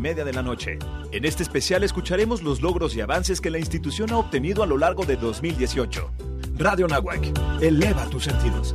media 0.00 0.24
de 0.24 0.32
la 0.32 0.44
noche. 0.44 0.78
En 1.10 1.24
este 1.24 1.42
especial 1.42 1.82
escucharemos 1.82 2.40
los 2.40 2.62
logros 2.62 2.94
y 2.94 3.00
avances 3.00 3.40
que 3.40 3.50
la 3.50 3.58
institución 3.58 4.12
ha 4.12 4.18
obtenido 4.18 4.62
a 4.62 4.66
lo 4.66 4.78
largo 4.78 5.04
de 5.04 5.16
2018. 5.16 6.08
Radio 6.56 6.86
Nahuac, 6.86 7.20
eleva 7.60 8.08
tus 8.08 8.22
sentidos. 8.22 8.72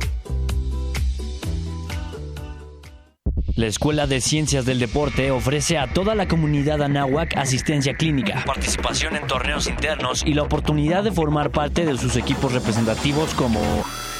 La 3.56 3.66
Escuela 3.66 4.06
de 4.06 4.20
Ciencias 4.20 4.66
del 4.66 4.78
Deporte 4.78 5.30
ofrece 5.30 5.78
a 5.78 5.86
toda 5.86 6.14
la 6.14 6.28
comunidad 6.28 6.82
anáhuac 6.82 7.38
asistencia 7.38 7.94
clínica, 7.94 8.42
participación 8.44 9.16
en 9.16 9.26
torneos 9.26 9.66
internos 9.66 10.24
y 10.26 10.34
la 10.34 10.42
oportunidad 10.42 11.04
de 11.04 11.12
formar 11.12 11.52
parte 11.52 11.86
de 11.86 11.96
sus 11.96 12.16
equipos 12.16 12.52
representativos 12.52 13.32
como 13.32 13.62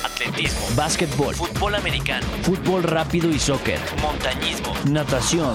atletismo, 0.05 0.61
básquetbol, 0.77 1.35
fútbol 1.35 1.75
americano, 1.75 2.27
fútbol 2.43 2.83
rápido 2.85 3.29
y 3.31 3.39
soccer, 3.39 3.81
montañismo, 4.01 4.73
natación, 4.89 5.55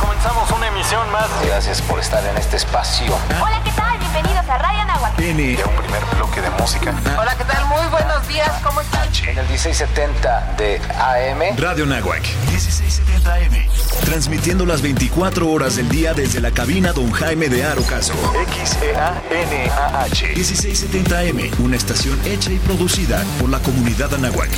Comenzamos 0.00 0.50
una 0.52 0.68
emisión 0.68 1.10
más. 1.10 1.28
Gracias 1.44 1.82
por 1.82 1.98
estar 1.98 2.24
en 2.24 2.36
este 2.36 2.56
espacio. 2.56 3.16
Hola, 3.40 3.60
¿qué 3.64 3.70
tal? 3.72 3.85
Bienvenidos 4.16 4.48
a 4.48 4.56
Radio 4.56 4.84
Nahuatl. 4.86 5.16
Tiene 5.16 5.58
un 5.62 5.76
primer 5.76 6.02
bloque 6.16 6.40
de 6.40 6.48
música. 6.48 6.94
Hola, 7.18 7.36
¿qué 7.36 7.44
tal? 7.44 7.66
Muy 7.66 7.86
buenos 7.90 8.26
días, 8.26 8.50
¿cómo 8.62 8.80
están? 8.80 9.06
En 9.28 9.36
el 9.36 9.46
1670 9.46 10.54
de 10.56 10.80
AM. 10.98 11.58
Radio 11.58 11.84
Nahuac, 11.84 12.22
1670 12.50 13.34
AM. 13.34 13.68
Transmitiendo 14.06 14.64
las 14.64 14.80
24 14.80 15.50
horas 15.50 15.76
del 15.76 15.90
día 15.90 16.14
desde 16.14 16.40
la 16.40 16.50
cabina 16.50 16.94
Don 16.94 17.12
Jaime 17.12 17.50
de 17.50 17.66
Arocaso. 17.66 18.14
X-E-A-N-A-H. 18.52 20.26
1670 20.28 21.18
AM, 21.18 21.50
una 21.62 21.76
estación 21.76 22.18
hecha 22.24 22.50
y 22.52 22.58
producida 22.60 23.22
por 23.38 23.50
la 23.50 23.58
comunidad 23.58 24.14
Anáhuac. 24.14 24.48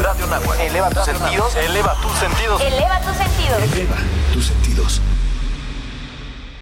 Radio 0.00 0.28
Nahuac. 0.28 0.60
Eleva 0.60 0.90
tus 0.90 1.04
sentidos. 1.06 1.56
Eleva 1.56 1.94
tus 2.00 2.12
sentidos. 2.18 2.60
Eleva 2.60 3.00
tus 3.00 3.16
sentidos. 3.16 3.62
Eleva 3.72 3.96
tus 4.32 4.46
sentidos. 4.46 5.00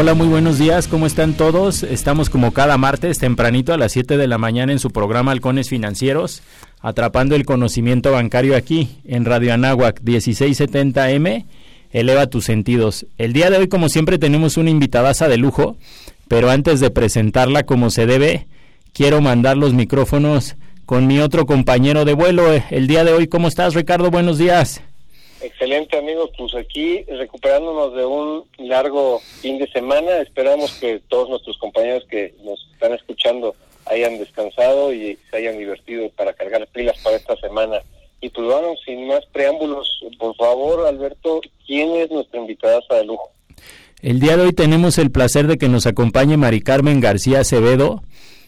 Hola, 0.00 0.14
muy 0.14 0.28
buenos 0.28 0.58
días, 0.60 0.86
¿cómo 0.86 1.06
están 1.06 1.34
todos? 1.34 1.82
Estamos 1.82 2.30
como 2.30 2.52
cada 2.52 2.78
martes 2.78 3.18
tempranito 3.18 3.74
a 3.74 3.76
las 3.76 3.90
7 3.90 4.16
de 4.16 4.28
la 4.28 4.38
mañana 4.38 4.70
en 4.70 4.78
su 4.78 4.92
programa 4.92 5.32
Halcones 5.32 5.68
Financieros, 5.68 6.40
atrapando 6.80 7.34
el 7.34 7.44
conocimiento 7.44 8.12
bancario 8.12 8.54
aquí 8.56 9.00
en 9.04 9.24
Radio 9.24 9.52
Anáhuac 9.52 10.00
1670M. 10.02 11.46
Eleva 11.90 12.28
tus 12.28 12.44
sentidos. 12.44 13.06
El 13.16 13.32
día 13.32 13.50
de 13.50 13.56
hoy, 13.56 13.66
como 13.66 13.88
siempre, 13.88 14.20
tenemos 14.20 14.56
una 14.56 14.70
invitadaza 14.70 15.26
de 15.26 15.36
lujo, 15.36 15.76
pero 16.28 16.48
antes 16.48 16.78
de 16.78 16.92
presentarla 16.92 17.64
como 17.64 17.90
se 17.90 18.06
debe, 18.06 18.46
quiero 18.92 19.20
mandar 19.20 19.56
los 19.56 19.74
micrófonos 19.74 20.54
con 20.86 21.08
mi 21.08 21.18
otro 21.18 21.44
compañero 21.44 22.04
de 22.04 22.14
vuelo. 22.14 22.44
El 22.70 22.86
día 22.86 23.02
de 23.02 23.14
hoy, 23.14 23.26
¿cómo 23.26 23.48
estás, 23.48 23.74
Ricardo? 23.74 24.12
Buenos 24.12 24.38
días. 24.38 24.80
Excelente 25.40 25.96
amigos, 25.96 26.30
pues 26.36 26.54
aquí 26.56 27.04
recuperándonos 27.04 27.94
de 27.94 28.04
un 28.04 28.44
largo 28.58 29.20
fin 29.40 29.58
de 29.58 29.68
semana, 29.70 30.18
esperamos 30.18 30.72
que 30.80 31.00
todos 31.08 31.28
nuestros 31.28 31.56
compañeros 31.58 32.04
que 32.10 32.34
nos 32.42 32.58
están 32.72 32.92
escuchando 32.94 33.54
hayan 33.86 34.18
descansado 34.18 34.92
y 34.92 35.16
se 35.30 35.36
hayan 35.36 35.58
divertido 35.58 36.10
para 36.10 36.32
cargar 36.32 36.66
pilas 36.68 36.98
para 37.02 37.16
esta 37.16 37.36
semana. 37.36 37.80
Y 38.20 38.30
pues 38.30 38.48
bueno, 38.48 38.74
sin 38.84 39.06
más 39.06 39.24
preámbulos, 39.32 39.88
por 40.18 40.34
favor 40.34 40.86
Alberto, 40.86 41.40
¿quién 41.66 41.90
es 41.96 42.10
nuestra 42.10 42.40
invitada 42.40 42.80
de 42.90 43.04
lujo? 43.04 43.30
El 44.02 44.18
día 44.18 44.36
de 44.36 44.44
hoy 44.44 44.52
tenemos 44.52 44.98
el 44.98 45.12
placer 45.12 45.46
de 45.46 45.56
que 45.56 45.68
nos 45.68 45.86
acompañe 45.86 46.36
Mari 46.36 46.62
Carmen 46.62 47.00
García 47.00 47.40
Acevedo. 47.40 48.02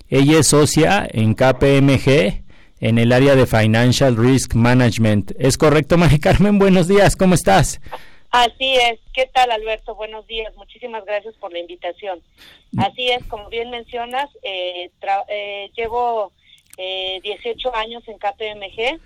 Ella 0.09 0.41
es 0.41 0.49
socia 0.49 1.09
en 1.09 1.35
KPMG 1.35 2.50
en 2.81 2.99
el 2.99 3.13
área 3.13 3.37
de 3.37 3.47
Financial 3.47 4.17
Risk 4.17 4.55
Management. 4.55 5.33
¿Es 5.39 5.59
correcto, 5.59 5.99
Mari 5.99 6.19
Carmen? 6.21 6.59
Buenos 6.59 6.89
días, 6.89 7.15
¿cómo 7.17 7.35
estás? 7.35 7.81
Así 8.31 8.77
es. 8.77 9.01
¿Qué 9.13 9.29
tal, 9.35 9.51
Alberto? 9.51 9.95
Buenos 9.95 10.27
días. 10.27 10.55
Muchísimas 10.57 11.05
gracias 11.05 11.35
por 11.37 11.53
la 11.53 11.59
invitación. 11.59 12.21
Así 12.79 13.09
es, 13.09 13.25
como 13.27 13.49
bien 13.49 13.71
mencionas, 13.71 14.31
eh, 14.43 14.91
eh, 15.29 15.71
llevo 15.77 16.33
eh, 16.79 17.21
18 17.23 17.75
años 17.75 18.03
en 18.07 18.19
KPMG 18.19 19.01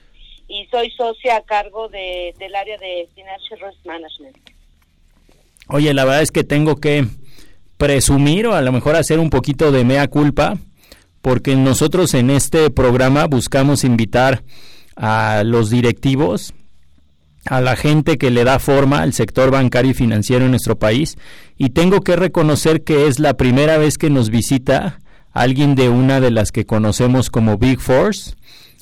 y 0.46 0.66
soy 0.66 0.90
socia 0.90 1.36
a 1.36 1.42
cargo 1.42 1.88
de, 1.88 2.34
del 2.38 2.54
área 2.54 2.76
de 2.76 3.08
Financial 3.14 3.58
Risk 3.60 3.86
Management. 3.86 4.36
Oye, 5.68 5.94
la 5.94 6.04
verdad 6.04 6.22
es 6.22 6.30
que 6.30 6.44
tengo 6.44 6.76
que 6.76 7.06
presumir 7.78 8.46
o 8.46 8.54
a 8.54 8.60
lo 8.60 8.72
mejor 8.72 8.94
hacer 8.94 9.18
un 9.18 9.30
poquito 9.30 9.72
de 9.72 9.84
mea 9.84 10.06
culpa 10.08 10.58
porque 11.24 11.56
nosotros 11.56 12.12
en 12.12 12.28
este 12.28 12.68
programa 12.68 13.24
buscamos 13.24 13.82
invitar 13.82 14.44
a 14.94 15.42
los 15.42 15.70
directivos, 15.70 16.52
a 17.46 17.62
la 17.62 17.76
gente 17.76 18.18
que 18.18 18.30
le 18.30 18.44
da 18.44 18.58
forma 18.58 19.00
al 19.00 19.14
sector 19.14 19.50
bancario 19.50 19.92
y 19.92 19.94
financiero 19.94 20.44
en 20.44 20.50
nuestro 20.50 20.78
país, 20.78 21.16
y 21.56 21.70
tengo 21.70 22.02
que 22.02 22.16
reconocer 22.16 22.84
que 22.84 23.06
es 23.06 23.20
la 23.20 23.38
primera 23.38 23.78
vez 23.78 23.96
que 23.96 24.10
nos 24.10 24.28
visita 24.28 24.98
alguien 25.32 25.74
de 25.76 25.88
una 25.88 26.20
de 26.20 26.30
las 26.30 26.52
que 26.52 26.66
conocemos 26.66 27.30
como 27.30 27.56
Big 27.56 27.80
Force, 27.80 28.34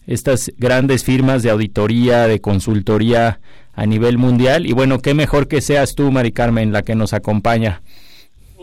estas 0.08 0.50
grandes 0.58 1.04
firmas 1.04 1.44
de 1.44 1.50
auditoría, 1.50 2.26
de 2.26 2.41
consultoría 2.41 3.38
a 3.72 3.86
nivel 3.86 4.19
mundial, 4.19 4.66
y 4.66 4.72
bueno, 4.72 4.98
qué 4.98 5.14
mejor 5.14 5.47
que 5.47 5.60
seas 5.60 5.94
tú, 5.94 6.10
Mari 6.10 6.32
Carmen, 6.32 6.72
la 6.72 6.82
que 6.82 6.97
nos 6.97 7.12
acompaña. 7.12 7.82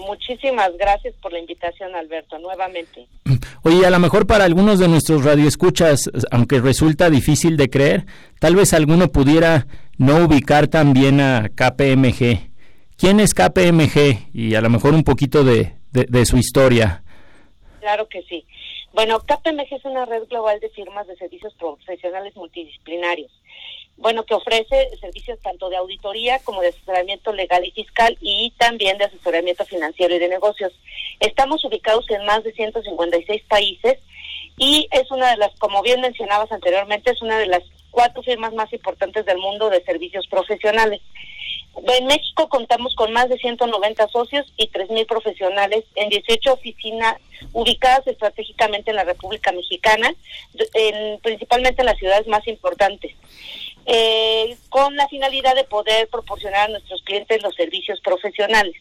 Muchísimas 0.10 0.76
gracias 0.76 1.14
por 1.22 1.32
la 1.32 1.38
invitación, 1.38 1.94
Alberto, 1.94 2.40
nuevamente. 2.40 3.06
Oye, 3.64 3.86
a 3.86 3.92
lo 3.92 4.00
mejor 4.00 4.26
para 4.26 4.44
algunos 4.44 4.80
de 4.80 4.88
nuestros 4.88 5.24
radioescuchas, 5.24 6.10
aunque 6.32 6.60
resulta 6.60 7.12
difícil 7.12 7.58
de 7.58 7.70
creer, 7.70 8.06
tal 8.40 8.56
vez 8.56 8.74
alguno 8.74 9.10
pudiera 9.10 9.68
no 10.00 10.26
ubicar 10.26 10.68
también 10.68 11.22
a 11.22 11.50
KPMG. 11.50 12.50
¿Quién 12.98 13.20
es 13.20 13.36
KPMG? 13.36 14.34
Y 14.34 14.56
a 14.56 14.62
lo 14.62 14.72
mejor 14.72 14.96
un 14.96 15.04
poquito 15.04 15.44
de, 15.44 15.76
de, 15.92 16.06
de 16.06 16.26
su 16.26 16.38
historia. 16.38 17.04
Claro 17.80 18.10
que 18.10 18.24
sí. 18.24 18.44
Bueno, 18.94 19.20
KPMG 19.20 19.76
es 19.76 19.86
una 19.86 20.06
red 20.06 20.24
global 20.28 20.60
de 20.60 20.70
firmas 20.70 21.06
de 21.06 21.16
servicios 21.18 21.54
profesionales 21.54 22.36
multidisciplinarios 22.36 23.32
bueno, 24.00 24.24
que 24.24 24.34
ofrece 24.34 24.90
servicios 25.00 25.40
tanto 25.42 25.70
de 25.70 25.76
auditoría 25.76 26.40
como 26.40 26.62
de 26.62 26.70
asesoramiento 26.70 27.34
legal 27.34 27.66
y 27.66 27.72
fiscal 27.72 28.18
y 28.22 28.54
también 28.58 28.98
de 28.98 29.06
asesoramiento 29.06 29.66
financiero 29.66 30.16
y 30.16 30.20
de 30.20 30.30
negocios. 30.30 30.72
Estamos 31.20 31.64
ubicados 31.66 32.10
en 32.10 32.26
más 32.26 32.44
de 32.44 32.54
156 32.54 33.44
países 33.50 34.00
y 34.58 34.88
es 34.92 35.12
una 35.12 35.32
de 35.32 35.38
las, 35.38 35.54
como 35.60 35.82
bien 35.82 36.00
mencionabas 36.00 36.52
anteriormente, 36.52 37.12
es 37.12 37.22
una 37.22 37.40
de 37.40 37.48
las 37.48 37.64
cuatro 37.92 38.24
firmas 38.24 38.54
más 38.54 38.72
importantes 38.72 39.26
del 39.26 39.38
mundo 39.38 39.70
de 39.70 39.84
servicios 39.84 40.28
profesionales. 40.28 41.02
En 41.76 42.08
México 42.08 42.50
contamos 42.50 42.96
con 42.96 43.12
más 43.12 43.30
de 43.30 43.38
190 43.38 44.08
socios 44.10 44.46
y 44.58 44.70
3.000 44.70 45.06
profesionales 45.08 45.86
en 45.96 46.10
18 46.10 46.54
oficinas 46.54 47.16
ubicadas 47.54 48.06
estratégicamente 48.08 48.90
en 48.90 48.98
la 48.98 49.04
República 49.04 49.52
Mexicana, 49.52 50.14
en, 50.74 51.20
principalmente 51.20 51.82
en 51.82 51.86
las 51.86 51.98
ciudades 51.98 52.28
más 52.28 52.48
importantes 52.48 53.14
eh, 53.92 54.56
con 54.70 54.96
la 54.96 55.08
finalidad 55.08 55.56
de 55.56 55.64
poder 55.64 56.08
proporcionar 56.10 56.70
a 56.70 56.72
nuestros 56.74 57.02
clientes 57.04 57.42
los 57.42 57.56
servicios 57.56 58.00
profesionales. 58.02 58.76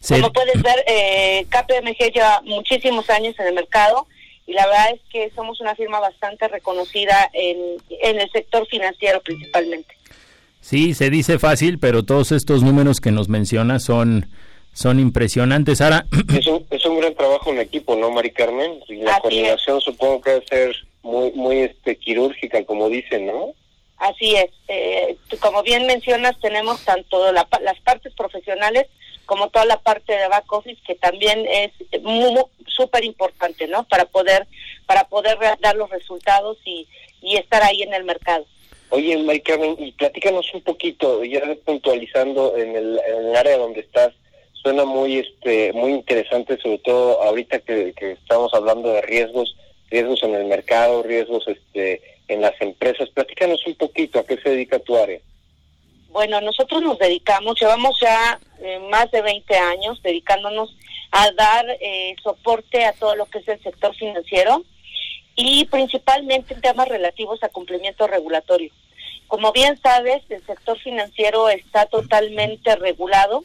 Sí. 0.00 0.14
Como 0.14 0.32
puedes 0.32 0.60
ver, 0.60 0.84
eh, 0.86 1.46
KPMG 1.48 2.12
lleva 2.12 2.42
muchísimos 2.44 3.08
años 3.08 3.38
en 3.38 3.46
el 3.46 3.54
mercado 3.54 4.08
y 4.46 4.52
la 4.52 4.66
verdad 4.66 4.90
es 4.94 5.00
que 5.10 5.30
somos 5.36 5.60
una 5.60 5.76
firma 5.76 6.00
bastante 6.00 6.48
reconocida 6.48 7.30
en, 7.32 7.56
en 7.88 8.20
el 8.20 8.28
sector 8.32 8.66
financiero 8.66 9.22
principalmente. 9.22 9.94
Sí, 10.60 10.94
se 10.94 11.08
dice 11.10 11.38
fácil, 11.38 11.78
pero 11.78 12.04
todos 12.04 12.32
estos 12.32 12.64
números 12.64 13.00
que 13.00 13.12
nos 13.12 13.28
mencionas 13.28 13.84
son 13.84 14.26
son 14.72 14.98
impresionantes. 14.98 15.80
Ahora, 15.80 16.06
es 16.34 16.46
un, 16.46 16.66
es 16.70 16.84
un 16.84 16.98
gran 16.98 17.14
trabajo 17.14 17.52
en 17.52 17.60
equipo, 17.60 17.94
¿no, 17.94 18.10
Mari 18.10 18.32
Carmen? 18.32 18.80
Y 18.88 18.96
la 18.96 19.20
coordinación 19.20 19.80
supongo 19.80 20.20
que 20.20 20.30
debe 20.30 20.46
ser 20.46 20.76
muy, 21.02 21.32
muy 21.32 21.58
este, 21.58 21.96
quirúrgica, 21.96 22.64
como 22.64 22.88
dicen, 22.88 23.26
¿no? 23.26 23.54
Así 23.98 24.34
es. 24.34 24.50
Eh, 24.68 25.16
como 25.40 25.62
bien 25.62 25.86
mencionas, 25.86 26.38
tenemos 26.40 26.84
tanto 26.84 27.30
las 27.32 27.80
partes 27.84 28.12
profesionales 28.14 28.86
como 29.26 29.48
toda 29.48 29.64
la 29.64 29.78
parte 29.78 30.12
de 30.12 30.28
back 30.28 30.52
office 30.52 30.80
que 30.86 30.96
también 30.96 31.46
es 31.46 31.70
súper 32.66 33.04
importante, 33.04 33.68
¿no? 33.68 33.84
Para 33.84 34.04
poder 34.06 34.46
para 34.86 35.04
poder 35.04 35.38
dar 35.60 35.76
los 35.76 35.88
resultados 35.90 36.58
y, 36.64 36.88
y 37.20 37.36
estar 37.36 37.62
ahí 37.62 37.82
en 37.82 37.94
el 37.94 38.04
mercado. 38.04 38.44
Oye, 38.90 39.16
Mari 39.16 39.40
Carmen, 39.40 39.76
y 39.78 39.92
platícanos 39.92 40.52
un 40.52 40.60
poquito, 40.62 41.24
ya 41.24 41.40
puntualizando 41.64 42.56
en 42.58 42.76
el, 42.76 43.00
en 43.06 43.26
el 43.28 43.36
área 43.36 43.56
donde 43.56 43.80
estás, 43.80 44.12
suena 44.52 44.84
muy 44.84 45.18
este 45.18 45.72
muy 45.72 45.92
interesante, 45.92 46.58
sobre 46.58 46.78
todo 46.78 47.22
ahorita 47.22 47.60
que, 47.60 47.94
que 47.94 48.12
estamos 48.12 48.52
hablando 48.52 48.90
de 48.90 49.00
riesgos, 49.02 49.56
riesgos 49.92 50.22
en 50.22 50.34
el 50.34 50.46
mercado, 50.46 51.02
riesgos 51.02 51.46
este 51.46 52.02
en 52.28 52.40
las 52.40 52.58
empresas. 52.60 53.10
Platícanos 53.10 53.64
un 53.66 53.74
poquito 53.74 54.18
a 54.18 54.26
qué 54.26 54.36
se 54.38 54.50
dedica 54.50 54.78
tu 54.78 54.96
área. 54.96 55.20
Bueno, 56.08 56.40
nosotros 56.40 56.82
nos 56.82 56.98
dedicamos, 56.98 57.60
llevamos 57.60 57.98
ya 58.00 58.40
eh, 58.60 58.78
más 58.90 59.10
de 59.10 59.22
20 59.22 59.54
años 59.56 60.02
dedicándonos 60.02 60.76
a 61.10 61.30
dar 61.32 61.64
eh, 61.80 62.14
soporte 62.22 62.84
a 62.84 62.92
todo 62.94 63.16
lo 63.16 63.26
que 63.26 63.38
es 63.38 63.48
el 63.48 63.62
sector 63.62 63.94
financiero 63.94 64.64
y 65.36 65.66
principalmente 65.66 66.54
en 66.54 66.60
temas 66.60 66.88
relativos 66.88 67.42
a 67.42 67.48
cumplimiento 67.48 68.06
regulatorio. 68.06 68.72
Como 69.26 69.52
bien 69.52 69.78
sabes, 69.82 70.22
el 70.28 70.44
sector 70.44 70.78
financiero 70.78 71.48
está 71.48 71.86
totalmente 71.86 72.76
regulado 72.76 73.44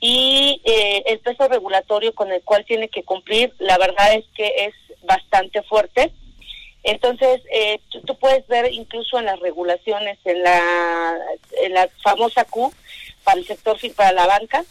y 0.00 0.60
eh, 0.64 1.02
el 1.06 1.18
peso 1.20 1.48
regulatorio 1.48 2.14
con 2.14 2.30
el 2.30 2.42
cual 2.42 2.64
tiene 2.64 2.88
que 2.88 3.02
cumplir, 3.02 3.52
la 3.58 3.78
verdad 3.78 4.14
es 4.14 4.24
que 4.34 4.66
es 4.66 4.74
bastante 5.04 5.62
fuerte 5.62 6.12
entonces, 6.84 7.42
eh, 7.52 7.80
tú, 8.06 8.16
puedes 8.16 8.46
ver 8.46 8.72
incluso 8.72 9.18
en 9.18 9.26
las 9.26 9.38
regulaciones, 9.40 10.18
en 10.24 10.42
la, 10.42 11.18
en 11.62 11.74
la 11.74 11.88
famosa 12.02 12.44
Q, 12.44 12.72
para 13.24 13.38
el 13.38 13.46
sector, 13.46 13.76
para 13.94 14.12
la 14.12 14.26
banca, 14.26 14.64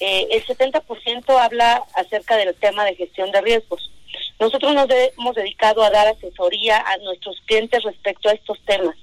eh, 0.00 0.26
el 0.32 0.44
70% 0.44 1.38
habla 1.38 1.84
acerca 1.94 2.36
del 2.36 2.54
tema 2.56 2.84
de 2.84 2.96
gestión 2.96 3.30
de 3.30 3.40
riesgos. 3.40 3.90
Nosotros 4.38 4.74
nos 4.74 4.88
hemos 4.90 5.34
dedicado 5.34 5.82
a 5.82 5.90
dar 5.90 6.08
asesoría 6.08 6.78
a 6.78 6.98
nuestros 6.98 7.40
clientes 7.46 7.82
respecto 7.84 8.28
a 8.28 8.32
estos 8.32 8.60
temas, 8.66 8.96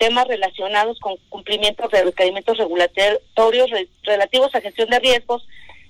temas 0.00 0.26
relacionados 0.26 0.98
con 0.98 1.16
cumplimiento 1.28 1.86
de 1.88 2.02
requerimientos 2.02 2.56
regulatorios 2.56 3.70
relativos 4.02 4.54
a 4.54 4.62
gestión 4.62 4.88
de 4.88 4.98
riesgos, 4.98 5.46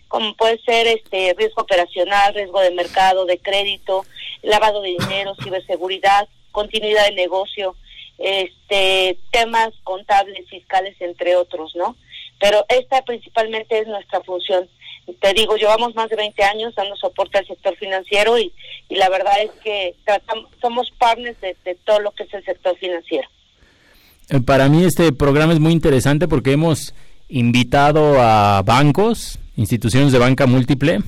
como 0.09 0.35
puede 0.35 0.59
ser 0.63 0.89
este 0.89 1.33
riesgo 1.39 1.63
operacional, 1.63 2.35
riesgo 2.35 2.61
de 2.61 2.73
mercado, 2.73 3.25
de 3.25 3.39
crédito, 3.39 4.05
lavado 4.43 4.83
de 4.83 4.97
dinero, 4.99 5.37
ciberseguridad, 5.41 6.29
continuidad 6.51 7.07
de 7.07 7.13
negocio, 7.13 7.77
este 8.19 9.17
temas 9.31 9.71
contables, 9.85 10.49
fiscales, 10.49 10.97
entre 11.01 11.37
otros, 11.37 11.77
¿no? 11.77 11.95
Pero 12.41 12.65
esta 12.69 13.03
principalmente 13.03 13.79
es 13.79 13.87
nuestra 13.87 14.21
función. 14.23 14.69
Te 15.21 15.33
digo, 15.35 15.57
llevamos 15.57 15.95
más 15.95 16.11
de 16.11 16.17
20 16.17 16.43
años 16.43 16.75
dando 16.75 16.97
soporte 16.97 17.39
al 17.39 17.47
sector 17.47 17.77
financiero 17.77 18.37
y, 18.39 18.53
y 18.89 18.97
la 18.97 19.09
verdad 19.09 19.41
es 19.41 19.53
que 19.63 19.95
tratamos, 20.05 20.51
somos 20.61 20.91
partners 20.99 21.41
de, 21.41 21.57
de 21.65 21.77
todo 21.77 22.01
lo 22.01 22.11
que 22.11 22.25
es 22.25 22.35
el 22.35 22.45
sector 22.45 22.77
financiero. 22.77 23.29
Eh, 24.31 24.41
para 24.41 24.69
mí 24.69 24.85
este 24.85 25.13
programa 25.13 25.53
es 25.53 25.61
muy 25.61 25.73
interesante 25.73 26.29
porque 26.29 26.53
hemos 26.53 26.95
invitado 27.29 28.21
a 28.21 28.63
bancos, 28.63 29.39
instituciones 29.57 30.13
de 30.13 30.19
banca 30.19 30.47
múltiple 30.47 31.01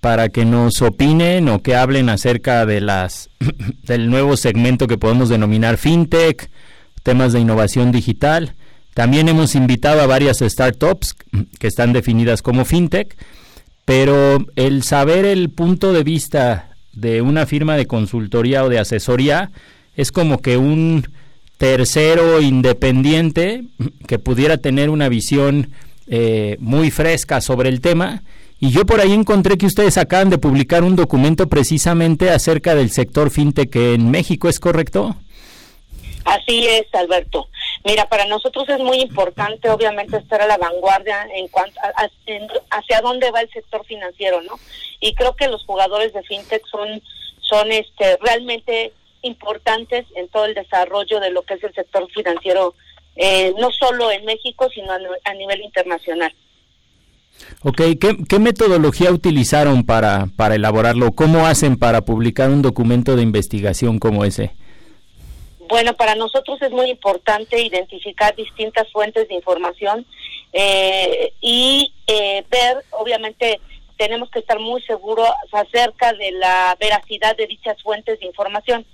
para 0.00 0.28
que 0.28 0.44
nos 0.44 0.80
opinen 0.82 1.48
o 1.48 1.62
que 1.62 1.74
hablen 1.74 2.08
acerca 2.08 2.64
de 2.64 2.80
las 2.80 3.30
del 3.82 4.08
nuevo 4.08 4.36
segmento 4.36 4.86
que 4.86 4.98
podemos 4.98 5.28
denominar 5.28 5.78
fintech, 5.78 6.48
temas 7.02 7.32
de 7.32 7.40
innovación 7.40 7.90
digital. 7.90 8.54
También 8.94 9.28
hemos 9.28 9.56
invitado 9.56 10.00
a 10.00 10.06
varias 10.06 10.38
startups 10.38 11.16
que 11.58 11.66
están 11.66 11.92
definidas 11.92 12.40
como 12.40 12.64
fintech, 12.64 13.16
pero 13.84 14.46
el 14.54 14.84
saber 14.84 15.24
el 15.24 15.50
punto 15.50 15.92
de 15.92 16.04
vista 16.04 16.70
de 16.92 17.20
una 17.20 17.46
firma 17.46 17.76
de 17.76 17.86
consultoría 17.86 18.62
o 18.62 18.68
de 18.68 18.78
asesoría 18.78 19.50
es 19.96 20.12
como 20.12 20.38
que 20.38 20.56
un 20.56 21.08
tercero 21.58 22.40
independiente 22.40 23.64
que 24.06 24.18
pudiera 24.18 24.58
tener 24.58 24.90
una 24.90 25.08
visión 25.08 25.72
eh, 26.06 26.56
muy 26.60 26.90
fresca 26.90 27.40
sobre 27.40 27.68
el 27.68 27.80
tema. 27.80 28.22
Y 28.60 28.70
yo 28.70 28.86
por 28.86 29.00
ahí 29.00 29.12
encontré 29.12 29.58
que 29.58 29.66
ustedes 29.66 29.98
acaban 29.98 30.30
de 30.30 30.38
publicar 30.38 30.84
un 30.84 30.96
documento 30.96 31.48
precisamente 31.48 32.30
acerca 32.30 32.74
del 32.74 32.90
sector 32.90 33.30
fintech 33.30 33.74
en 33.76 34.10
México, 34.10 34.48
¿es 34.48 34.58
correcto? 34.58 35.16
Así 36.24 36.66
es, 36.66 36.86
Alberto. 36.94 37.48
Mira, 37.84 38.08
para 38.08 38.24
nosotros 38.24 38.66
es 38.70 38.78
muy 38.78 39.00
importante, 39.00 39.68
obviamente, 39.68 40.16
estar 40.16 40.40
a 40.40 40.46
la 40.46 40.56
vanguardia 40.56 41.26
en 41.34 41.48
cuanto 41.48 41.78
a, 41.80 42.08
hacia 42.70 43.00
dónde 43.02 43.30
va 43.30 43.42
el 43.42 43.50
sector 43.50 43.84
financiero, 43.84 44.40
¿no? 44.42 44.58
Y 45.00 45.14
creo 45.14 45.36
que 45.36 45.48
los 45.48 45.64
jugadores 45.66 46.14
de 46.14 46.22
fintech 46.22 46.62
son 46.66 47.02
son 47.44 47.70
este 47.72 48.16
realmente 48.22 48.92
importantes 49.24 50.06
en 50.14 50.28
todo 50.28 50.44
el 50.44 50.54
desarrollo 50.54 51.20
de 51.20 51.30
lo 51.30 51.42
que 51.42 51.54
es 51.54 51.64
el 51.64 51.74
sector 51.74 52.08
financiero 52.12 52.74
eh, 53.16 53.54
no 53.58 53.70
solo 53.70 54.10
en 54.10 54.24
México, 54.24 54.68
sino 54.74 54.92
a, 54.92 55.34
nivel 55.34 55.60
internacional. 55.62 56.34
Ok, 57.62 57.80
¿Qué, 58.28 58.38
metodología 58.38 59.10
utilizaron 59.10 59.84
para, 59.84 60.26
para 60.36 60.56
elaborarlo? 60.56 61.12
¿Cómo 61.12 61.46
hacen 61.46 61.76
para 61.76 62.00
publicar 62.02 62.50
un 62.50 62.62
documento 62.62 63.16
de 63.16 63.22
investigación 63.22 63.98
como 63.98 64.24
ese? 64.24 64.52
Bueno, 65.68 65.94
para 65.94 66.14
nosotros 66.14 66.60
es 66.60 66.70
muy 66.70 66.90
importante 66.90 67.60
identificar 67.62 68.34
distintas 68.36 68.90
fuentes 68.92 69.28
de 69.28 69.34
información 69.34 70.06
eh, 70.52 71.32
y 71.40 71.92
eh, 72.06 72.44
ver, 72.50 72.84
obviamente, 72.90 73.60
tenemos 73.96 74.30
que 74.30 74.40
estar 74.40 74.58
muy 74.58 74.82
seguros 74.82 75.28
acerca 75.52 76.12
de 76.12 76.32
la 76.32 76.76
veracidad 76.78 77.36
de 77.36 77.46
dichas 77.46 77.80
fuentes 77.82 78.20
de 78.20 78.26
información. 78.26 78.84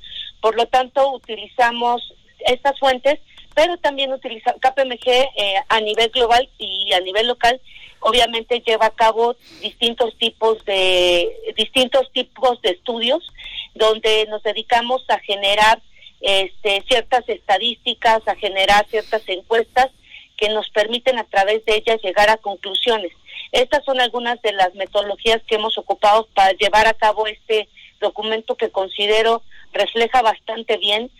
Por 0.41 0.57
lo 0.57 0.67
tanto, 0.67 1.13
utilizamos 1.13 2.15
estas 2.47 2.79
fuentes 2.79 3.21
pero 3.55 3.77
también 3.79 4.13
utiliza 4.13 4.55
KPMG 4.55 5.09
eh, 5.09 5.55
a 5.69 5.81
nivel 5.81 6.09
global 6.11 6.49
y 6.59 6.93
a 6.93 7.01
nivel 7.01 7.27
local 7.27 7.61
obviamente 8.01 8.63
lleva 8.67 8.87
a 8.87 8.95
cabo 8.95 9.37
distintos 9.61 10.17
tipos 10.17 10.65
de 10.65 11.29
distintos 11.57 12.11
tipos 12.13 12.61
de 12.63 12.71
estudios 12.71 13.27
donde 13.75 14.27
nos 14.31 14.43
dedicamos 14.43 15.05
a 15.09 15.19
generar 15.19 15.81
este, 16.21 16.83
ciertas 16.89 17.29
estadísticas, 17.29 18.27
a 18.27 18.35
generar 18.37 18.87
ciertas 18.89 19.23
encuestas 19.29 19.91
que 20.37 20.49
nos 20.49 20.71
permiten 20.71 21.19
a 21.19 21.25
través 21.25 21.65
de 21.67 21.77
ellas 21.77 22.01
llegar 22.03 22.31
a 22.31 22.39
conclusiones. 22.39 23.13
Estas 23.53 23.85
son 23.85 24.01
algunas 24.01 24.41
de 24.43 24.53
las 24.53 24.75
metodologías 24.75 25.43
que 25.47 25.57
hemos 25.57 25.77
ocupado 25.77 26.27
para 26.35 26.53
llevar 26.53 26.87
a 26.87 26.95
cabo 26.95 27.27
este 27.27 27.69
documento 28.01 28.55
que 28.57 28.71
considero 28.71 29.43
refleja 29.73 30.23
bastante 30.23 30.77
bien 30.77 31.11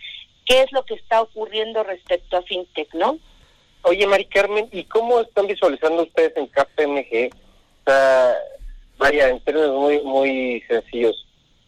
qué 0.45 0.61
es 0.61 0.71
lo 0.71 0.83
que 0.83 0.95
está 0.95 1.21
ocurriendo 1.21 1.83
respecto 1.83 2.37
a 2.37 2.41
FinTech, 2.43 2.93
¿no? 2.93 3.17
Oye, 3.83 4.05
Mari 4.05 4.25
Carmen, 4.25 4.69
¿y 4.71 4.83
cómo 4.83 5.21
están 5.21 5.47
visualizando 5.47 6.03
ustedes 6.03 6.35
en 6.37 6.47
KPMG? 6.47 7.33
O 7.33 7.83
sea, 7.85 8.35
vaya, 8.97 9.29
en 9.29 9.39
términos 9.39 9.75
muy, 9.75 10.01
muy 10.01 10.63
sencillos, 10.67 11.25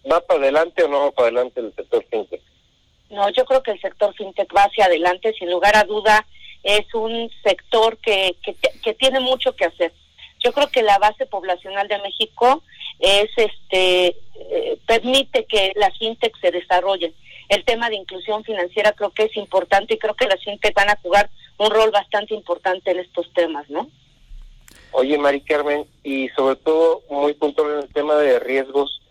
¿va 0.10 0.20
para 0.22 0.42
adelante 0.42 0.84
o 0.84 0.88
no 0.88 1.00
va 1.00 1.12
para 1.12 1.28
adelante 1.30 1.60
el 1.60 1.74
sector 1.76 2.06
FinTech? 2.10 2.42
No, 3.10 3.30
yo 3.30 3.46
creo 3.46 3.64
que 3.64 3.72
el 3.72 3.82
sector 3.82 4.14
FinTech 4.16 4.56
va 4.56 4.64
hacia 4.64 4.86
adelante, 4.86 5.34
sin 5.34 5.50
lugar 5.50 5.76
a 5.76 5.84
duda, 5.84 6.26
es 6.64 6.86
un 6.94 7.30
sector 7.44 7.98
que, 7.98 8.36
que, 8.44 8.56
que 8.56 8.94
tiene 8.94 9.20
mucho 9.20 9.56
que 9.56 9.66
hacer. 9.66 9.94
Yo 10.40 10.52
creo 10.52 10.68
que 10.68 10.84
la 10.84 10.98
base 10.98 11.26
poblacional 11.26 11.88
de 11.88 12.00
México 12.00 12.64
es 13.04 13.30
este 13.36 14.16
eh, 14.36 14.80
permite 14.88 15.46
que 15.46 15.74
las 15.76 15.96
fintech 15.98 16.34
se 16.40 16.52
desarrollen 16.52 17.14
el 17.50 17.66
tema 17.66 17.90
de 17.90 17.98
inclusión 17.98 18.44
financiera 18.44 18.94
creo 18.94 19.12
que 19.12 19.24
es 19.24 19.36
importante 19.36 19.94
y 19.94 20.00
creo 20.00 20.16
que 20.16 20.28
las 20.28 20.42
fintech 20.44 20.74
van 20.74 20.90
a 20.90 20.98
jugar 21.02 21.30
un 21.58 21.70
rol 21.70 21.92
bastante 21.92 22.34
importante 22.34 22.92
en 22.92 23.00
estos 23.00 23.32
temas, 23.34 23.70
¿no? 23.70 23.90
Oye, 24.92 25.18
Mari 25.18 25.42
Carmen, 25.42 25.86
y 26.04 26.30
sobre 26.30 26.56
todo 26.56 27.02
muy 27.10 27.34
puntual 27.34 27.74
en 27.74 27.80
el 27.80 27.94
tema 27.94 28.16
de 28.16 28.40
riesgos, 28.40 29.02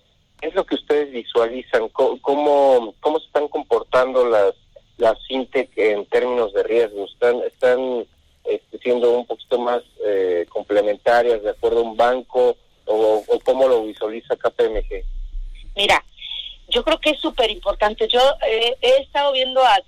¿qué 0.41 0.49
es 0.49 0.55
lo 0.55 0.65
que 0.65 0.77
ustedes 0.77 1.13
visualizan? 1.13 1.89
¿Cómo, 1.91 2.95
cómo, 3.01 3.19
se 3.19 3.27
están 3.27 3.49
comportando 3.49 4.29
las, 4.29 4.55
las 4.97 5.19
fintech 5.27 5.71
en 5.77 6.07
términos 6.07 6.53
de 6.53 6.63
riesgos? 6.63 7.13
¿Están, 7.13 7.43
están 7.43 8.07
este, 8.45 8.79
siendo 8.79 9.13
un 9.13 9.27
poquito 9.27 9.59
más 9.59 9.83
eh, 10.05 10.47
complementarias 10.49 11.43
de 11.43 11.51
acuerdo 11.51 11.81
a 11.81 11.83
un 11.83 11.97
banco 11.97 12.57
o, 12.87 13.25
o 13.27 13.41
cómo 13.41 13.69
lo 13.69 13.85
visualiza 13.85 14.37
KPMG? 14.37 15.05
Mira, 15.77 16.05
yo 16.69 16.83
creo 16.85 16.99
que 16.99 17.11
es 17.11 17.21
súper 17.21 17.51
importante. 17.51 18.09
Yo 18.09 18.21
eh, 18.47 18.77
he 18.81 19.03
estado 19.03 19.33
viendo 19.33 19.63
a 19.63 19.79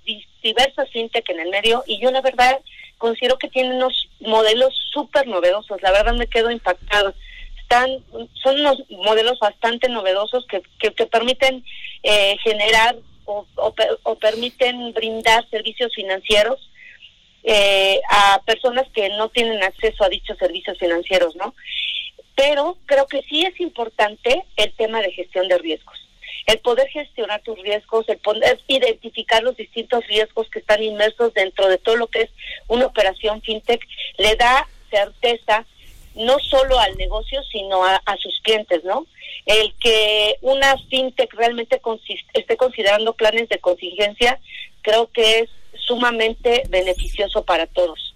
diversas 0.41 0.89
fintech 0.91 1.27
en 1.29 1.39
el 1.39 1.49
medio 1.49 1.83
y 1.87 1.99
yo 1.99 2.11
la 2.11 2.21
verdad 2.21 2.59
considero 2.97 3.37
que 3.37 3.49
tienen 3.49 3.73
unos 3.73 4.07
modelos 4.19 4.73
súper 4.91 5.27
novedosos. 5.27 5.81
La 5.81 5.91
verdad 5.91 6.13
me 6.13 6.27
quedo 6.27 6.51
impactado. 6.51 7.13
están, 7.59 7.89
son 8.41 8.59
unos 8.59 8.83
modelos 8.89 9.39
bastante 9.39 9.89
novedosos 9.89 10.45
que, 10.47 10.61
que, 10.79 11.05
permiten 11.07 11.63
eh, 12.03 12.37
generar 12.43 12.95
o, 13.25 13.45
o, 14.03 14.15
permiten 14.15 14.93
brindar 14.93 15.49
servicios 15.49 15.91
financieros 15.95 16.69
eh, 17.43 17.99
a 18.09 18.41
personas 18.45 18.87
que 18.93 19.09
no 19.09 19.29
tienen 19.29 19.63
acceso 19.63 20.03
a 20.03 20.09
dichos 20.09 20.37
servicios 20.37 20.77
financieros, 20.77 21.35
¿no? 21.35 21.55
Pero 22.35 22.77
creo 22.85 23.07
que 23.07 23.21
sí 23.23 23.45
es 23.45 23.59
importante 23.59 24.43
el 24.57 24.73
tema 24.73 25.01
de 25.01 25.11
gestión 25.11 25.47
de 25.47 25.57
riesgos. 25.57 25.97
El 26.45 26.59
poder 26.59 26.87
gestionar 26.89 27.41
tus 27.41 27.59
riesgos, 27.61 28.07
el 28.07 28.17
poder 28.19 28.59
identificar 28.67 29.41
los 29.41 29.57
distintos 29.57 30.05
riesgos 30.07 30.49
que 30.49 30.59
están 30.59 30.83
inmersos 30.83 31.33
dentro 31.33 31.67
de 31.67 31.77
todo 31.77 31.95
lo 31.95 32.07
que 32.07 32.23
es 32.23 32.29
una 32.67 32.85
operación 32.85 33.41
fintech, 33.41 33.81
le 34.17 34.35
da 34.35 34.67
certeza 34.91 35.65
no 36.15 36.39
solo 36.39 36.79
al 36.79 36.95
negocio, 36.97 37.41
sino 37.51 37.83
a, 37.83 38.01
sus 38.19 38.39
clientes, 38.41 38.83
¿no? 38.83 39.05
El 39.45 39.73
que 39.75 40.37
una 40.41 40.77
fintech 40.89 41.33
realmente 41.33 41.81
esté 42.33 42.57
considerando 42.57 43.13
planes 43.13 43.49
de 43.49 43.59
contingencia, 43.59 44.39
creo 44.81 45.07
que 45.11 45.39
es 45.39 45.49
sumamente 45.79 46.63
beneficioso 46.69 47.43
para 47.43 47.67
todos. 47.67 48.14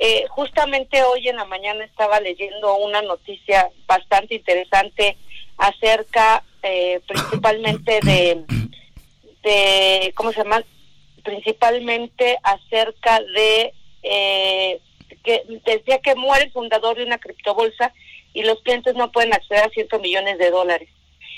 Eh, 0.00 0.26
justamente 0.28 1.02
hoy 1.02 1.28
en 1.28 1.36
la 1.36 1.44
mañana 1.44 1.84
estaba 1.84 2.20
leyendo 2.20 2.76
una 2.76 3.02
noticia 3.02 3.68
bastante 3.88 4.36
interesante 4.36 5.16
acerca 5.56 6.44
eh, 6.62 7.00
principalmente 7.04 7.98
de, 8.02 8.44
de, 9.42 10.12
¿cómo 10.14 10.30
se 10.30 10.44
llama? 10.44 10.62
Principalmente 11.24 12.38
acerca 12.44 13.20
de 13.34 13.74
eh, 14.04 14.80
que 15.24 15.42
decía 15.66 15.98
que 15.98 16.14
muere 16.14 16.44
el 16.44 16.52
fundador 16.52 16.96
de 16.96 17.02
una 17.02 17.18
criptobolsa 17.18 17.92
y 18.34 18.44
los 18.44 18.62
clientes 18.62 18.94
no 18.94 19.10
pueden 19.10 19.34
acceder 19.34 19.64
a 19.64 19.70
cientos 19.70 20.00
millones 20.00 20.38
de 20.38 20.50
dólares. 20.52 20.88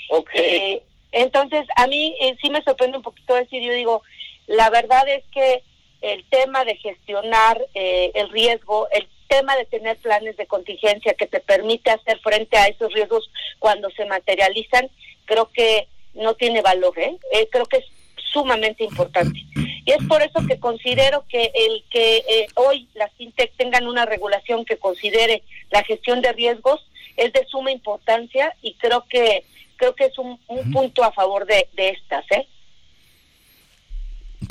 Okay. 0.09 0.83
entonces, 1.13 1.65
a 1.77 1.87
mí 1.87 2.15
sí 2.41 2.49
me 2.51 2.61
sorprende 2.63 2.97
un 2.97 3.03
poquito 3.03 3.33
decir, 3.33 3.63
yo 3.63 3.73
digo, 3.73 4.03
la 4.45 4.69
verdad 4.69 5.07
es 5.07 5.23
que 5.33 5.63
el 6.01 6.23
tema 6.25 6.65
de 6.65 6.75
gestionar 6.75 7.61
eh, 7.73 8.11
el 8.15 8.29
riesgo, 8.29 8.87
el 8.91 9.07
tema 9.27 9.55
de 9.55 9.65
tener 9.65 9.97
planes 9.97 10.35
de 10.35 10.47
contingencia 10.47 11.13
que 11.13 11.27
te 11.27 11.39
permite 11.39 11.91
hacer 11.91 12.19
frente 12.19 12.57
a 12.57 12.67
esos 12.67 12.91
riesgos 12.93 13.29
cuando 13.59 13.89
se 13.91 14.05
materializan, 14.05 14.89
creo 15.25 15.49
que 15.51 15.87
no 16.13 16.33
tiene 16.33 16.61
valor, 16.61 16.97
¿eh? 16.99 17.17
eh 17.31 17.47
creo 17.49 17.65
que 17.65 17.77
es 17.77 17.85
sumamente 18.33 18.83
importante. 18.83 19.39
Y 19.85 19.91
es 19.91 20.03
por 20.07 20.21
eso 20.21 20.45
que 20.47 20.59
considero 20.59 21.25
que 21.27 21.51
el 21.53 21.83
que 21.89 22.17
eh, 22.17 22.47
hoy 22.55 22.87
las 22.93 23.11
fintech 23.13 23.53
tengan 23.55 23.87
una 23.87 24.05
regulación 24.05 24.65
que 24.65 24.77
considere 24.77 25.43
la 25.69 25.83
gestión 25.83 26.21
de 26.21 26.33
riesgos 26.33 26.85
es 27.17 27.33
de 27.33 27.45
suma 27.47 27.71
importancia 27.71 28.55
y 28.61 28.73
creo 28.75 29.05
que 29.09 29.43
creo 29.77 29.95
que 29.95 30.05
es 30.05 30.17
un, 30.19 30.39
punto 30.71 31.03
a 31.03 31.11
favor 31.11 31.45
de, 31.45 31.67
de 31.73 31.89
estas, 31.89 32.23
¿eh? 32.31 32.47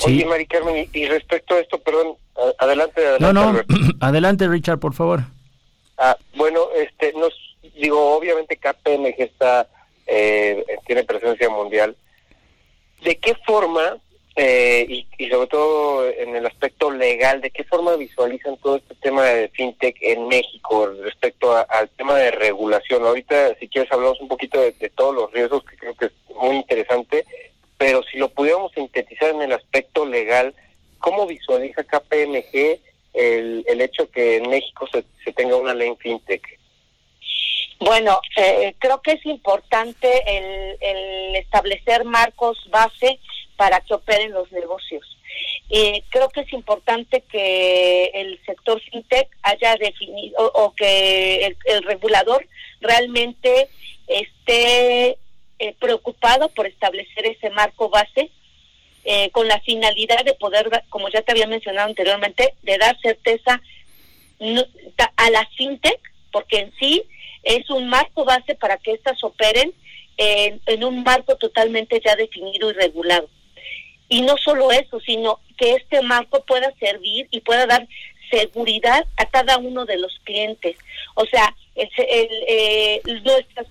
Oye, 0.05 0.25
Mari 0.25 0.45
Carmen, 0.47 0.89
y, 0.91 1.05
respecto 1.05 1.55
a 1.55 1.59
esto, 1.59 1.77
perdón, 1.79 2.15
adelante, 2.57 3.05
adelante. 3.05 3.33
No, 3.33 3.53
no, 3.53 3.61
adelante, 3.99 4.47
Richard, 4.47 4.79
por 4.79 4.93
favor. 4.93 5.21
Ah, 5.97 6.17
bueno, 6.35 6.67
este, 6.75 7.13
nos 7.13 7.33
digo, 7.75 8.15
obviamente 8.15 8.57
KPMG 8.57 9.15
está, 9.17 9.67
eh, 10.07 10.63
tiene 10.87 11.03
presencia 11.03 11.49
mundial. 11.49 11.95
¿De 13.03 13.17
qué 13.17 13.35
forma, 13.45 13.97
eh, 14.35 15.05
y, 15.17 15.29
sobre 15.29 15.47
todo 15.47 16.09
en 16.09 16.35
el 16.35 16.45
aspecto 16.45 16.89
legal, 16.89 17.41
de 17.41 17.51
qué 17.51 17.63
forma 17.63 17.95
visualizan 17.95 18.57
todo 18.57 18.77
este 18.77 18.95
tema 18.95 19.25
de 19.25 19.49
fintech 19.49 19.97
en 20.01 20.27
México 20.27 20.87
respecto 21.03 21.55
al 21.55 21.89
tema 21.89 22.15
de 22.15 22.31
regulación? 22.31 23.03
Ahorita, 23.03 23.55
si 23.59 23.67
quieres, 23.67 23.91
hablamos 23.91 24.19
un 24.21 24.27
poquito 24.27 24.59
de 24.59 24.91
todos 24.95 25.13
los 25.13 25.31
riesgos, 25.31 25.63
que 25.65 25.77
creo 25.77 25.93
que 25.95 26.05
es 26.05 26.13
muy 26.35 26.55
interesante, 26.55 27.25
pero 27.81 28.03
si 28.03 28.19
lo 28.19 28.29
pudiéramos 28.29 28.71
sintetizar 28.73 29.31
en 29.31 29.41
el 29.41 29.53
aspecto 29.53 30.05
legal, 30.05 30.53
¿cómo 30.99 31.25
visualiza 31.25 31.83
KPMG 31.83 32.79
el, 33.15 33.65
el 33.67 33.81
hecho 33.81 34.07
que 34.11 34.35
en 34.35 34.51
México 34.51 34.87
se, 34.93 35.33
tenga 35.33 35.55
una 35.55 35.73
ley 35.73 35.91
fintech? 35.97 36.59
Bueno, 37.79 38.21
eh, 38.37 38.75
creo 38.77 39.01
que 39.01 39.13
es 39.13 39.25
importante 39.25 40.07
el, 40.27 41.35
establecer 41.37 42.05
marcos 42.05 42.59
base 42.69 43.19
para 43.57 43.81
que 43.81 43.95
operen 43.95 44.31
los 44.31 44.51
negocios. 44.51 45.17
Y 45.67 46.03
creo 46.11 46.29
que 46.29 46.41
es 46.41 46.53
importante 46.53 47.21
que 47.31 48.11
el 48.13 48.39
sector 48.45 48.79
fintech 48.79 49.27
haya 49.41 49.75
definido 49.77 50.51
o, 50.53 50.75
que 50.75 51.47
el, 51.47 51.57
el, 51.65 51.81
regulador 51.81 52.45
realmente 52.79 53.69
esté 54.05 55.17
eh, 55.61 55.75
preocupado 55.79 56.49
por 56.49 56.65
establecer 56.65 57.27
ese 57.27 57.51
marco 57.51 57.87
base 57.87 58.31
eh, 59.03 59.29
con 59.29 59.47
la 59.47 59.59
finalidad 59.59 60.25
de 60.25 60.33
poder, 60.33 60.71
como 60.89 61.07
ya 61.09 61.21
te 61.21 61.33
había 61.33 61.45
mencionado 61.45 61.87
anteriormente, 61.87 62.55
de 62.63 62.79
dar 62.79 62.99
certeza 62.99 63.61
a 65.17 65.29
la 65.29 65.45
fintech, 65.55 65.99
porque 66.31 66.61
en 66.61 66.73
sí 66.79 67.03
es 67.43 67.69
un 67.69 67.89
marco 67.89 68.25
base 68.25 68.55
para 68.55 68.77
que 68.77 68.93
éstas 68.93 69.23
operen 69.23 69.71
en, 70.17 70.83
un 70.83 71.03
marco 71.03 71.35
totalmente 71.35 72.01
ya 72.03 72.15
definido 72.15 72.71
y 72.71 72.73
regulado. 72.73 73.29
Y 74.09 74.21
no 74.21 74.37
solo 74.37 74.71
eso, 74.71 74.99
sino 74.99 75.41
que 75.57 75.73
este 75.75 76.01
marco 76.01 76.43
pueda 76.43 76.73
servir 76.79 77.27
y 77.29 77.41
pueda 77.41 77.67
dar 77.67 77.87
seguridad 78.31 79.05
a 79.15 79.27
cada 79.27 79.59
uno 79.59 79.85
de 79.85 79.99
los 79.99 80.19
clientes. 80.23 80.75
O 81.13 81.27
sea, 81.27 81.53
el, 81.75 81.89
eh, 82.47 83.01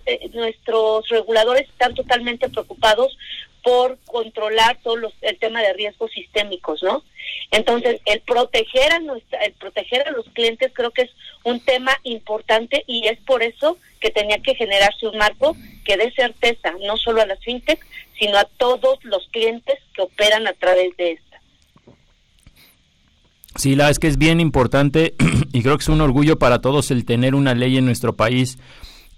eh, 0.07 0.31
nuestros 0.33 1.09
reguladores 1.09 1.69
están 1.69 1.95
totalmente 1.95 2.49
preocupados 2.49 3.17
por 3.63 3.99
controlar 4.07 4.79
todo 4.83 4.97
los, 4.97 5.13
el 5.21 5.39
tema 5.39 5.61
de 5.61 5.73
riesgos 5.75 6.11
sistémicos, 6.13 6.83
¿no? 6.83 7.05
Entonces, 7.51 8.01
el 8.07 8.21
proteger 8.21 8.93
a 8.93 9.01
nuestra, 9.01 9.41
el 9.41 9.53
proteger 9.53 10.07
a 10.09 10.13
los 10.13 10.27
clientes 10.31 10.73
creo 10.73 10.91
que 10.93 11.03
es 11.03 11.11
un 11.45 11.61
tema 11.61 11.97
importante 12.05 12.85
y 12.87 13.07
es 13.07 13.19
por 13.21 13.43
eso 13.43 13.77
que 14.01 14.11
tenía 14.11 14.39
que 14.39 14.55
generarse 14.55 15.07
un 15.07 15.19
marco 15.19 15.57
que 15.85 15.97
dé 15.97 16.11
certeza 16.13 16.75
no 16.81 16.97
solo 16.97 17.23
a 17.23 17.27
las 17.27 17.41
fintech, 17.41 17.85
sino 18.19 18.39
a 18.39 18.45
todos 18.45 19.05
los 19.05 19.29
clientes 19.29 19.79
que 19.95 20.03
operan 20.03 20.47
a 20.47 20.53
través 20.55 20.97
de 20.97 21.13
esto. 21.13 21.30
Sí, 23.61 23.75
la 23.75 23.91
es 23.91 23.99
que 23.99 24.07
es 24.07 24.17
bien 24.17 24.41
importante 24.41 25.15
y 25.53 25.61
creo 25.61 25.77
que 25.77 25.83
es 25.83 25.89
un 25.91 26.01
orgullo 26.01 26.39
para 26.39 26.63
todos 26.63 26.91
el 26.91 27.05
tener 27.05 27.35
una 27.35 27.55
ley 27.55 27.77
en 27.77 27.85
nuestro 27.85 28.17
país 28.17 28.57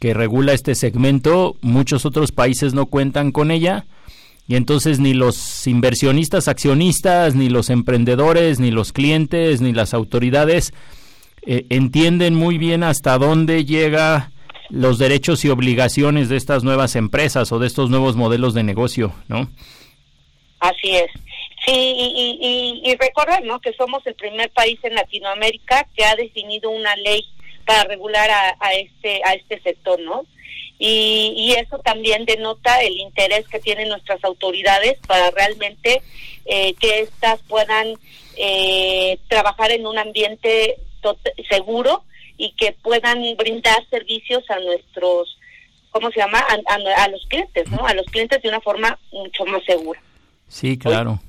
que 0.00 0.14
regula 0.14 0.52
este 0.52 0.74
segmento. 0.74 1.54
Muchos 1.60 2.04
otros 2.04 2.32
países 2.32 2.74
no 2.74 2.86
cuentan 2.86 3.30
con 3.30 3.52
ella 3.52 3.86
y 4.48 4.56
entonces 4.56 4.98
ni 4.98 5.14
los 5.14 5.64
inversionistas, 5.68 6.48
accionistas, 6.48 7.36
ni 7.36 7.50
los 7.50 7.70
emprendedores, 7.70 8.58
ni 8.58 8.72
los 8.72 8.92
clientes, 8.92 9.60
ni 9.60 9.72
las 9.72 9.94
autoridades 9.94 10.74
eh, 11.46 11.66
entienden 11.68 12.34
muy 12.34 12.58
bien 12.58 12.82
hasta 12.82 13.18
dónde 13.18 13.64
llega 13.64 14.32
los 14.70 14.98
derechos 14.98 15.44
y 15.44 15.50
obligaciones 15.50 16.28
de 16.28 16.36
estas 16.36 16.64
nuevas 16.64 16.96
empresas 16.96 17.52
o 17.52 17.60
de 17.60 17.68
estos 17.68 17.90
nuevos 17.90 18.16
modelos 18.16 18.54
de 18.54 18.64
negocio, 18.64 19.14
¿no? 19.28 19.48
Así 20.58 20.96
es. 20.96 21.12
Sí, 21.64 21.72
y, 21.72 22.38
y, 22.84 22.90
y 22.90 22.96
recuerden 22.96 23.46
¿no? 23.46 23.60
que 23.60 23.72
somos 23.74 24.04
el 24.06 24.14
primer 24.14 24.50
país 24.50 24.78
en 24.82 24.94
Latinoamérica 24.94 25.86
que 25.94 26.04
ha 26.04 26.16
definido 26.16 26.70
una 26.70 26.96
ley 26.96 27.24
para 27.64 27.84
regular 27.84 28.28
a, 28.30 28.72
este 28.72 29.22
a 29.24 29.34
este 29.34 29.60
sector, 29.60 30.00
¿no? 30.00 30.24
Y, 30.78 31.34
y, 31.36 31.52
eso 31.52 31.78
también 31.78 32.24
denota 32.24 32.80
el 32.82 32.98
interés 32.98 33.46
que 33.46 33.60
tienen 33.60 33.88
nuestras 33.88 34.24
autoridades 34.24 34.98
para 35.06 35.30
realmente 35.30 36.02
eh, 36.44 36.74
que 36.74 37.00
éstas 37.00 37.40
puedan 37.46 37.94
eh, 38.36 39.18
trabajar 39.28 39.70
en 39.70 39.86
un 39.86 39.96
ambiente 39.96 40.76
seguro 41.48 42.02
y 42.36 42.52
que 42.52 42.72
puedan 42.72 43.22
brindar 43.36 43.88
servicios 43.90 44.42
a 44.50 44.58
nuestros, 44.58 45.38
¿cómo 45.90 46.10
se 46.10 46.18
llama? 46.18 46.40
A, 46.40 46.74
a, 46.74 47.08
los 47.08 47.24
clientes, 47.26 47.70
¿no? 47.70 47.86
A 47.86 47.94
los 47.94 48.06
clientes 48.06 48.42
de 48.42 48.48
una 48.48 48.60
forma 48.60 48.98
mucho 49.12 49.44
más 49.44 49.62
segura. 49.64 50.02
Sí, 50.48 50.76
claro. 50.76 51.20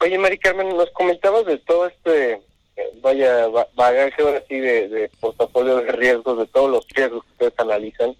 Oye, 0.00 0.18
Mari 0.18 0.38
Carmen, 0.38 0.76
nos 0.76 0.90
comentabas 0.90 1.46
de 1.46 1.56
todo 1.58 1.86
este, 1.86 2.32
eh, 2.76 2.90
vaya, 3.00 3.46
bagaje 3.74 4.20
ahora 4.20 4.42
sí 4.46 4.58
de, 4.58 4.88
de 4.88 5.08
portafolio 5.20 5.76
de 5.76 5.92
riesgos, 5.92 6.38
de 6.38 6.46
todos 6.46 6.70
los 6.70 6.86
riesgos 6.90 7.24
que 7.24 7.32
ustedes 7.32 7.54
analizan. 7.58 8.14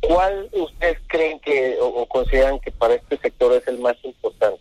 ¿Cuál 0.00 0.48
ustedes 0.52 0.98
creen 1.06 1.38
que 1.40 1.76
o, 1.80 2.06
consideran 2.06 2.58
que 2.60 2.70
para 2.70 2.94
este 2.94 3.18
sector 3.18 3.52
es 3.52 3.68
el 3.68 3.78
más 3.78 3.96
importante? 4.02 4.60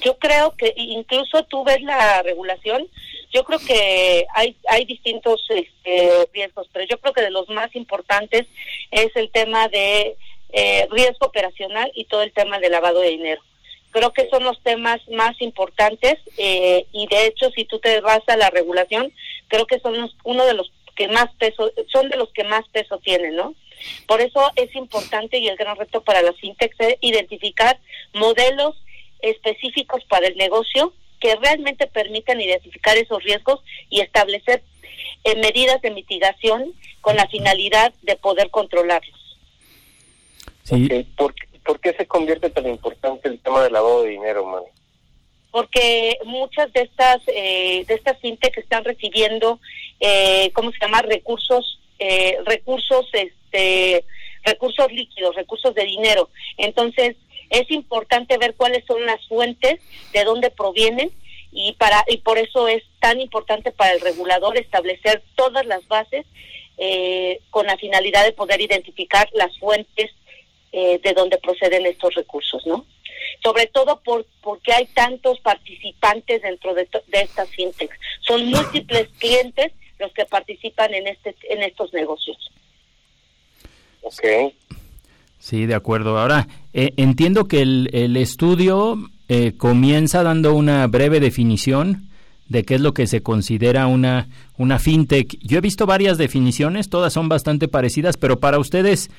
Yo 0.00 0.16
creo 0.18 0.54
que 0.56 0.72
incluso 0.76 1.42
tú 1.44 1.64
ves 1.64 1.80
la 1.82 2.22
regulación, 2.22 2.86
yo 3.30 3.44
creo 3.44 3.58
que 3.58 4.24
hay 4.34 4.56
hay 4.68 4.84
distintos 4.86 5.42
este, 5.50 6.26
riesgos, 6.32 6.68
pero 6.72 6.86
yo 6.86 6.98
creo 6.98 7.12
que 7.12 7.22
de 7.22 7.30
los 7.30 7.48
más 7.50 7.74
importantes 7.76 8.46
es 8.90 9.14
el 9.16 9.30
tema 9.30 9.68
de 9.68 10.16
eh, 10.52 10.88
riesgo 10.90 11.26
operacional 11.26 11.90
y 11.94 12.04
todo 12.06 12.22
el 12.22 12.32
tema 12.32 12.58
de 12.58 12.70
lavado 12.70 13.00
de 13.00 13.08
dinero 13.08 13.42
creo 13.92 14.12
que 14.12 14.28
son 14.28 14.42
los 14.42 14.60
temas 14.62 15.00
más 15.08 15.40
importantes 15.40 16.18
eh, 16.36 16.86
y 16.92 17.06
de 17.06 17.26
hecho 17.26 17.50
si 17.50 17.64
tú 17.64 17.78
te 17.78 18.00
vas 18.00 18.22
a 18.26 18.36
la 18.36 18.50
regulación, 18.50 19.12
creo 19.48 19.66
que 19.66 19.78
son 19.78 20.10
uno 20.24 20.44
de 20.44 20.54
los 20.54 20.72
que 20.96 21.08
más 21.08 21.32
peso, 21.38 21.70
son 21.92 22.08
de 22.08 22.16
los 22.16 22.32
que 22.32 22.44
más 22.44 22.68
peso 22.70 22.98
tienen, 22.98 23.36
¿no? 23.36 23.54
Por 24.06 24.20
eso 24.20 24.50
es 24.56 24.74
importante 24.74 25.38
y 25.38 25.48
el 25.48 25.56
gran 25.56 25.76
reto 25.76 26.02
para 26.02 26.22
las 26.22 26.36
fintechs 26.36 26.76
es 26.78 26.96
identificar 27.00 27.78
modelos 28.14 28.76
específicos 29.20 30.04
para 30.04 30.26
el 30.26 30.36
negocio 30.36 30.92
que 31.20 31.36
realmente 31.36 31.86
permitan 31.86 32.40
identificar 32.40 32.96
esos 32.96 33.22
riesgos 33.22 33.60
y 33.88 34.00
establecer 34.00 34.62
eh, 35.24 35.36
medidas 35.36 35.80
de 35.82 35.90
mitigación 35.90 36.72
con 37.00 37.16
la 37.16 37.28
finalidad 37.28 37.92
de 38.02 38.16
poder 38.16 38.50
controlarlos. 38.50 39.38
Sí. 40.64 40.88
¿Por, 41.16 41.34
¿Por, 41.64 41.80
qué 41.80 41.92
se 41.94 42.06
convierte 42.06 42.50
tan 42.50 42.66
importante 42.68 43.28
el 43.28 43.40
tema 43.40 43.62
del 43.62 43.72
lavado 43.72 44.02
de 44.02 44.10
dinero, 44.10 44.44
man? 44.46 44.62
Porque 45.50 46.18
muchas 46.24 46.72
de 46.72 46.82
estas 46.82 47.20
eh, 47.26 47.84
de 47.86 47.94
estas 47.94 48.18
fintech 48.20 48.56
están 48.56 48.84
recibiendo, 48.84 49.60
eh, 50.00 50.50
¿cómo 50.54 50.72
se 50.72 50.78
llama? 50.80 51.02
Recursos, 51.02 51.78
eh, 51.98 52.38
recursos, 52.46 53.06
este, 53.12 54.04
recursos 54.44 54.90
líquidos, 54.90 55.36
recursos 55.36 55.74
de 55.74 55.84
dinero. 55.84 56.30
Entonces 56.56 57.16
es 57.50 57.70
importante 57.70 58.38
ver 58.38 58.54
cuáles 58.54 58.84
son 58.86 59.04
las 59.04 59.26
fuentes, 59.28 59.80
de 60.12 60.24
dónde 60.24 60.50
provienen 60.50 61.10
y 61.52 61.72
para 61.74 62.02
y 62.08 62.16
por 62.18 62.38
eso 62.38 62.66
es 62.66 62.82
tan 62.98 63.20
importante 63.20 63.72
para 63.72 63.92
el 63.92 64.00
regulador 64.00 64.56
establecer 64.56 65.22
todas 65.36 65.66
las 65.66 65.86
bases 65.86 66.24
eh, 66.78 67.40
con 67.50 67.66
la 67.66 67.76
finalidad 67.76 68.24
de 68.24 68.32
poder 68.32 68.60
identificar 68.62 69.28
las 69.34 69.56
fuentes 69.58 70.10
eh, 70.72 71.00
de 71.02 71.12
donde 71.12 71.38
proceden 71.38 71.86
estos 71.86 72.14
recursos, 72.14 72.66
¿no? 72.66 72.84
Sobre 73.42 73.66
todo 73.66 74.00
por, 74.02 74.26
porque 74.42 74.72
hay 74.72 74.86
tantos 74.86 75.38
participantes 75.40 76.42
dentro 76.42 76.74
de, 76.74 76.88
de 77.08 77.20
estas 77.20 77.48
fintechs. 77.50 77.96
Son 78.20 78.44
múltiples 78.46 79.08
clientes 79.18 79.72
los 79.98 80.12
que 80.12 80.24
participan 80.24 80.92
en 80.94 81.06
este 81.06 81.36
en 81.48 81.62
estos 81.62 81.92
negocios. 81.92 82.36
Ok. 84.02 84.52
Sí, 85.38 85.66
de 85.66 85.74
acuerdo. 85.74 86.18
Ahora, 86.18 86.48
eh, 86.72 86.92
entiendo 86.96 87.46
que 87.46 87.62
el, 87.62 87.90
el 87.92 88.16
estudio 88.16 88.96
eh, 89.28 89.52
comienza 89.56 90.22
dando 90.22 90.54
una 90.54 90.86
breve 90.86 91.20
definición 91.20 92.08
de 92.48 92.64
qué 92.64 92.74
es 92.74 92.80
lo 92.80 92.92
que 92.92 93.06
se 93.06 93.22
considera 93.22 93.86
una, 93.86 94.28
una 94.58 94.78
fintech. 94.78 95.38
Yo 95.40 95.58
he 95.58 95.60
visto 95.60 95.86
varias 95.86 96.18
definiciones, 96.18 96.90
todas 96.90 97.12
son 97.12 97.28
bastante 97.28 97.66
parecidas, 97.66 98.16
pero 98.16 98.40
para 98.40 98.58
ustedes, 98.58 99.10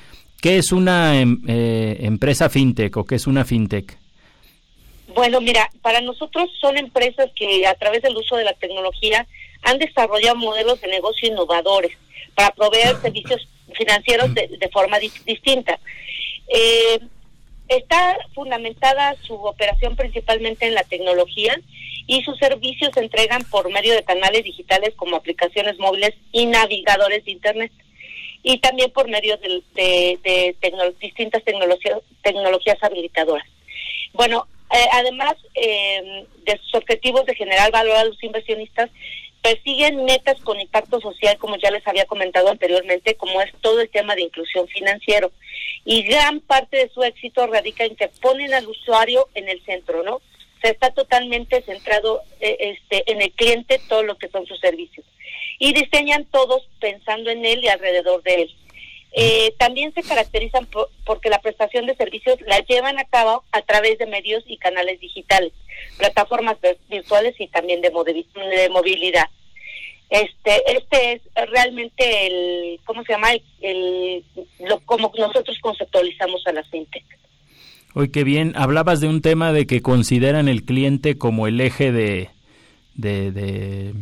¿qué 0.44 0.58
es 0.58 0.72
una 0.72 1.18
em, 1.18 1.40
eh, 1.48 1.96
empresa 2.00 2.50
fintech 2.50 2.94
o 2.98 3.06
qué 3.06 3.14
es 3.14 3.26
una 3.26 3.46
fintech? 3.46 3.96
Bueno, 5.14 5.40
mira, 5.40 5.70
para 5.80 6.02
nosotros 6.02 6.50
son 6.60 6.76
empresas 6.76 7.30
que 7.34 7.66
a 7.66 7.72
través 7.76 8.02
del 8.02 8.14
uso 8.14 8.36
de 8.36 8.44
la 8.44 8.52
tecnología 8.52 9.26
han 9.62 9.78
desarrollado 9.78 10.36
modelos 10.36 10.78
de 10.82 10.88
negocio 10.88 11.28
innovadores 11.28 11.96
para 12.34 12.50
proveer 12.50 12.94
servicios 13.00 13.48
financieros 13.72 14.34
de, 14.34 14.48
de 14.48 14.68
forma 14.68 14.98
di 14.98 15.10
distinta. 15.24 15.78
Eh, 16.48 16.98
está 17.68 18.14
fundamentada 18.34 19.16
su 19.22 19.32
operación 19.36 19.96
principalmente 19.96 20.66
en 20.66 20.74
la 20.74 20.84
tecnología 20.84 21.58
y 22.06 22.22
sus 22.22 22.36
servicios 22.36 22.90
se 22.92 23.00
entregan 23.00 23.44
por 23.44 23.72
medio 23.72 23.94
de 23.94 24.04
canales 24.04 24.44
digitales 24.44 24.92
como 24.94 25.16
aplicaciones 25.16 25.78
móviles 25.78 26.12
y 26.32 26.44
navegadores 26.44 27.24
de 27.24 27.30
Internet 27.30 27.72
y 28.46 28.58
también 28.58 28.90
por 28.92 29.08
medio 29.08 29.38
de, 29.38 29.62
de, 29.74 30.54
distintas 31.00 31.42
tecnologías, 31.42 32.82
habilitadoras. 32.82 33.46
Bueno, 34.12 34.46
eh, 34.70 34.86
además 34.92 35.34
eh, 35.54 36.26
de 36.44 36.58
sus 36.58 36.74
objetivos 36.74 37.24
de 37.24 37.34
generar 37.34 37.72
valor 37.72 37.96
a 37.96 38.04
los 38.04 38.22
inversionistas, 38.22 38.90
persiguen 39.40 40.04
metas 40.04 40.38
con 40.42 40.60
impacto 40.60 41.00
social, 41.00 41.38
como 41.38 41.56
ya 41.56 41.70
les 41.70 41.86
había 41.86 42.04
comentado 42.04 42.50
anteriormente, 42.50 43.14
como 43.14 43.40
es 43.40 43.50
todo 43.62 43.80
el 43.80 43.88
tema 43.88 44.14
de 44.14 44.22
inclusión 44.22 44.68
financiero. 44.68 45.32
Y 45.86 46.02
gran 46.02 46.40
parte 46.40 46.76
de 46.76 46.90
su 46.90 47.02
éxito 47.02 47.46
radica 47.46 47.84
en 47.84 47.96
que 47.96 48.08
ponen 48.20 48.52
al 48.52 48.68
usuario 48.68 49.26
en 49.34 49.48
el 49.48 49.62
centro, 49.64 50.02
¿no? 50.02 50.20
Se 50.62 50.70
está 50.70 50.90
totalmente 50.90 51.62
centrado 51.62 52.22
eh, 52.40 52.56
este, 52.60 53.10
en 53.10 53.22
el 53.22 53.32
cliente, 53.32 53.80
todo 53.88 54.02
lo 54.02 54.16
que 54.18 54.28
son 54.28 54.46
sus 54.46 54.60
servicios. 54.60 55.06
Y 55.58 55.72
diseñan 55.72 56.24
todos 56.26 56.62
pensando 56.80 57.30
en 57.30 57.44
él 57.44 57.62
y 57.62 57.68
alrededor 57.68 58.22
de 58.22 58.42
él. 58.42 58.54
Eh, 59.16 59.54
también 59.58 59.94
se 59.94 60.02
caracterizan 60.02 60.66
por, 60.66 60.90
porque 61.06 61.30
la 61.30 61.38
prestación 61.38 61.86
de 61.86 61.94
servicios 61.94 62.36
la 62.48 62.58
llevan 62.60 62.98
a 62.98 63.04
cabo 63.04 63.44
a 63.52 63.62
través 63.62 63.96
de 63.98 64.06
medios 64.06 64.42
y 64.48 64.56
canales 64.56 64.98
digitales, 64.98 65.52
plataformas 65.98 66.56
virtuales 66.90 67.36
y 67.38 67.46
también 67.46 67.80
de, 67.80 67.92
movilidad. 67.92 69.26
Este, 70.10 70.62
este 70.66 71.12
es 71.12 71.22
realmente 71.50 72.26
el, 72.26 72.80
¿cómo 72.84 73.04
se 73.04 73.12
llama? 73.12 73.28
El, 73.60 74.24
lo, 74.58 74.80
como 74.80 75.12
nosotros 75.16 75.58
conceptualizamos 75.60 76.44
a 76.48 76.52
la 76.52 76.64
fintech. 76.64 77.04
Hoy 77.94 78.10
qué 78.10 78.24
bien, 78.24 78.54
hablabas 78.56 79.00
de 79.00 79.06
un 79.06 79.22
tema 79.22 79.52
de 79.52 79.68
que 79.68 79.80
consideran 79.80 80.48
el 80.48 80.64
cliente 80.64 81.18
como 81.18 81.46
el 81.46 81.60
eje 81.60 81.92
de, 81.92 82.30
de, 82.94 83.32
de, 83.32 83.94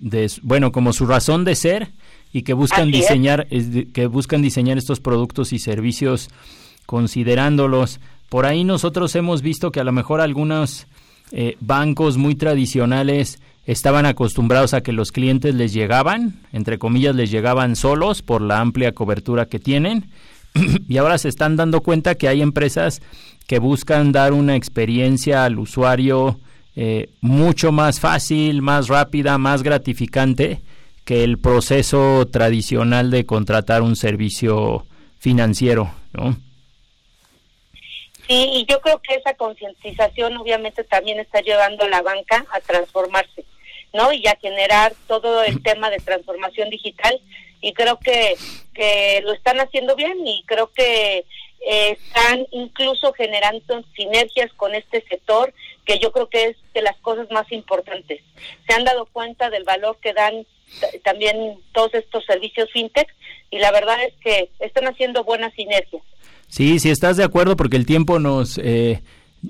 de 0.00 0.30
bueno, 0.42 0.72
como 0.72 0.92
su 0.92 1.06
razón 1.06 1.44
de 1.44 1.54
ser 1.54 1.88
y 2.32 2.42
que 2.42 2.52
buscan 2.52 2.88
Así 2.88 2.92
diseñar 2.92 3.46
es. 3.50 3.66
que 3.92 4.06
buscan 4.06 4.42
diseñar 4.42 4.78
estos 4.78 5.00
productos 5.00 5.52
y 5.52 5.58
servicios 5.58 6.28
considerándolos. 6.84 8.00
Por 8.28 8.46
ahí 8.46 8.64
nosotros 8.64 9.14
hemos 9.16 9.42
visto 9.42 9.70
que 9.70 9.80
a 9.80 9.84
lo 9.84 9.92
mejor 9.92 10.20
algunos 10.20 10.86
eh, 11.32 11.56
bancos 11.60 12.16
muy 12.16 12.34
tradicionales 12.34 13.40
estaban 13.66 14.06
acostumbrados 14.06 14.74
a 14.74 14.82
que 14.82 14.92
los 14.92 15.10
clientes 15.12 15.54
les 15.54 15.72
llegaban, 15.72 16.40
entre 16.52 16.78
comillas, 16.78 17.16
les 17.16 17.30
llegaban 17.30 17.74
solos 17.74 18.22
por 18.22 18.40
la 18.40 18.60
amplia 18.60 18.92
cobertura 18.92 19.46
que 19.46 19.58
tienen. 19.58 20.10
y 20.88 20.96
ahora 20.98 21.18
se 21.18 21.28
están 21.28 21.56
dando 21.56 21.80
cuenta 21.80 22.14
que 22.14 22.28
hay 22.28 22.42
empresas 22.42 23.02
que 23.46 23.58
buscan 23.58 24.12
dar 24.12 24.32
una 24.32 24.56
experiencia 24.56 25.44
al 25.44 25.58
usuario 25.58 26.38
eh, 26.76 27.08
mucho 27.22 27.72
más 27.72 28.00
fácil, 28.00 28.60
más 28.60 28.88
rápida, 28.88 29.38
más 29.38 29.62
gratificante 29.62 30.60
que 31.06 31.24
el 31.24 31.38
proceso 31.38 32.26
tradicional 32.30 33.10
de 33.10 33.24
contratar 33.24 33.80
un 33.80 33.96
servicio 33.96 34.86
financiero, 35.18 35.90
¿no? 36.12 36.36
Sí, 38.28 38.50
y 38.54 38.66
yo 38.66 38.80
creo 38.80 39.00
que 39.00 39.14
esa 39.14 39.34
concientización 39.34 40.36
obviamente 40.36 40.84
también 40.84 41.20
está 41.20 41.40
llevando 41.40 41.84
a 41.84 41.88
la 41.88 42.02
banca 42.02 42.44
a 42.52 42.60
transformarse, 42.60 43.44
¿no? 43.94 44.12
Y 44.12 44.26
a 44.26 44.36
generar 44.36 44.94
todo 45.06 45.44
el 45.44 45.62
tema 45.62 45.90
de 45.90 45.98
transformación 45.98 46.68
digital 46.70 47.20
y 47.62 47.72
creo 47.72 47.98
que, 48.00 48.34
que 48.74 49.22
lo 49.24 49.32
están 49.32 49.60
haciendo 49.60 49.96
bien 49.96 50.26
y 50.26 50.42
creo 50.44 50.70
que 50.72 51.24
eh, 51.68 51.90
están 51.92 52.46
incluso 52.50 53.12
generando 53.12 53.82
sinergias 53.94 54.52
con 54.54 54.74
este 54.74 55.02
sector 55.08 55.54
que 55.86 55.98
yo 55.98 56.12
creo 56.12 56.28
que 56.28 56.46
es 56.46 56.56
de 56.74 56.82
las 56.82 56.96
cosas 56.98 57.30
más 57.30 57.50
importantes. 57.52 58.20
Se 58.68 58.74
han 58.74 58.84
dado 58.84 59.06
cuenta 59.06 59.48
del 59.48 59.64
valor 59.64 59.96
que 60.02 60.12
dan 60.12 60.44
también 61.04 61.58
todos 61.72 61.94
estos 61.94 62.24
servicios 62.24 62.68
fintech 62.72 63.08
y 63.50 63.58
la 63.58 63.70
verdad 63.70 63.96
es 64.04 64.14
que 64.22 64.50
están 64.58 64.86
haciendo 64.88 65.24
buenas 65.24 65.54
sinergias. 65.54 66.02
Sí, 66.48 66.78
si 66.80 66.90
estás 66.90 67.16
de 67.16 67.24
acuerdo 67.24 67.56
porque 67.56 67.76
el 67.76 67.86
tiempo 67.86 68.18
nos 68.18 68.58
eh, 68.58 69.02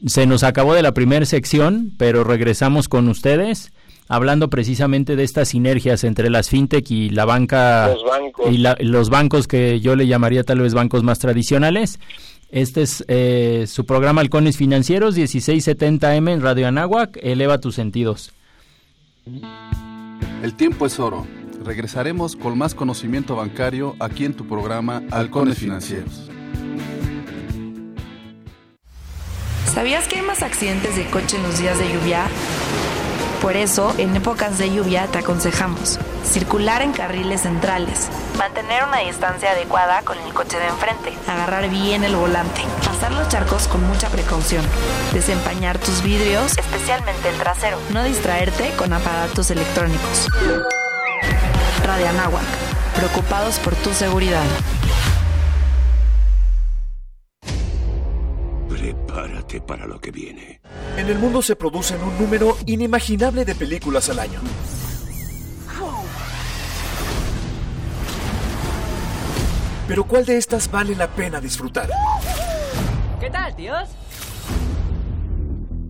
se 0.06 0.26
nos 0.26 0.42
acabó 0.42 0.74
de 0.74 0.82
la 0.82 0.92
primera 0.92 1.24
sección, 1.24 1.92
pero 1.98 2.22
regresamos 2.22 2.88
con 2.88 3.08
ustedes 3.08 3.72
hablando 4.08 4.50
precisamente 4.50 5.16
de 5.16 5.24
estas 5.24 5.48
sinergias 5.48 6.04
entre 6.04 6.30
las 6.30 6.48
fintech 6.48 6.88
y 6.90 7.10
la 7.10 7.24
banca 7.24 7.88
los 7.88 8.04
bancos. 8.04 8.52
y 8.52 8.58
la, 8.58 8.76
los 8.78 9.10
bancos 9.10 9.48
que 9.48 9.80
yo 9.80 9.96
le 9.96 10.06
llamaría 10.06 10.44
tal 10.44 10.60
vez 10.60 10.74
bancos 10.74 11.02
más 11.02 11.18
tradicionales. 11.18 11.98
Este 12.50 12.82
es 12.82 13.04
eh, 13.08 13.64
su 13.66 13.84
programa 13.86 14.20
Halcones 14.20 14.56
Financieros 14.56 15.16
1670M 15.16 16.30
en 16.30 16.40
Radio 16.42 16.68
Anáhuac. 16.68 17.18
Eleva 17.22 17.58
tus 17.58 17.74
sentidos. 17.74 18.32
El 20.42 20.54
tiempo 20.54 20.86
es 20.86 21.00
oro. 21.00 21.26
Regresaremos 21.64 22.36
con 22.36 22.56
más 22.56 22.74
conocimiento 22.74 23.34
bancario 23.34 23.96
aquí 23.98 24.24
en 24.24 24.34
tu 24.34 24.46
programa 24.46 25.02
Halcones 25.10 25.58
Financieros. 25.58 26.30
¿Sabías 29.74 30.06
que 30.08 30.16
hay 30.16 30.22
más 30.22 30.42
accidentes 30.42 30.96
de 30.96 31.04
coche 31.10 31.36
en 31.36 31.42
los 31.42 31.58
días 31.58 31.78
de 31.78 31.92
lluvia? 31.92 32.28
Por 33.40 33.56
eso, 33.56 33.94
en 33.98 34.16
épocas 34.16 34.58
de 34.58 34.70
lluvia 34.72 35.06
te 35.06 35.18
aconsejamos 35.18 35.98
circular 36.24 36.82
en 36.82 36.92
carriles 36.92 37.42
centrales, 37.42 38.08
mantener 38.36 38.84
una 38.84 38.98
distancia 38.98 39.52
adecuada 39.52 40.02
con 40.02 40.18
el 40.18 40.32
coche 40.32 40.58
de 40.58 40.66
enfrente, 40.66 41.14
agarrar 41.28 41.68
bien 41.68 42.04
el 42.04 42.16
volante, 42.16 42.62
pasar 42.84 43.12
los 43.12 43.28
charcos 43.28 43.68
con 43.68 43.82
mucha 43.86 44.08
precaución, 44.08 44.64
desempañar 45.12 45.78
tus 45.78 46.02
vidrios, 46.02 46.58
especialmente 46.58 47.28
el 47.28 47.36
trasero, 47.36 47.78
no 47.90 48.02
distraerte 48.02 48.70
con 48.76 48.92
aparatos 48.92 49.50
electrónicos. 49.50 50.28
Radio 51.84 52.08
Anáhuac, 52.08 52.44
preocupados 52.96 53.58
por 53.60 53.74
tu 53.76 53.92
seguridad. 53.94 54.44
Prepárate 59.16 59.62
para 59.62 59.86
lo 59.86 59.98
que 59.98 60.10
viene. 60.10 60.60
En 60.98 61.08
el 61.08 61.18
mundo 61.18 61.40
se 61.40 61.56
producen 61.56 61.98
un 62.02 62.18
número 62.18 62.54
inimaginable 62.66 63.46
de 63.46 63.54
películas 63.54 64.10
al 64.10 64.18
año. 64.18 64.40
Pero 69.88 70.04
¿cuál 70.04 70.26
de 70.26 70.36
estas 70.36 70.70
vale 70.70 70.94
la 70.94 71.08
pena 71.08 71.40
disfrutar? 71.40 71.88
¿Qué 73.18 73.30
tal, 73.30 73.56
tíos? 73.56 73.88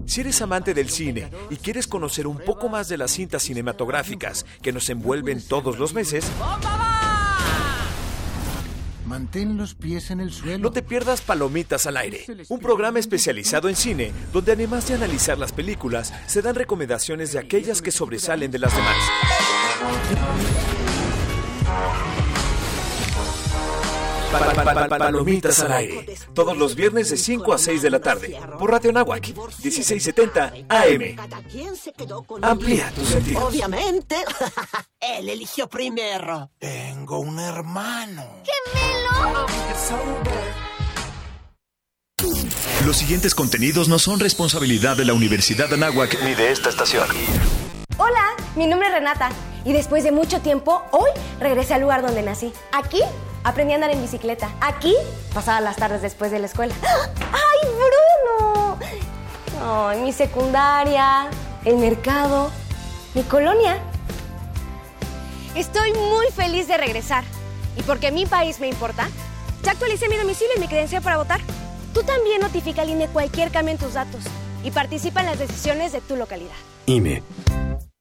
Si 0.05 0.21
eres 0.21 0.41
amante 0.41 0.73
del 0.73 0.89
cine 0.89 1.29
y 1.51 1.57
quieres 1.57 1.89
conocer 1.89 2.29
un 2.29 2.39
poco 2.39 2.69
más 2.69 2.89
de 2.89 2.97
las 2.97 3.11
cintas 3.11 3.43
cinematográficas 3.43 4.47
que 4.63 4.73
nos 4.73 4.89
envuelven 4.89 5.43
todos 5.43 5.81
los 5.81 5.95
meses, 5.95 6.25
Mantén 9.07 9.57
los 9.57 9.75
pies 9.75 10.11
en 10.11 10.21
el 10.21 10.33
suelo. 10.33 10.59
No 10.59 10.71
te 10.73 10.83
pierdas 10.83 11.21
Palomitas 11.21 11.87
al 11.87 11.97
Aire, 11.97 12.27
un 12.49 12.59
programa 12.59 12.99
especializado 12.99 13.69
en 13.69 13.77
cine 13.77 14.13
donde 14.33 14.53
además 14.53 14.89
de 14.89 14.95
analizar 14.95 15.39
las 15.39 15.53
películas, 15.53 16.13
se 16.27 16.43
dan 16.43 16.57
recomendaciones 16.57 17.33
de 17.33 17.39
aquellas 17.39 17.81
que 17.83 17.93
sobresalen 17.93 18.51
de 18.51 18.59
las 18.59 18.75
demás. 18.75 18.97
Palomitas 24.89 25.61
al 25.61 25.73
aire. 25.73 26.07
Todos 26.35 26.57
los 26.57 26.75
viernes 26.75 27.11
de 27.11 27.17
5 27.17 27.53
a 27.53 27.59
6 27.59 27.83
de 27.83 27.91
la 27.91 28.01
tarde. 28.01 28.39
Por 28.59 28.71
Radio 28.71 28.93
Nahuac, 28.93 29.27
1670 29.29 30.53
AM. 30.69 31.17
Amplía 32.43 32.91
tus 32.95 33.09
sentidos. 33.09 33.43
Obviamente. 33.43 34.17
Él 35.01 35.29
eligió 35.29 35.69
primero. 35.69 36.51
Tengo 36.59 37.19
un 37.21 37.39
hermano. 37.39 38.23
¡Gemelo! 38.45 39.47
Los 42.85 42.97
siguientes 42.97 43.35
contenidos 43.35 43.89
no 43.89 43.99
son 43.99 44.21
responsabilidad 44.21 44.97
de 44.97 45.05
la 45.05 45.13
Universidad 45.13 45.69
de 45.69 45.75
Anáhuac 45.75 46.23
ni 46.23 46.35
de 46.35 46.53
esta 46.53 46.69
estación. 46.69 47.07
Hola, 47.99 48.37
mi 48.55 48.67
nombre 48.67 48.89
es 48.89 48.95
Renata 48.95 49.31
y 49.65 49.73
después 49.73 50.05
de 50.05 50.13
mucho 50.13 50.41
tiempo, 50.41 50.83
hoy 50.93 51.11
regresé 51.41 51.75
al 51.75 51.83
lugar 51.83 52.03
donde 52.03 52.23
nací. 52.23 52.53
Aquí 52.73 53.01
aprendí 53.47 53.73
a 53.73 53.77
andar 53.77 53.91
en 53.91 54.03
bicicleta. 54.03 54.51
Aquí 54.61 54.95
pasaba 55.33 55.61
las 55.61 55.77
tardes 55.77 56.03
después 56.03 56.31
de 56.33 56.41
la 56.41 56.47
escuela. 56.47 56.75
¡Ay, 56.83 57.69
Bruno! 57.69 58.79
Ay, 59.63 60.01
mi 60.01 60.13
secundaria, 60.13 61.31
el 61.65 61.77
mercado, 61.77 62.51
mi 63.15 63.23
colonia. 63.23 63.79
Estoy 65.55 65.93
muy 65.93 66.27
feliz 66.35 66.67
de 66.67 66.77
regresar. 66.77 67.25
Y 67.77 67.83
porque 67.83 68.11
mi 68.11 68.27
país 68.27 68.59
me 68.59 68.69
importa, 68.69 69.09
ya 69.63 69.73
actualicé 69.73 70.09
mi 70.09 70.17
domicilio 70.17 70.55
y 70.57 70.61
mi 70.61 70.67
credencial 70.67 71.03
para 71.03 71.19
votar. 71.19 71.41
Tú 71.95 72.03
también 72.03 72.41
notifica 72.41 72.83
al 72.83 72.91
INE 72.91 73.07
cualquier 73.09 73.53
cambio 73.53 73.73
en 73.73 73.79
tus 73.79 73.95
datos 73.95 74.25
y 74.65 74.71
participa 74.73 75.21
en 75.21 75.27
las 75.27 75.39
decisiones 75.39 75.93
de 75.93 76.01
tu 76.01 76.17
localidad. 76.17 76.57
INE. 76.87 77.23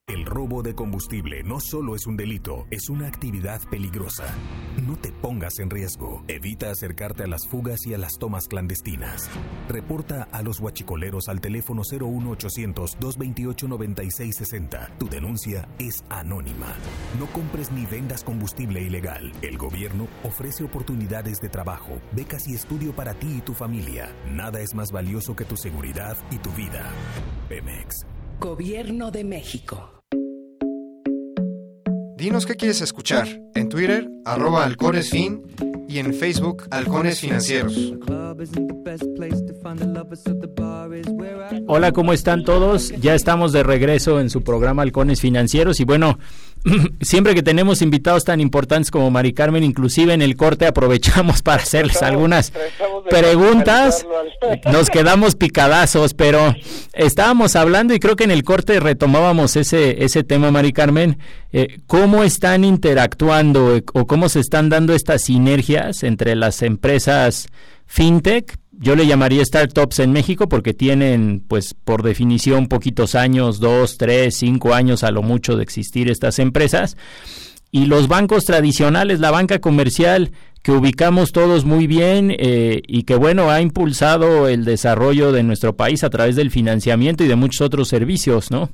El 0.08 0.24
robo 0.24 0.62
de 0.62 0.72
combustible 0.72 1.42
no 1.42 1.58
solo 1.58 1.96
es 1.96 2.06
un 2.06 2.16
delito, 2.16 2.68
es 2.70 2.88
una 2.88 3.08
actividad 3.08 3.60
peligrosa. 3.68 4.24
No 4.86 4.96
te 4.96 5.10
pongas 5.10 5.58
en 5.58 5.68
riesgo. 5.68 6.22
Evita 6.28 6.70
acercarte 6.70 7.24
a 7.24 7.26
las 7.26 7.48
fugas 7.48 7.84
y 7.88 7.94
a 7.94 7.98
las 7.98 8.12
tomas 8.16 8.46
clandestinas. 8.46 9.28
Reporta 9.68 10.28
a 10.30 10.42
los 10.42 10.60
huachicoleros 10.60 11.28
al 11.28 11.40
teléfono 11.40 11.82
01800 11.82 12.98
228 13.00 13.66
9660. 13.66 14.92
Tu 14.96 15.08
denuncia 15.08 15.68
es 15.80 16.04
anónima. 16.08 16.72
No 17.18 17.26
compres 17.32 17.72
ni 17.72 17.84
vendas 17.84 18.22
combustible 18.22 18.82
ilegal. 18.82 19.32
El 19.42 19.58
gobierno 19.58 20.06
ofrece 20.22 20.62
oportunidades 20.62 21.40
de 21.40 21.48
trabajo, 21.48 22.00
becas 22.12 22.46
y 22.46 22.54
estudio 22.54 22.94
para 22.94 23.14
ti 23.14 23.38
y 23.38 23.40
tu 23.40 23.54
familia. 23.54 24.14
Nada 24.30 24.60
es 24.60 24.72
más 24.72 24.92
valioso 24.92 25.34
que 25.34 25.44
tu 25.44 25.56
seguridad 25.56 26.16
y 26.30 26.38
tu 26.38 26.52
vida. 26.52 26.92
Pemex. 27.48 28.06
Gobierno 28.38 29.10
de 29.10 29.24
México. 29.24 29.95
Dinos 32.16 32.46
qué 32.46 32.54
quieres 32.54 32.80
escuchar. 32.80 33.28
En 33.54 33.68
Twitter, 33.68 34.08
arroba 34.24 34.64
halconesfin 34.64 35.42
y 35.86 35.98
en 35.98 36.14
Facebook, 36.14 36.66
Halcones 36.70 37.20
Financieros. 37.20 37.92
Hola, 41.66 41.92
¿cómo 41.92 42.14
están 42.14 42.42
todos? 42.44 42.90
Ya 43.02 43.14
estamos 43.14 43.52
de 43.52 43.62
regreso 43.62 44.18
en 44.18 44.30
su 44.30 44.42
programa 44.42 44.80
Halcones 44.80 45.20
Financieros 45.20 45.78
y 45.78 45.84
bueno, 45.84 46.18
siempre 47.00 47.34
que 47.34 47.42
tenemos 47.42 47.82
invitados 47.82 48.24
tan 48.24 48.40
importantes 48.40 48.90
como 48.90 49.10
Mari 49.10 49.32
Carmen, 49.32 49.64
inclusive 49.64 50.12
en 50.12 50.22
el 50.22 50.36
corte 50.36 50.66
aprovechamos 50.66 51.42
para 51.42 51.62
hacerles 51.62 52.02
algunas 52.02 52.52
preguntas. 53.08 54.06
Nos 54.70 54.90
quedamos 54.90 55.34
picadazos, 55.34 56.14
pero 56.14 56.54
estábamos 56.92 57.56
hablando 57.56 57.94
y 57.94 58.00
creo 58.00 58.16
que 58.16 58.24
en 58.24 58.30
el 58.30 58.44
corte 58.44 58.80
retomábamos 58.80 59.56
ese, 59.56 60.04
ese 60.04 60.24
tema, 60.24 60.50
Mari 60.50 60.72
Carmen. 60.72 61.18
Eh, 61.52 61.80
¿Cómo 61.86 62.22
están 62.22 62.64
interactuando 62.64 63.80
o 63.94 64.06
cómo 64.06 64.28
se 64.28 64.40
están 64.40 64.68
dando 64.68 64.94
estas 64.94 65.22
sinergias 65.22 66.02
entre 66.02 66.36
las 66.36 66.62
empresas 66.62 67.48
fintech? 67.86 68.58
Yo 68.78 68.94
le 68.94 69.06
llamaría 69.06 69.44
startups 69.44 70.00
en 70.00 70.12
México 70.12 70.48
porque 70.48 70.74
tienen, 70.74 71.42
pues, 71.46 71.74
por 71.74 72.02
definición, 72.02 72.66
poquitos 72.66 73.14
años, 73.14 73.58
dos, 73.58 73.96
tres, 73.96 74.36
cinco 74.36 74.74
años 74.74 75.02
a 75.02 75.10
lo 75.10 75.22
mucho 75.22 75.56
de 75.56 75.62
existir 75.62 76.10
estas 76.10 76.38
empresas. 76.38 76.96
Y 77.72 77.86
los 77.86 78.06
bancos 78.06 78.44
tradicionales, 78.44 79.18
la 79.18 79.30
banca 79.30 79.60
comercial, 79.60 80.30
que 80.62 80.72
ubicamos 80.72 81.32
todos 81.32 81.64
muy 81.64 81.86
bien 81.86 82.34
eh, 82.36 82.82
y 82.86 83.04
que, 83.04 83.14
bueno, 83.14 83.50
ha 83.50 83.60
impulsado 83.60 84.48
el 84.48 84.64
desarrollo 84.64 85.32
de 85.32 85.42
nuestro 85.42 85.76
país 85.76 86.04
a 86.04 86.10
través 86.10 86.36
del 86.36 86.50
financiamiento 86.50 87.24
y 87.24 87.28
de 87.28 87.36
muchos 87.36 87.60
otros 87.60 87.88
servicios, 87.88 88.50
¿no? 88.50 88.68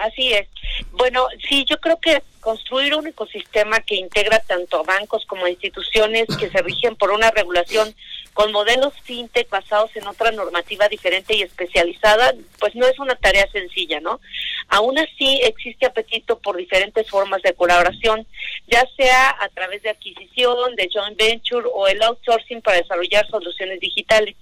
Sí. 0.00 0.10
Así 0.10 0.32
es. 0.32 0.48
Bueno, 0.92 1.26
sí, 1.48 1.64
yo 1.68 1.78
creo 1.78 1.98
que 2.00 2.22
construir 2.40 2.94
un 2.94 3.06
ecosistema 3.06 3.80
que 3.80 3.96
integra 3.96 4.38
tanto 4.40 4.78
a 4.78 4.82
bancos 4.82 5.26
como 5.26 5.44
a 5.44 5.50
instituciones 5.50 6.26
que 6.38 6.48
se 6.48 6.62
rigen 6.62 6.96
por 6.96 7.10
una 7.10 7.30
regulación 7.30 7.94
con 8.32 8.52
modelos 8.52 8.94
fintech 9.02 9.50
basados 9.50 9.94
en 9.96 10.06
otra 10.06 10.30
normativa 10.30 10.88
diferente 10.88 11.34
y 11.34 11.42
especializada, 11.42 12.32
pues 12.58 12.74
no 12.74 12.86
es 12.86 12.98
una 12.98 13.14
tarea 13.16 13.46
sencilla, 13.52 14.00
¿no? 14.00 14.20
Aún 14.68 14.98
así 14.98 15.40
existe 15.42 15.84
apetito 15.84 16.38
por 16.38 16.56
diferentes 16.56 17.08
formas 17.10 17.42
de 17.42 17.52
colaboración, 17.52 18.26
ya 18.68 18.84
sea 18.96 19.36
a 19.38 19.48
través 19.50 19.82
de 19.82 19.90
adquisición, 19.90 20.76
de 20.76 20.88
joint 20.90 21.18
venture 21.18 21.68
o 21.74 21.88
el 21.88 22.02
outsourcing 22.02 22.62
para 22.62 22.78
desarrollar 22.78 23.28
soluciones 23.28 23.80
digitales. 23.80 24.36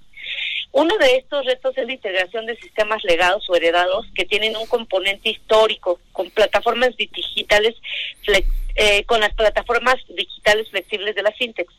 Uno 0.73 0.97
de 0.99 1.17
estos 1.17 1.45
retos 1.47 1.77
es 1.77 1.87
la 1.87 1.93
integración 1.93 2.47
de 2.47 2.57
sistemas 2.57 3.03
legados 3.05 3.49
o 3.49 3.57
heredados 3.57 4.07
que 4.15 4.27
tienen 4.27 4.57
un 4.57 4.67
componente 4.67 5.31
histórico 5.31 5.99
con 6.13 6.31
plataformas 6.31 6.95
digitales, 6.97 7.75
eh, 8.75 9.05
con 9.05 9.21
las 9.21 9.33
plataformas 9.35 9.97
digitales 10.09 10.69
flexibles 10.71 11.15
de 11.15 11.23
las 11.23 11.37
fintechs. 11.37 11.73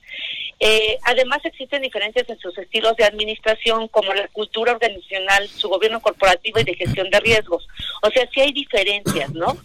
Eh, 0.59 0.97
además 1.03 1.39
existen 1.45 1.83
diferencias 1.83 2.27
en 2.29 2.39
sus 2.39 2.57
estilos 2.57 2.97
de 2.97 3.05
administración 3.05 3.87
como 3.87 4.13
la 4.13 4.27
cultura 4.29 4.73
organizacional, 4.73 5.47
su 5.47 5.69
gobierno 5.69 6.01
corporativo 6.01 6.59
y 6.59 6.63
de 6.63 6.75
gestión 6.75 7.09
de 7.09 7.19
riesgos. 7.19 7.67
O 8.01 8.09
sea, 8.09 8.27
sí 8.33 8.41
hay 8.41 8.51
diferencias, 8.51 9.31
¿no? 9.31 9.55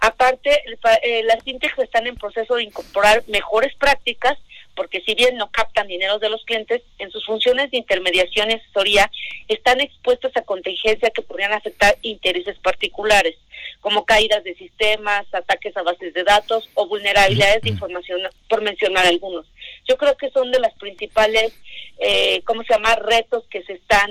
Aparte, 0.00 0.62
eh, 1.02 1.22
las 1.24 1.42
fintechs 1.44 1.78
están 1.78 2.06
en 2.06 2.16
proceso 2.16 2.56
de 2.56 2.64
incorporar 2.64 3.22
mejores 3.28 3.74
prácticas 3.76 4.38
porque 4.76 5.00
si 5.00 5.14
bien 5.14 5.36
no 5.36 5.50
captan 5.50 5.88
dinero 5.88 6.18
de 6.18 6.28
los 6.28 6.44
clientes, 6.44 6.82
en 6.98 7.10
sus 7.10 7.24
funciones 7.24 7.70
de 7.70 7.78
intermediación 7.78 8.50
y 8.50 8.54
asesoría 8.54 9.10
están 9.48 9.80
expuestos 9.80 10.30
a 10.36 10.42
contingencias 10.42 11.10
que 11.12 11.22
podrían 11.22 11.52
afectar 11.52 11.96
intereses 12.02 12.56
particulares, 12.58 13.36
como 13.80 14.04
caídas 14.04 14.44
de 14.44 14.54
sistemas, 14.54 15.26
ataques 15.32 15.76
a 15.76 15.82
bases 15.82 16.12
de 16.14 16.22
datos 16.22 16.68
o 16.74 16.86
vulnerabilidades 16.86 17.62
de 17.62 17.70
información, 17.70 18.20
por 18.48 18.62
mencionar 18.62 19.06
algunos. 19.06 19.46
Yo 19.88 19.96
creo 19.96 20.16
que 20.16 20.30
son 20.30 20.52
de 20.52 20.60
las 20.60 20.74
principales, 20.74 21.52
eh, 21.98 22.42
¿cómo 22.44 22.62
se 22.62 22.74
llama?, 22.74 22.94
retos 22.96 23.44
que 23.50 23.62
se 23.62 23.72
están 23.72 24.10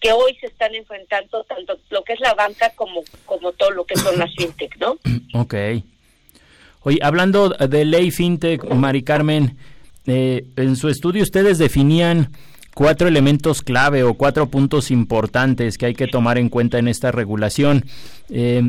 que 0.00 0.12
hoy 0.12 0.36
se 0.38 0.48
están 0.48 0.74
enfrentando 0.74 1.44
tanto 1.44 1.78
lo 1.88 2.04
que 2.04 2.12
es 2.12 2.20
la 2.20 2.34
banca 2.34 2.70
como, 2.76 3.02
como 3.24 3.52
todo 3.52 3.70
lo 3.70 3.86
que 3.86 3.96
son 3.96 4.18
las 4.18 4.34
fintech, 4.36 4.76
¿no? 4.76 4.98
Ok. 5.32 5.54
Oye, 6.82 6.98
hablando 7.00 7.48
de 7.48 7.84
ley 7.86 8.10
fintech, 8.10 8.62
Mari 8.64 9.02
Carmen, 9.02 9.56
eh, 10.06 10.46
en 10.56 10.76
su 10.76 10.88
estudio 10.88 11.22
ustedes 11.22 11.58
definían 11.58 12.30
cuatro 12.74 13.08
elementos 13.08 13.62
clave 13.62 14.02
o 14.02 14.14
cuatro 14.14 14.48
puntos 14.48 14.90
importantes 14.90 15.78
que 15.78 15.86
hay 15.86 15.94
que 15.94 16.08
tomar 16.08 16.38
en 16.38 16.48
cuenta 16.48 16.78
en 16.78 16.88
esta 16.88 17.12
regulación. 17.12 17.84
Eh, 18.28 18.62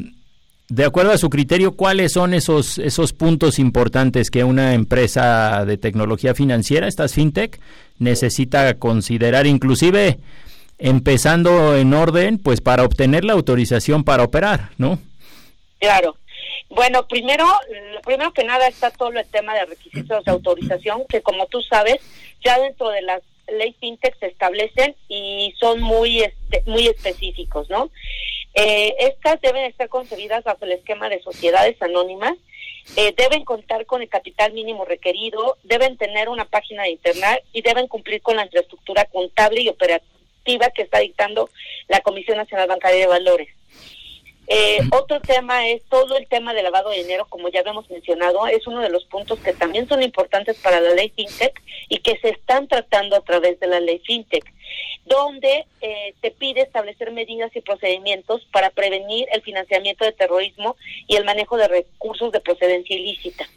de 0.68 0.84
acuerdo 0.84 1.12
a 1.12 1.18
su 1.18 1.30
criterio, 1.30 1.74
¿cuáles 1.74 2.14
son 2.14 2.34
esos, 2.34 2.80
esos 2.80 3.14
puntos 3.14 3.60
importantes 3.60 4.32
que 4.32 4.44
una 4.44 4.74
empresa 4.74 5.64
de 5.66 5.78
tecnología 5.78 6.34
financiera, 6.34 6.88
estas 6.88 7.14
fintech, 7.14 7.60
necesita 8.00 8.74
considerar, 8.76 9.46
inclusive 9.46 10.18
empezando 10.80 11.76
en 11.76 11.94
orden, 11.94 12.40
pues 12.40 12.62
para 12.62 12.84
obtener 12.84 13.24
la 13.24 13.34
autorización 13.34 14.04
para 14.04 14.24
operar, 14.24 14.72
¿no? 14.78 15.00
Claro. 15.80 16.16
Bueno, 16.70 17.08
primero, 17.08 17.46
primero 18.04 18.34
que 18.34 18.44
nada 18.44 18.68
está 18.68 18.92
todo 18.92 19.10
el 19.10 19.26
tema 19.28 19.54
de 19.56 19.66
requisitos 19.66 20.24
de 20.24 20.32
autorización, 20.32 21.06
que 21.08 21.22
como 21.22 21.48
tú 21.48 21.62
sabes, 21.62 21.98
ya 22.44 22.60
dentro 22.60 22.90
de 22.90 23.02
las 23.02 23.22
ley 23.48 23.76
fintech 23.80 24.18
se 24.20 24.28
establecen 24.28 24.96
y 25.08 25.54
son 25.60 25.80
muy 25.82 26.24
este, 26.24 26.64
muy 26.66 26.88
específicos, 26.88 27.70
¿no? 27.70 27.92
Eh, 28.56 28.96
estas 29.00 29.40
deben 29.42 29.66
estar 29.66 29.88
concebidas 29.90 30.44
bajo 30.44 30.66
el 30.66 30.72
esquema 30.72 31.10
de 31.10 31.22
sociedades 31.22 31.80
anónimas 31.82 32.36
eh, 32.96 33.14
deben 33.18 33.44
contar 33.44 33.86
con 33.86 34.02
el 34.02 34.10
capital 34.10 34.54
mínimo 34.54 34.86
requerido, 34.86 35.58
deben 35.64 35.98
tener 35.98 36.30
una 36.30 36.46
página 36.46 36.84
de 36.84 36.92
internet 36.92 37.44
y 37.52 37.62
deben 37.62 37.88
cumplir 37.88 38.22
con 38.22 38.38
la 38.38 38.46
infraestructura 38.46 39.06
contable 39.06 39.62
y 39.62 39.70
operativa 39.70 40.70
que 40.74 40.84
está 40.84 41.00
dictando 41.00 41.50
la 41.88 42.00
Comisión 42.02 42.38
Nacional 42.38 42.68
Bancaria 42.68 43.00
de 43.00 43.08
Valores. 43.08 43.50
Eh, 44.48 44.80
otro 44.92 45.20
tema 45.22 45.68
es 45.68 45.82
todo 45.86 46.18
el 46.18 46.28
tema 46.28 46.54
del 46.54 46.66
lavado 46.66 46.92
de 46.92 46.98
dinero, 46.98 47.26
como 47.30 47.50
ya 47.50 47.62
habíamos 47.62 47.90
mencionado, 47.90 48.46
es 48.48 48.68
uno 48.68 48.82
de 48.82 48.90
los 48.90 49.06
puntos 49.06 49.40
que 49.40 49.54
también 49.54 49.88
son 49.88 50.04
importantes 50.04 50.58
para 50.58 50.80
la 50.80 50.94
ley 50.94 51.12
FinTech 51.16 51.62
y 51.90 51.98
que 52.00 52.18
se 52.20 52.30
están 52.30 52.68
tratando 52.68 53.16
a 53.16 53.22
través 53.22 53.60
de 53.60 53.68
la 53.68 53.80
ley 53.80 54.00
FinTech, 54.06 54.46
donde 55.06 55.66
eh, 55.82 56.14
se 56.22 56.32
pide 56.32 56.62
establecer 56.62 57.12
medidas 57.12 57.56
y 57.56 57.62
procedimientos 57.62 58.46
para 58.52 58.70
prevenir 58.70 59.28
el 59.32 59.42
financiamiento 59.42 60.06
de 60.06 60.12
terrorismo 60.12 60.76
y 61.08 61.16
el 61.16 61.26
manejo 61.26 61.58
de 61.58 61.68
recursos 61.68 62.32
de 62.32 62.40
procedencia 62.40 62.96
ilícita. 62.96 63.48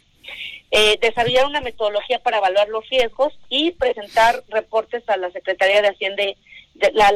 Eh, 0.71 0.97
desarrollar 1.01 1.45
una 1.47 1.61
metodología 1.61 2.19
para 2.19 2.37
evaluar 2.37 2.67
los 2.69 2.87
riesgos 2.89 3.33
y 3.49 3.71
presentar 3.71 4.43
reportes 4.49 5.07
a 5.07 5.17
la 5.17 5.31
Secretaría 5.31 5.81
de 5.81 5.89
Hacienda, 5.89 6.23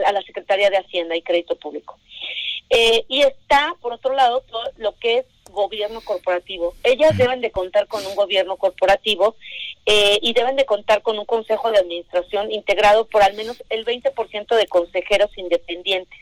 a 0.05 0.11
la 0.11 0.21
Secretaría 0.23 0.69
de 0.69 0.77
Hacienda 0.77 1.15
y 1.15 1.21
Crédito 1.21 1.55
Público. 1.55 1.97
Eh, 2.75 3.05
y 3.07 3.21
está, 3.21 3.75
por 3.81 3.93
otro 3.93 4.15
lado, 4.15 4.41
todo 4.41 4.63
lo 4.77 4.95
que 4.95 5.19
es 5.19 5.25
gobierno 5.51 6.01
corporativo. 6.01 6.73
Ellas 6.83 7.15
deben 7.15 7.39
de 7.39 7.51
contar 7.51 7.85
con 7.85 8.03
un 8.03 8.15
gobierno 8.15 8.57
corporativo 8.57 9.35
eh, 9.85 10.17
y 10.23 10.33
deben 10.33 10.55
de 10.55 10.65
contar 10.65 11.03
con 11.03 11.19
un 11.19 11.25
consejo 11.25 11.71
de 11.71 11.77
administración 11.77 12.51
integrado 12.51 13.05
por 13.05 13.21
al 13.21 13.35
menos 13.35 13.63
el 13.69 13.85
20% 13.85 14.55
de 14.55 14.65
consejeros 14.65 15.29
independientes, 15.37 16.19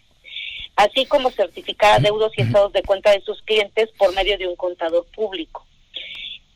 así 0.76 1.06
como 1.06 1.32
certificar 1.32 2.02
deudos 2.02 2.34
y 2.36 2.42
estados 2.42 2.74
de 2.74 2.84
cuenta 2.84 3.12
de 3.12 3.22
sus 3.22 3.42
clientes 3.44 3.90
por 3.98 4.14
medio 4.14 4.38
de 4.38 4.48
un 4.48 4.58
contador 4.58 5.06
público. 5.16 5.66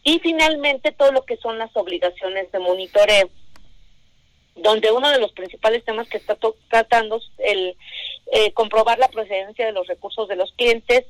Y 0.03 0.19
finalmente 0.19 0.91
todo 0.91 1.13
lo 1.13 1.23
que 1.23 1.37
son 1.37 1.57
las 1.57 1.75
obligaciones 1.77 2.51
de 2.51 2.59
monitoreo 2.59 3.29
donde 4.55 4.91
uno 4.91 5.09
de 5.09 5.19
los 5.19 5.31
principales 5.33 5.83
temas 5.83 6.07
que 6.07 6.17
está 6.17 6.37
tratando 6.69 7.17
es 7.17 7.23
el 7.39 7.75
eh, 8.31 8.51
comprobar 8.53 8.97
la 8.97 9.09
procedencia 9.09 9.65
de 9.65 9.71
los 9.71 9.87
recursos 9.87 10.27
de 10.27 10.35
los 10.35 10.51
clientes, 10.53 11.05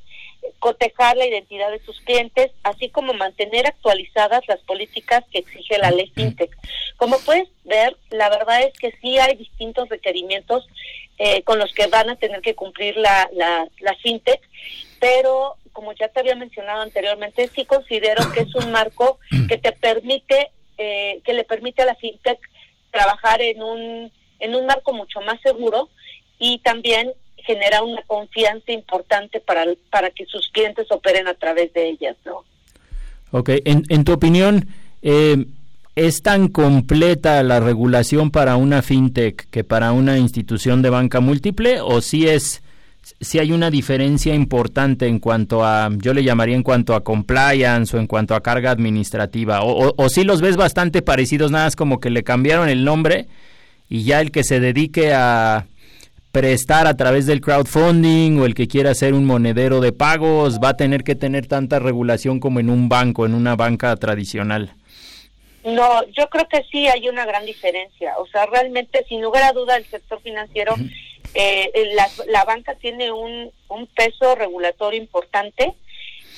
cotejar 0.60 1.16
la 1.16 1.26
identidad 1.26 1.72
de 1.72 1.80
sus 1.80 2.00
clientes, 2.02 2.52
así 2.64 2.90
como 2.90 3.14
mantener 3.14 3.68
actualizadas 3.68 4.48
las 4.48 4.60
políticas 4.62 5.24
que 5.32 5.40
exige 5.40 5.78
la 5.78 5.92
ley 5.92 6.12
FinTech. 6.14 6.52
Como 6.98 7.20
puedes 7.20 7.48
ver, 7.64 7.96
la 8.10 8.30
verdad 8.30 8.64
es 8.64 8.74
que 8.78 8.92
sí 9.02 9.18
hay 9.18 9.36
distintos 9.36 9.90
requerimientos 9.90 10.68
eh, 11.18 11.44
con 11.44 11.60
los 11.60 11.74
que 11.74 11.88
van 11.88 12.10
a 12.10 12.16
tener 12.16 12.42
que 12.42 12.56
cumplir 12.56 12.98
la, 12.98 13.30
la, 13.34 13.68
la 13.80 13.96
FinTech, 13.96 14.42
pero 15.00 15.56
como 15.72 15.94
ya 15.94 16.08
te 16.08 16.20
había 16.20 16.36
mencionado 16.36 16.82
anteriormente, 16.82 17.50
sí 17.54 17.66
considero 17.66 18.32
que 18.34 18.42
es 18.42 18.56
un 18.56 18.72
marco 18.72 19.20
que 19.48 19.58
te 19.58 19.72
permite, 19.72 20.52
eh, 20.78 21.22
que 21.24 21.34
le 21.34 21.44
permite 21.44 21.82
a 21.82 21.86
la 21.86 21.96
FinTech 21.96 22.40
trabajar 22.96 23.42
en 23.42 23.62
un, 23.62 24.12
en 24.40 24.56
un 24.56 24.66
marco 24.66 24.94
mucho 24.94 25.20
más 25.22 25.40
seguro 25.42 25.90
y 26.40 26.60
también 26.60 27.12
genera 27.36 27.84
una 27.84 28.02
confianza 28.04 28.72
importante 28.72 29.42
para, 29.42 29.66
para 29.92 30.10
que 30.12 30.26
sus 30.26 30.50
clientes 30.50 30.90
operen 30.90 31.28
a 31.28 31.34
través 31.34 31.74
de 31.74 31.90
ellas, 31.90 32.16
¿no? 32.26 32.44
Ok, 33.32 33.50
en, 33.66 33.84
en 33.90 34.06
tu 34.06 34.14
opinión, 34.14 34.70
eh, 35.02 35.46
¿es 35.96 36.22
tan 36.22 36.48
completa 36.48 37.44
la 37.44 37.60
regulación 37.60 38.32
para 38.32 38.56
una 38.56 38.82
fintech 38.82 39.50
que 39.50 39.66
para 39.66 39.92
una 39.92 40.18
institución 40.18 40.82
de 40.82 40.90
banca 40.90 41.20
múltiple 41.20 41.82
o 41.82 42.00
si 42.00 42.30
es 42.30 42.64
si 43.22 43.40
hay 43.40 43.52
una 43.52 43.70
diferencia 43.70 44.34
importante 44.34 45.08
en 45.08 45.20
cuanto 45.20 45.64
a, 45.64 45.90
yo 45.98 46.14
le 46.14 46.24
llamaría 46.24 46.56
en 46.56 46.64
cuanto 46.64 46.96
a 46.96 47.04
compliance 47.04 47.96
o 47.96 48.00
en 48.00 48.08
cuanto 48.08 48.36
a 48.36 48.42
carga 48.42 48.72
administrativa, 48.72 49.62
o, 49.62 49.94
o, 49.96 50.10
si 50.10 50.24
los 50.24 50.42
ves 50.42 50.58
bastante 50.58 51.02
parecidos, 51.02 51.52
nada 51.52 51.66
más 51.66 51.76
como 51.76 52.00
que 52.00 52.10
le 52.10 52.24
cambiaron 52.24 52.70
el 52.70 52.84
nombre 52.84 53.28
y 53.90 54.04
ya 54.04 54.22
el 54.22 54.32
que 54.32 54.44
se 54.44 54.60
dedique 54.60 55.14
a 55.14 55.68
prestar 56.32 56.88
a 56.88 56.98
través 56.98 57.28
del 57.28 57.42
crowdfunding 57.42 58.40
o 58.40 58.46
el 58.46 58.56
que 58.56 58.68
quiera 58.68 58.92
hacer 58.92 59.14
un 59.14 59.26
monedero 59.26 59.80
de 59.80 59.94
pagos 59.94 60.60
va 60.62 60.70
a 60.70 60.78
tener 60.78 61.04
que 61.04 61.16
tener 61.16 61.48
tanta 61.48 61.80
regulación 61.80 62.40
como 62.40 62.60
en 62.60 62.70
un 62.70 62.90
banco, 62.90 63.26
en 63.26 63.34
una 63.34 63.56
banca 63.56 63.96
tradicional. 63.96 64.74
No, 65.64 66.04
yo 66.12 66.28
creo 66.30 66.48
que 66.48 66.64
sí 66.72 66.88
hay 66.88 67.08
una 67.08 67.26
gran 67.26 67.46
diferencia. 67.46 68.14
O 68.20 68.28
sea, 68.28 68.46
realmente, 68.48 69.06
sin 69.08 69.22
lugar 69.22 69.44
a 69.44 69.54
duda, 69.54 69.78
el 69.78 69.86
sector 69.86 70.22
financiero 70.22 70.76
eh, 71.36 71.92
la, 71.94 72.10
la, 72.28 72.46
banca 72.46 72.76
tiene 72.76 73.12
un, 73.12 73.52
un 73.68 73.88
peso 73.88 74.36
regulatorio 74.36 75.00
importante 75.00 75.76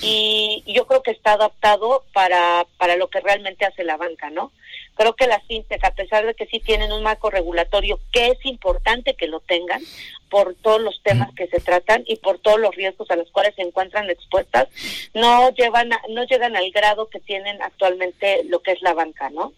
y 0.01 0.63
yo 0.67 0.85
creo 0.85 1.01
que 1.01 1.11
está 1.11 1.33
adaptado 1.33 2.03
para, 2.13 2.67
para 2.77 2.97
lo 2.97 3.09
que 3.09 3.19
realmente 3.19 3.65
hace 3.65 3.83
la 3.83 3.97
banca, 3.97 4.29
¿no? 4.29 4.51
Creo 4.95 5.15
que 5.15 5.27
las 5.27 5.43
fintech, 5.45 5.83
a 5.83 5.95
pesar 5.95 6.25
de 6.25 6.33
que 6.33 6.45
sí 6.47 6.59
tienen 6.59 6.91
un 6.91 7.03
marco 7.03 7.29
regulatorio, 7.29 7.99
que 8.11 8.27
es 8.27 8.45
importante 8.45 9.15
que 9.15 9.27
lo 9.27 9.39
tengan 9.39 9.81
por 10.29 10.55
todos 10.55 10.81
los 10.81 11.01
temas 11.03 11.33
que 11.35 11.47
se 11.47 11.59
tratan 11.59 12.03
y 12.05 12.17
por 12.17 12.39
todos 12.39 12.59
los 12.59 12.75
riesgos 12.75 13.09
a 13.09 13.15
los 13.15 13.31
cuales 13.31 13.55
se 13.55 13.61
encuentran 13.61 14.09
expuestas, 14.09 14.67
no 15.13 15.51
llevan 15.51 15.89
no 16.09 16.23
llegan 16.25 16.55
al 16.55 16.69
grado 16.71 17.09
que 17.09 17.19
tienen 17.19 17.61
actualmente 17.61 18.43
lo 18.45 18.59
que 18.61 18.71
es 18.73 18.81
la 18.81 18.93
banca, 18.93 19.29
¿no? 19.29 19.53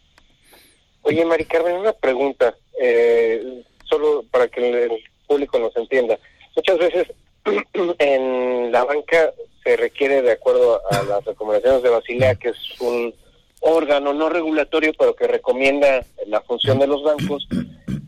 Oye, 1.02 1.24
Mari 1.26 1.46
Carmen, 1.46 1.76
una 1.76 1.94
pregunta, 1.94 2.56
eh, 2.80 3.64
solo 3.86 4.24
para 4.30 4.48
que 4.48 4.70
el 4.70 5.04
público 5.30 5.60
nos 5.60 5.76
entienda. 5.78 6.18
Muchas 6.56 6.78
veces 6.80 7.08
en 8.00 8.72
la 8.72 8.84
banca 8.84 9.32
se 9.64 9.78
requiere, 9.78 10.22
de 10.22 10.32
acuerdo 10.32 10.82
a 10.92 11.04
las 11.04 11.24
recomendaciones 11.24 11.84
de 11.84 11.90
Basilea, 11.90 12.36
que 12.36 12.50
es 12.50 12.82
un 12.82 13.14
órgano 13.62 14.14
no 14.14 14.30
regulatorio, 14.30 14.92
pero 14.98 15.16
que 15.16 15.28
recomienda 15.28 16.04
la 16.28 16.42
función 16.42 16.80
de 16.80 16.88
los 16.88 17.04
bancos, 17.04 17.48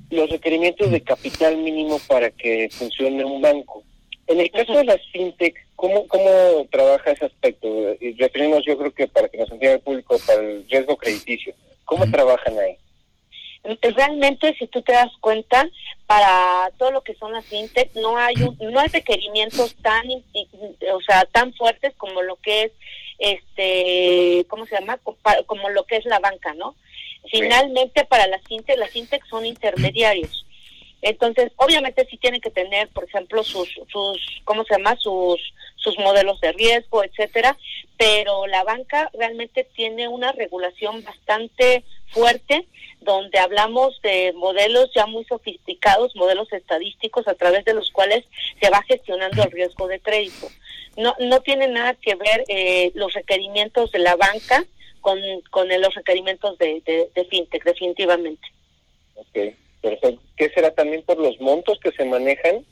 los 0.10 0.29
requerimientos 0.29 0.89
de 0.89 1.01
capital 1.01 1.57
mínimo 1.57 1.99
para 2.07 2.31
que 2.31 2.69
funcione 2.71 3.23
un 3.23 3.41
banco. 3.41 3.84
En 4.27 4.39
el 4.39 4.49
caso 4.49 4.73
de 4.73 4.86
las 4.86 5.01
fintech, 5.12 5.55
¿cómo, 5.75 6.07
cómo 6.07 6.65
trabaja 6.71 7.12
ese 7.12 7.25
aspecto? 7.25 7.67
Y 7.99 8.13
referimos, 8.13 8.63
yo 8.65 8.77
creo 8.77 8.93
que 8.93 9.07
para 9.07 9.27
que 9.27 9.38
nos 9.38 9.51
entienda 9.51 9.75
el 9.75 9.81
público, 9.81 10.17
para 10.25 10.41
el 10.41 10.65
riesgo 10.69 10.97
crediticio. 10.97 11.53
¿Cómo 11.86 12.10
trabajan 12.10 12.57
ahí? 12.57 12.77
Realmente 13.63 14.56
si 14.58 14.67
tú 14.67 14.82
te 14.82 14.93
das 14.93 15.12
cuenta 15.19 15.69
para 16.08 16.71
todo 16.78 16.91
lo 16.91 17.02
que 17.02 17.15
son 17.15 17.32
las 17.32 17.45
fintech 17.45 17.93
no 17.95 18.17
hay 18.17 18.34
no 18.60 18.80
hay 18.80 18.88
requerimientos 18.88 19.76
tan 19.76 20.04
o 20.10 21.02
sea 21.02 21.26
tan 21.26 21.54
fuertes 21.54 21.93
como 21.95 22.21
lo 22.24 22.38
que 22.38 22.63
es 22.63 22.71
este 23.19 24.45
cómo 24.50 24.65
se 24.65 24.76
llama 24.76 25.00
como 25.45 25.69
lo 25.69 25.84
que 25.84 25.97
es 25.97 26.06
la 26.06 26.19
banca 26.19 26.54
no 26.56 26.76
finalmente 27.30 28.04
para 28.06 28.28
las 28.28 28.41
fintech 28.43 28.78
las 28.78 28.89
fintech 28.89 29.24
son 29.28 29.45
intermediarios 29.45 30.45
entonces 31.02 31.52
obviamente 31.56 32.08
sí 32.10 32.18
tienen 32.18 32.42
que 32.42 32.52
tener 32.52 32.90
por 32.90 33.06
ejemplo 33.06 33.44
sus 33.44 33.70
sus 33.92 34.42
cómo 34.44 34.64
se 34.66 34.76
llama 34.76 34.96
sus 34.98 35.54
sus 35.76 35.98
modelos 35.98 36.40
de 36.42 36.52
riesgo 36.52 37.04
etcétera 37.04 37.58
pero 37.98 38.48
la 38.48 38.64
banca 38.64 39.10
realmente 39.14 39.64
tiene 39.76 40.08
una 40.08 40.32
regulación 40.32 41.04
bastante 41.04 41.84
fuerte 42.08 42.68
donde 43.02 43.40
hablamos 43.40 44.00
de 44.02 44.32
modelos 44.34 44.92
ya 44.94 45.08
muy 45.08 45.26
sofisticados, 45.26 46.16
modelos 46.16 46.52
estadísticos 46.54 47.28
a 47.28 47.34
través 47.34 47.66
de 47.66 47.74
los 47.74 47.92
cuales 47.92 48.24
se 48.60 48.70
va 48.70 48.82
gestionando 48.84 49.44
el 49.44 49.52
riesgo 49.52 49.88
de 49.88 50.00
crédito. 50.00 50.48
No, 50.98 51.16
no 51.20 51.42
tiene 51.42 51.68
nada 51.68 51.96
que 51.96 52.16
ver 52.16 52.44
eh, 52.48 52.92
los 52.94 53.14
requerimientos 53.14 53.92
de 53.92 54.00
la 54.00 54.16
banca 54.16 54.64
con, 55.00 55.20
con 55.50 55.68
los 55.68 55.96
requerimientos 55.96 56.58
de, 56.60 57.10
de, 57.16 57.26
FinTech, 57.26 57.64
definitivamente. 57.64 58.48
Ok, 59.82 59.91
perfecto. 60.00 60.22
¿Qué 60.38 60.50
será 60.50 60.72
también 60.72 61.04
por 61.04 61.20
los 61.20 61.39
montos 61.39 61.80
que 61.80 61.91
se 61.91 62.06
manejan? 62.06 62.65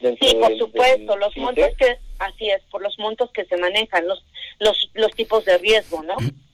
Sí, 0.00 0.36
por 0.40 0.56
supuesto, 0.56 1.16
los 1.16 1.36
montos 1.36 1.70
que, 1.76 1.96
así 2.18 2.50
es, 2.50 2.62
por 2.70 2.82
los 2.82 2.96
montos 2.98 3.30
que 3.32 3.44
se 3.46 3.56
manejan, 3.56 4.06
los, 4.06 4.24
los, 4.60 4.90
los 4.94 5.10
tipos 5.12 5.44
de 5.44 5.58
riesgo, 5.58 6.02
¿no? 6.04 6.14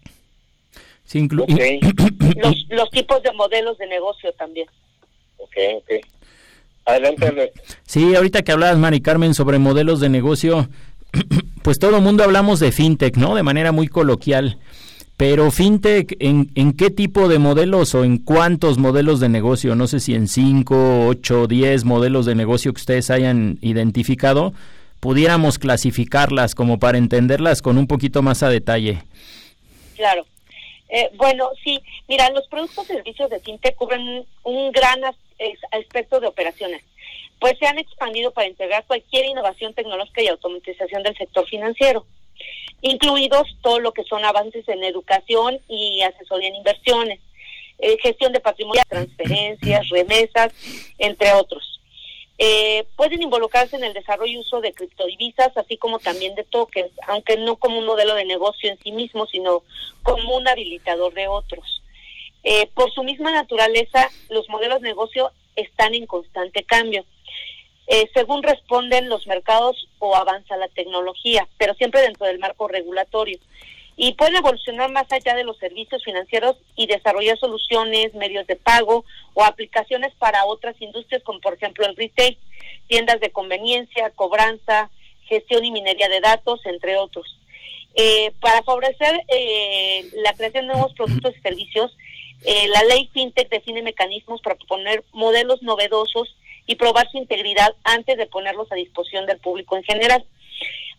los, 2.37 2.67
los 2.71 2.91
tipos 2.91 3.23
de 3.23 3.33
modelos 3.33 3.77
de 3.79 3.87
negocio 3.87 4.33
también. 4.33 4.67
Ok, 5.37 5.57
ok. 5.77 5.91
Adelante, 6.87 7.53
Sí, 7.87 8.15
ahorita 8.15 8.43
que 8.43 8.53
hablabas, 8.53 8.77
Mari 8.77 9.01
Carmen, 9.01 9.35
sobre 9.35 9.59
modelos 9.59 10.01
de 10.01 10.09
negocio, 10.09 10.69
pues 11.63 11.79
todo 11.79 11.97
el 11.97 12.03
mundo 12.03 12.25
hablamos 12.25 12.61
de 12.61 12.73
fintech, 12.73 13.17
¿no? 13.17 13.35
De 13.35 13.43
manera 13.43 13.73
muy 13.73 13.89
coloquial. 13.89 14.59
Pero 15.17 15.51
fintech, 15.53 16.17
¿en, 16.19 16.51
¿en 16.57 16.73
qué 16.73 16.91
tipo 16.91 17.29
de 17.29 17.39
modelos 17.39 17.95
o 17.95 18.03
en 18.03 18.19
cuántos 18.19 18.79
modelos 18.79 19.21
de 19.21 19.29
negocio? 19.29 19.77
No 19.77 19.87
sé 19.87 20.01
si 20.01 20.15
en 20.15 20.27
5, 20.27 21.07
8, 21.07 21.47
10 21.47 21.85
modelos 21.85 22.27
de 22.27 22.35
negocio 22.35 22.73
que 22.73 22.81
ustedes 22.81 23.11
hayan 23.11 23.59
identificado, 23.61 24.53
pudiéramos 24.99 25.59
clasificarlas 25.59 26.55
como 26.57 26.79
para 26.79 26.99
entenderlas 26.99 27.63
con 27.63 27.79
un 27.79 27.87
poquito 27.87 28.23
más 28.23 28.43
a 28.43 28.49
detalle. 28.49 29.03
Claro. 29.95 30.27
Eh, 30.89 31.11
bueno, 31.15 31.51
sí, 31.63 31.81
mira, 32.09 32.31
los 32.31 32.47
productos 32.49 32.85
y 32.85 32.95
servicios 32.95 33.31
de 33.31 33.41
FinTech 33.41 33.75
cubren 33.77 34.25
un 34.43 34.73
gran 34.73 35.01
aspecto 35.73 36.21
de 36.21 36.27
operaciones, 36.27 36.83
pues 37.39 37.59
se 37.59 37.67
han 37.67 37.79
expandido 37.79 38.31
para 38.31 38.49
integrar 38.49 38.85
cualquier 38.87 39.27
innovación 39.27 39.75
tecnológica 39.75 40.23
y 40.23 40.29
automatización 40.29 41.03
del 41.03 41.17
sector 41.17 41.47
financiero. 41.47 42.05
Incluidos 42.85 43.49
todo 43.63 43.81
lo 43.81 43.93
que 43.93 44.05
son 44.05 44.25
avances 44.27 44.69
en 44.69 44.85
educación 44.85 45.59
y 45.69 46.03
asesoría 46.03 46.49
en 46.49 46.57
inversiones, 46.57 47.19
eh, 47.79 47.97
gestión 48.03 48.33
de 48.33 48.41
patrimonio, 48.41 48.83
transferencias, 48.87 49.89
remesas, 49.89 50.53
entre 50.99 51.33
otros. 51.33 51.81
Eh, 52.37 52.85
pueden 52.97 53.23
involucrarse 53.23 53.77
en 53.77 53.85
el 53.85 53.95
desarrollo 53.95 54.33
y 54.33 54.39
uso 54.39 54.61
de 54.61 54.75
criptodivisas, 54.75 55.57
así 55.57 55.79
como 55.79 55.99
también 55.99 56.35
de 56.35 56.45
tokens, 56.45 56.93
aunque 57.09 57.39
no 57.39 57.57
como 57.57 57.79
un 57.79 57.87
modelo 57.87 58.15
de 58.15 58.27
negocio 58.27 58.71
en 58.71 58.79
sí 58.83 58.93
mismo, 58.93 59.27
sino 59.27 59.63
como 60.03 60.37
un 60.37 60.47
habilitador 60.47 61.15
de 61.15 61.27
otros. 61.27 61.83
Eh, 62.43 62.69
por 62.75 62.93
su 62.93 63.03
misma 63.03 63.33
naturaleza, 63.33 64.11
los 64.29 64.47
modelos 64.51 64.83
de 64.83 64.89
negocio 64.89 65.31
están 65.57 65.95
en 65.95 66.05
constante 66.05 66.65
cambio. 66.65 67.07
Eh, 67.87 68.09
según 68.15 68.43
responden 68.43 69.09
los 69.09 69.27
mercados 69.27 69.89
o 69.99 70.17
avanza 70.17 70.57
la 70.57 70.69
tecnología, 70.69 71.47
pero 71.59 71.75
siempre 71.75 72.01
dentro 72.01 72.27
del 72.27 72.39
marco 72.39 72.67
regulatorio. 72.67 73.39
Y 73.97 74.15
pueden 74.15 74.37
evolucionar 74.37 74.91
más 74.91 75.11
allá 75.13 75.35
de 75.35 75.45
los 75.45 75.59
servicios 75.59 76.03
financieros 76.03 76.57
y 76.75 76.87
desarrollar 76.87 77.39
soluciones, 77.39 78.15
medios 78.15 78.47
de 78.47 78.57
pago 78.57 79.05
o 79.35 79.45
aplicaciones 79.45 80.13
para 80.19 80.47
otras 80.47 80.75
industrias, 80.81 81.23
como 81.23 81.41
por 81.41 81.55
ejemplo 81.55 81.87
el 81.87 81.95
retail, 81.95 82.39
tiendas 82.89 83.21
de 83.21 83.31
conveniencia, 83.31 84.11
cobranza, 84.11 84.91
gestión 85.27 85.65
y 85.65 85.71
minería 85.71 86.09
de 86.09 86.21
datos, 86.21 86.61
entre 86.65 86.97
otros. 86.97 87.39
Eh, 87.95 88.33
para 88.41 88.63
favorecer 88.63 89.21
eh, 89.29 90.11
la 90.15 90.33
creación 90.33 90.67
de 90.67 90.73
nuevos 90.73 90.93
productos 90.95 91.35
y 91.37 91.41
servicios, 91.41 91.97
eh, 92.45 92.67
la 92.69 92.83
ley 92.85 93.09
FinTech 93.13 93.49
define 93.49 93.83
mecanismos 93.83 94.41
para 94.43 94.57
proponer 94.57 95.05
modelos 95.13 95.63
novedosos 95.63 96.35
y 96.67 96.77
probar 96.77 97.11
su 97.11 97.19
integridad 97.19 97.75
antes 97.85 98.17
de 98.17 98.27
ponerlos 98.27 98.71
a 98.73 98.77
disposición 98.77 99.27
del 99.27 99.39
público 99.39 99.77
en 99.77 99.85
general. 99.85 100.25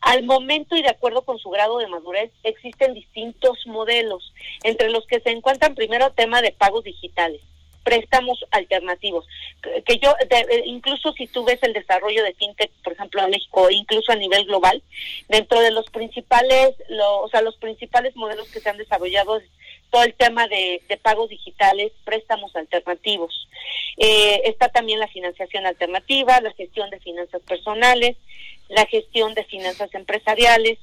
Al 0.01 0.23
momento 0.23 0.75
y 0.75 0.83
de 0.83 0.89
acuerdo 0.89 1.23
con 1.23 1.39
su 1.39 1.49
grado 1.49 1.79
de 1.79 1.87
madurez, 1.87 2.31
existen 2.43 2.93
distintos 2.93 3.65
modelos, 3.65 4.33
entre 4.63 4.89
los 4.89 5.07
que 5.07 5.19
se 5.19 5.31
encuentran 5.31 5.73
primero 5.73 6.11
tema 6.11 6.41
de 6.41 6.51
pagos 6.51 6.83
digitales, 6.83 7.41
préstamos 7.83 8.45
alternativos, 8.51 9.25
que 9.85 9.97
yo, 9.97 10.13
incluso 10.65 11.13
si 11.13 11.27
tú 11.27 11.43
ves 11.43 11.59
el 11.63 11.73
desarrollo 11.73 12.23
de 12.23 12.33
fintech, 12.33 12.71
por 12.83 12.93
ejemplo, 12.93 13.23
en 13.23 13.31
México, 13.31 13.69
incluso 13.71 14.11
a 14.11 14.15
nivel 14.15 14.45
global, 14.45 14.83
dentro 15.29 15.59
de 15.61 15.71
los 15.71 15.89
principales, 15.89 16.75
o 17.21 17.29
sea, 17.29 17.41
los 17.41 17.55
principales 17.57 18.15
modelos 18.15 18.51
que 18.51 18.59
se 18.59 18.69
han 18.69 18.77
desarrollado 18.77 19.41
todo 19.95 20.03
el 20.03 20.13
tema 20.13 20.45
de, 20.49 20.81
pagos 21.01 21.29
digitales, 21.29 21.93
préstamos 22.03 22.53
alternativos. 22.53 23.47
Eh, 23.95 24.41
está 24.43 24.67
también 24.67 24.99
la 24.99 25.07
financiación 25.07 25.65
alternativa, 25.65 26.41
la 26.41 26.51
gestión 26.51 26.89
de 26.89 26.99
finanzas 26.99 27.41
personales, 27.43 28.17
la 28.67 28.85
gestión 28.87 29.33
de 29.35 29.45
finanzas 29.45 29.95
empresariales, 29.95 30.79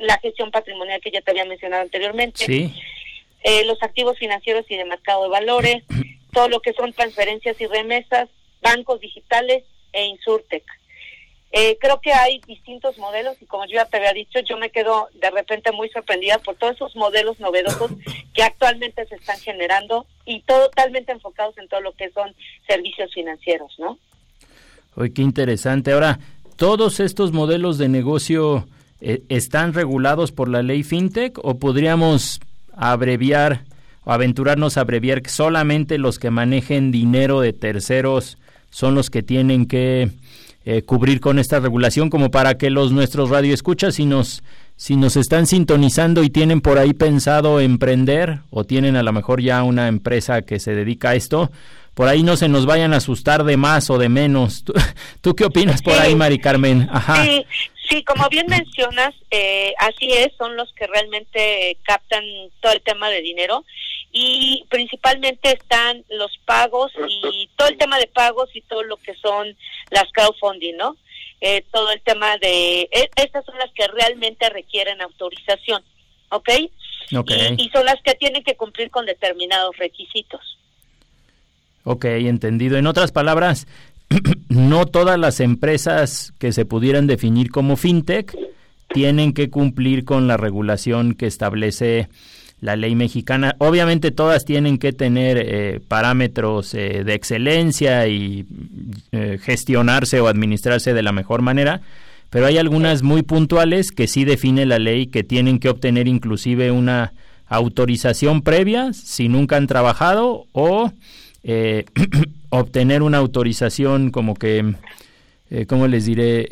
la 0.00 0.18
gestión 0.18 0.50
patrimonial 0.50 1.00
que 1.00 1.12
ya 1.12 1.20
te 1.20 1.30
había 1.30 1.44
mencionado 1.44 1.82
anteriormente, 1.82 2.72
eh, 3.44 3.64
los 3.66 3.80
activos 3.84 4.18
financieros 4.18 4.66
y 4.68 4.74
de 4.74 4.84
mercado 4.84 5.22
de 5.22 5.28
valores, 5.28 5.84
todo 6.32 6.48
lo 6.48 6.58
que 6.58 6.72
son 6.72 6.92
transferencias 6.92 7.60
y 7.60 7.66
remesas, 7.68 8.28
bancos 8.62 8.98
digitales 8.98 9.62
e 9.92 10.06
Insurtech. 10.06 10.64
Eh, 11.52 11.78
creo 11.80 12.00
que 12.00 12.12
hay 12.12 12.40
distintos 12.46 12.98
modelos 12.98 13.36
y 13.40 13.46
como 13.46 13.64
yo 13.66 13.74
ya 13.74 13.86
te 13.86 13.96
había 13.96 14.12
dicho, 14.12 14.40
yo 14.40 14.58
me 14.58 14.70
quedo 14.70 15.08
de 15.14 15.30
repente 15.30 15.72
muy 15.72 15.88
sorprendida 15.88 16.38
por 16.38 16.56
todos 16.56 16.74
esos 16.74 16.96
modelos 16.96 17.38
novedosos 17.40 17.92
que 18.34 18.42
actualmente 18.42 19.06
se 19.06 19.14
están 19.14 19.38
generando 19.38 20.06
y 20.24 20.42
totalmente 20.42 21.12
enfocados 21.12 21.56
en 21.58 21.68
todo 21.68 21.80
lo 21.80 21.92
que 21.92 22.10
son 22.10 22.34
servicios 22.66 23.12
financieros, 23.14 23.72
¿no? 23.78 23.98
Oye, 24.96 25.12
qué 25.12 25.22
interesante. 25.22 25.92
Ahora, 25.92 26.18
¿todos 26.56 27.00
estos 27.00 27.32
modelos 27.32 27.78
de 27.78 27.88
negocio 27.88 28.66
eh, 29.00 29.22
están 29.28 29.72
regulados 29.72 30.32
por 30.32 30.48
la 30.48 30.62
ley 30.62 30.82
FinTech 30.82 31.38
o 31.42 31.58
podríamos 31.58 32.40
abreviar 32.74 33.64
o 34.04 34.12
aventurarnos 34.12 34.76
a 34.76 34.82
abreviar 34.82 35.22
que 35.22 35.30
solamente 35.30 35.98
los 35.98 36.18
que 36.18 36.30
manejen 36.30 36.92
dinero 36.92 37.40
de 37.40 37.52
terceros 37.52 38.38
son 38.70 38.94
los 38.94 39.10
que 39.10 39.22
tienen 39.22 39.66
que 39.66 40.10
eh, 40.68 40.82
cubrir 40.82 41.20
con 41.20 41.38
esta 41.38 41.60
regulación 41.60 42.10
como 42.10 42.32
para 42.32 42.58
que 42.58 42.70
los 42.70 42.90
nuestros 42.90 43.30
radioescuchas 43.30 43.94
si 43.94 44.04
nos 44.04 44.42
si 44.74 44.96
nos 44.96 45.16
están 45.16 45.46
sintonizando 45.46 46.24
y 46.24 46.28
tienen 46.28 46.60
por 46.60 46.78
ahí 46.78 46.92
pensado 46.92 47.60
emprender 47.60 48.40
o 48.50 48.64
tienen 48.64 48.96
a 48.96 49.04
lo 49.04 49.12
mejor 49.12 49.40
ya 49.40 49.62
una 49.62 49.86
empresa 49.86 50.42
que 50.42 50.58
se 50.58 50.74
dedica 50.74 51.10
a 51.10 51.14
esto, 51.14 51.50
por 51.94 52.08
ahí 52.08 52.22
no 52.22 52.36
se 52.36 52.48
nos 52.48 52.66
vayan 52.66 52.92
a 52.92 52.98
asustar 52.98 53.44
de 53.44 53.56
más 53.56 53.88
o 53.90 53.96
de 53.96 54.08
menos. 54.08 54.64
¿Tú, 55.22 55.34
qué 55.34 55.44
opinas 55.44 55.80
por 55.80 55.94
ahí, 55.94 56.14
Mari 56.14 56.38
Carmen? 56.40 56.88
Ajá. 56.90 57.24
Sí, 57.24 57.46
sí, 57.88 58.04
como 58.04 58.28
bien 58.28 58.46
mencionas, 58.48 59.14
eh, 59.30 59.72
así 59.78 60.12
es, 60.12 60.32
son 60.36 60.56
los 60.56 60.70
que 60.74 60.86
realmente 60.88 61.78
captan 61.84 62.24
todo 62.60 62.72
el 62.72 62.82
tema 62.82 63.08
de 63.08 63.22
dinero 63.22 63.64
y 64.18 64.64
principalmente 64.70 65.52
están 65.52 66.02
los 66.08 66.30
pagos 66.46 66.90
y 67.06 67.50
todo 67.54 67.68
el 67.68 67.76
tema 67.76 67.98
de 67.98 68.06
pagos 68.06 68.48
y 68.54 68.62
todo 68.62 68.82
lo 68.82 68.96
que 68.96 69.14
son 69.16 69.54
las 69.90 70.04
crowdfunding, 70.14 70.74
¿no? 70.74 70.96
Eh, 71.42 71.62
todo 71.70 71.90
el 71.90 72.00
tema 72.00 72.38
de... 72.38 72.88
E, 72.90 73.10
estas 73.16 73.44
son 73.44 73.58
las 73.58 73.70
que 73.72 73.86
realmente 73.88 74.48
requieren 74.48 75.02
autorización, 75.02 75.82
¿ok? 76.30 76.48
okay. 77.14 77.56
Y, 77.58 77.68
son 77.68 77.84
las 77.84 78.00
que 78.02 78.14
tienen 78.14 78.42
que 78.42 78.56
cumplir 78.56 78.90
con 78.90 79.04
determinados 79.04 79.76
requisitos. 79.76 80.40
Ok, 81.84 82.06
entendido. 82.06 82.78
En 82.78 82.86
otras 82.86 83.12
palabras, 83.12 83.66
no 84.48 84.86
todas 84.86 85.18
las 85.18 85.40
empresas 85.40 86.32
que 86.38 86.52
se 86.52 86.64
pudieran 86.64 87.06
definir 87.06 87.50
como 87.50 87.76
fintech 87.76 88.34
tienen 88.88 89.34
que 89.34 89.50
cumplir 89.50 90.06
con 90.06 90.26
la 90.26 90.38
regulación 90.38 91.14
que 91.14 91.26
establece 91.26 92.08
la 92.66 92.74
ley 92.74 92.96
mexicana. 92.96 93.54
Obviamente 93.58 94.10
todas 94.10 94.44
tienen 94.44 94.78
que 94.78 94.92
tener 94.92 95.38
eh, 95.38 95.80
parámetros 95.86 96.74
eh, 96.74 97.04
de 97.04 97.14
excelencia 97.14 98.08
y 98.08 98.44
eh, 99.12 99.38
gestionarse 99.40 100.20
o 100.20 100.26
administrarse 100.26 100.92
de 100.92 101.02
la 101.04 101.12
mejor 101.12 101.42
manera, 101.42 101.80
pero 102.28 102.46
hay 102.46 102.58
algunas 102.58 103.04
muy 103.04 103.22
puntuales 103.22 103.92
que 103.92 104.08
sí 104.08 104.24
define 104.24 104.66
la 104.66 104.80
ley 104.80 105.06
que 105.06 105.22
tienen 105.22 105.60
que 105.60 105.68
obtener 105.68 106.08
inclusive 106.08 106.72
una 106.72 107.12
autorización 107.46 108.42
previa 108.42 108.92
si 108.92 109.28
nunca 109.28 109.56
han 109.56 109.68
trabajado 109.68 110.46
o 110.50 110.90
obtener 112.48 113.02
una 113.02 113.18
autorización 113.18 114.10
como 114.10 114.34
que, 114.34 114.74
¿cómo 115.68 115.86
les 115.86 116.06
diré? 116.06 116.48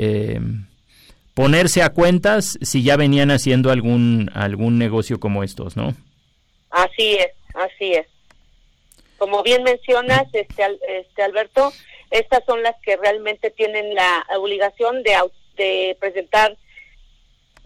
Ponerse 1.34 1.82
a 1.82 1.90
cuentas 1.90 2.58
si 2.62 2.82
ya 2.82 2.96
venían 2.96 3.30
haciendo 3.30 3.70
algún 3.70 4.30
algún 4.34 4.78
negocio 4.78 5.20
como 5.20 5.42
estos, 5.42 5.76
¿no? 5.76 5.94
Así 6.70 7.14
es, 7.14 7.30
así 7.54 7.92
es. 7.92 8.06
Como 9.18 9.42
bien 9.42 9.62
mencionas, 9.62 10.24
este, 10.32 10.64
este 10.88 11.22
Alberto, 11.22 11.72
estas 12.10 12.44
son 12.46 12.62
las 12.62 12.74
que 12.82 12.96
realmente 12.96 13.50
tienen 13.50 13.94
la 13.94 14.24
obligación 14.38 15.02
de, 15.02 15.16
de 15.56 15.96
presentar 16.00 16.56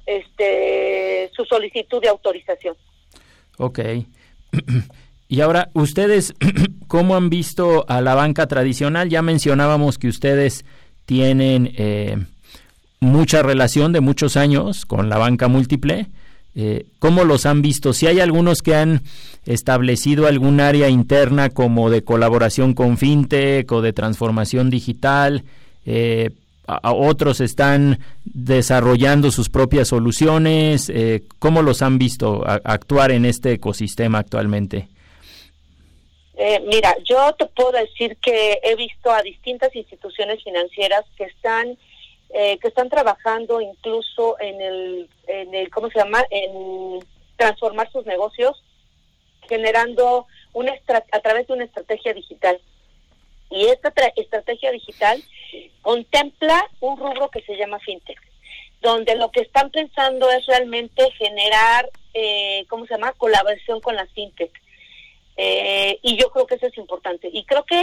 este 0.06 1.30
su 1.34 1.44
solicitud 1.44 2.00
de 2.00 2.08
autorización. 2.08 2.76
Ok. 3.58 3.80
Y 5.30 5.42
ahora, 5.42 5.68
¿ustedes 5.74 6.32
cómo 6.88 7.14
han 7.14 7.28
visto 7.28 7.84
a 7.86 8.00
la 8.00 8.14
banca 8.14 8.46
tradicional? 8.46 9.10
Ya 9.10 9.20
mencionábamos 9.20 9.98
que 9.98 10.08
ustedes 10.08 10.64
tienen 11.04 11.74
eh, 11.76 12.16
mucha 13.00 13.42
relación 13.42 13.92
de 13.92 14.00
muchos 14.00 14.36
años 14.36 14.86
con 14.86 15.08
la 15.08 15.18
banca 15.18 15.48
múltiple. 15.48 16.06
Eh, 16.54 16.86
¿Cómo 16.98 17.24
los 17.24 17.46
han 17.46 17.62
visto? 17.62 17.92
Si 17.92 18.06
hay 18.06 18.20
algunos 18.20 18.62
que 18.62 18.74
han 18.74 19.02
establecido 19.46 20.26
algún 20.26 20.60
área 20.60 20.88
interna 20.88 21.50
como 21.50 21.90
de 21.90 22.02
colaboración 22.02 22.74
con 22.74 22.98
FinTech 22.98 23.70
o 23.70 23.80
de 23.80 23.92
transformación 23.92 24.70
digital, 24.70 25.44
eh, 25.86 26.30
otros 26.82 27.40
están 27.40 27.98
desarrollando 28.24 29.30
sus 29.30 29.48
propias 29.48 29.88
soluciones. 29.88 30.90
Eh, 30.90 31.22
¿Cómo 31.38 31.62
los 31.62 31.80
han 31.82 31.98
visto 31.98 32.44
actuar 32.46 33.10
en 33.10 33.24
este 33.24 33.52
ecosistema 33.52 34.18
actualmente? 34.18 34.88
Eh, 36.36 36.62
mira, 36.66 36.94
yo 37.04 37.32
te 37.36 37.46
puedo 37.46 37.72
decir 37.72 38.16
que 38.22 38.60
he 38.62 38.76
visto 38.76 39.10
a 39.10 39.22
distintas 39.22 39.74
instituciones 39.74 40.42
financieras 40.44 41.04
que 41.16 41.24
están 41.24 41.76
eh, 42.30 42.58
que 42.58 42.68
están 42.68 42.88
trabajando 42.88 43.60
incluso 43.60 44.38
en 44.40 44.60
el, 44.60 45.08
en 45.26 45.54
el, 45.54 45.70
¿cómo 45.70 45.88
se 45.90 45.98
llama?, 45.98 46.24
en 46.30 47.00
transformar 47.36 47.90
sus 47.90 48.04
negocios, 48.04 48.62
generando 49.48 50.26
una 50.52 50.74
a 51.12 51.20
través 51.20 51.46
de 51.46 51.54
una 51.54 51.64
estrategia 51.64 52.12
digital. 52.12 52.60
Y 53.50 53.66
esta 53.66 53.92
estrategia 54.16 54.70
digital 54.72 55.22
contempla 55.80 56.68
un 56.80 56.98
rubro 56.98 57.30
que 57.30 57.40
se 57.42 57.56
llama 57.56 57.78
fintech, 57.78 58.20
donde 58.82 59.16
lo 59.16 59.30
que 59.30 59.40
están 59.40 59.70
pensando 59.70 60.30
es 60.30 60.44
realmente 60.46 61.10
generar, 61.12 61.88
eh, 62.12 62.66
¿cómo 62.68 62.86
se 62.86 62.94
llama?, 62.94 63.12
colaboración 63.12 63.80
con 63.80 63.96
la 63.96 64.06
fintech. 64.08 64.52
Eh, 65.40 66.00
y 66.02 66.16
yo 66.16 66.30
creo 66.30 66.46
que 66.46 66.56
eso 66.56 66.66
es 66.66 66.76
importante. 66.76 67.30
Y 67.32 67.44
creo 67.44 67.64
que 67.64 67.82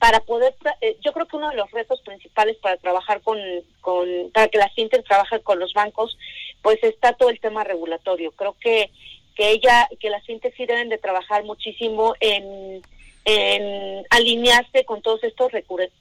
para 0.00 0.20
poder, 0.20 0.54
eh, 0.80 0.96
yo 1.02 1.12
creo 1.12 1.26
que 1.26 1.36
uno 1.36 1.50
de 1.50 1.56
los 1.56 1.70
retos 1.70 2.00
principales 2.00 2.56
para 2.56 2.76
trabajar 2.78 3.20
con, 3.20 3.38
con 3.80 4.08
para 4.32 4.48
que 4.48 4.58
la 4.58 4.70
fintech 4.70 5.06
trabaje 5.06 5.40
con 5.40 5.60
los 5.60 5.72
bancos, 5.74 6.18
pues 6.62 6.82
está 6.82 7.12
todo 7.12 7.28
el 7.30 7.38
tema 7.38 7.62
regulatorio. 7.62 8.32
Creo 8.32 8.56
que 8.58 8.90
que 9.36 9.50
ella, 9.50 9.88
que 10.00 10.10
las 10.10 10.24
fintechs 10.26 10.56
sí 10.56 10.66
deben 10.66 10.88
de 10.88 10.98
trabajar 10.98 11.44
muchísimo 11.44 12.14
en, 12.20 12.82
en 13.24 14.04
alinearse 14.10 14.84
con 14.84 15.02
todos 15.02 15.22
estos 15.24 15.52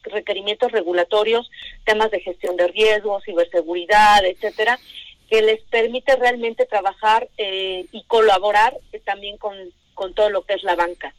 requerimientos 0.04 0.72
regulatorios, 0.72 1.50
temas 1.86 2.12
de 2.12 2.20
gestión 2.20 2.58
de 2.58 2.68
riesgos, 2.68 3.24
ciberseguridad, 3.24 4.26
etcétera, 4.26 4.80
que 5.30 5.42
les 5.42 5.62
permite 5.64 6.16
realmente 6.16 6.66
trabajar 6.66 7.30
eh, 7.38 7.86
y 7.92 8.04
colaborar 8.06 8.76
eh, 8.92 9.00
también 9.00 9.38
con, 9.38 9.56
con 9.94 10.14
todo 10.14 10.30
lo 10.30 10.42
que 10.42 10.56
es 10.56 10.64
la 10.64 10.76
banca. 10.76 11.14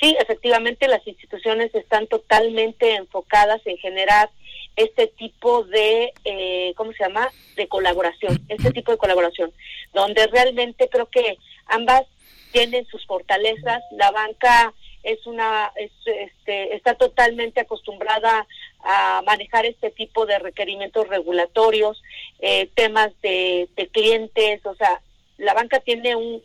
Sí, 0.00 0.16
efectivamente 0.18 0.88
las 0.88 1.06
instituciones 1.06 1.74
están 1.74 2.06
totalmente 2.06 2.94
enfocadas 2.94 3.60
en 3.66 3.76
generar 3.76 4.30
este 4.76 5.08
tipo 5.08 5.64
de, 5.64 6.12
eh, 6.24 6.72
¿cómo 6.76 6.92
se 6.92 7.04
llama?, 7.04 7.28
de 7.56 7.68
colaboración, 7.68 8.40
este 8.48 8.70
tipo 8.70 8.92
de 8.92 8.98
colaboración, 8.98 9.52
donde 9.92 10.26
realmente 10.28 10.88
creo 10.88 11.06
que 11.06 11.36
ambas 11.66 12.06
tienen 12.52 12.86
sus 12.86 13.04
fortalezas. 13.06 13.82
La 13.92 14.10
banca 14.10 14.72
es 15.02 15.26
una, 15.26 15.72
este, 15.76 16.74
está 16.74 16.94
totalmente 16.94 17.60
acostumbrada 17.60 18.46
a 18.80 19.22
manejar 19.26 19.66
este 19.66 19.90
tipo 19.90 20.26
de 20.26 20.38
requerimientos 20.38 21.08
regulatorios, 21.08 22.02
eh, 22.40 22.68
temas 22.74 23.10
de, 23.22 23.68
clientes, 23.92 24.64
o 24.66 24.74
sea, 24.74 25.00
la 25.38 25.54
banca 25.54 25.80
tiene 25.80 26.16
un, 26.16 26.42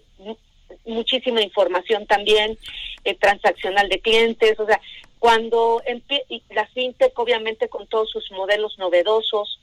muchísima 0.86 1.42
información 1.42 2.06
también 2.06 2.58
eh, 3.04 3.16
transaccional 3.16 3.90
de 3.90 4.00
clientes, 4.00 4.60
o 4.60 4.66
sea, 4.66 4.80
cuando 5.20 5.82
la 6.50 6.68
fintech 6.68 7.18
obviamente 7.18 7.68
con 7.68 7.88
todos 7.88 8.12
sus 8.12 8.32
modelos 8.32 8.78
novedosos, 8.78 9.60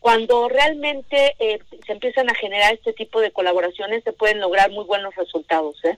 cuando 0.00 0.48
realmente 0.48 1.34
eh, 1.38 1.58
se 1.84 1.92
empiezan 1.92 2.30
a 2.30 2.34
generar 2.34 2.74
este 2.74 2.92
tipo 2.92 3.20
de 3.20 3.32
colaboraciones 3.32 4.04
se 4.04 4.12
pueden 4.12 4.40
lograr 4.40 4.70
muy 4.70 4.84
buenos 4.84 5.14
resultados. 5.16 5.82
¿eh? 5.84 5.96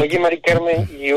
Oye, 0.00 0.18
Mari 0.18 0.40
Carmen, 0.40 0.88
y 0.90 1.12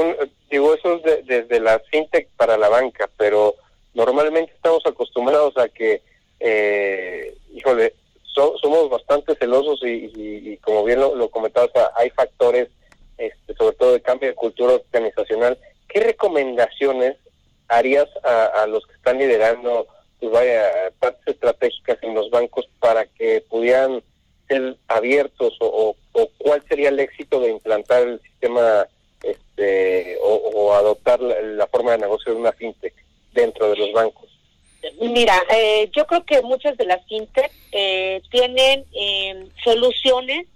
digo 0.51 0.73
eso 0.73 1.01
es 1.03 1.25
desde 1.25 1.59
la 1.59 1.79
fintech 1.89 2.29
para 2.37 2.57
la 2.57 2.69
banca, 2.69 3.09
pero 3.17 3.55
normalmente 3.93 4.51
estamos 4.53 4.85
acostumbrados 4.85 5.57
a 5.57 5.69
que, 5.69 6.01
eh, 6.39 7.35
híjole, 7.53 7.93
somos 8.61 8.89
bastante 8.89 9.35
celosos 9.35 9.79
y, 9.83 10.57
como 10.57 10.83
bien 10.83 10.99
lo, 10.99 11.15
lo 11.15 11.29
comentabas, 11.29 11.71
hay 11.95 12.09
factores, 12.11 12.69
este, 13.17 13.53
sobre 13.55 13.75
todo 13.75 13.93
de 13.93 14.01
cambio 14.01 14.29
de 14.29 14.35
cultura 14.35 14.73
organizacional. 14.73 15.57
¿Qué 15.87 16.01
recomendaciones 16.01 17.17
harías 17.67 18.07
a, 18.23 18.65
los 18.67 18.85
que 18.85 18.93
están 18.93 19.17
liderando, 19.17 19.87
pues 20.19 20.31
vaya, 20.31 20.91
partes 20.99 21.27
estratégicas 21.27 21.97
en 22.01 22.13
los 22.13 22.29
bancos 22.29 22.67
para 22.79 23.05
que 23.05 23.43
pudieran 23.49 24.01
ser 24.47 24.77
abiertos 24.87 25.57
o, 25.59 25.95
cuál 26.37 26.63
sería 26.67 26.89
el 26.89 26.99
éxito 26.99 27.39
de 27.39 27.51
implantar 27.51 28.03
el 28.03 28.21
sistema 28.21 28.87
este, 29.21 30.17
o, 30.21 30.73
adoptar 30.73 31.19
la, 31.21 31.67
forma 31.67 31.91
de 31.91 31.99
negocio 31.99 32.33
de 32.33 32.39
una 32.39 32.51
fintech 32.53 32.93
dentro 33.33 33.69
de 33.69 33.77
los 33.77 33.91
bancos? 33.91 34.29
Mira, 34.99 35.35
eh, 35.49 35.89
yo 35.95 36.05
creo 36.05 36.23
que 36.23 36.41
muchas 36.41 36.77
de 36.77 36.85
las 36.85 37.05
fintech 37.07 37.51
eh, 37.71 38.21
tienen 38.29 38.85
eh, 38.93 39.47
soluciones 39.63 40.47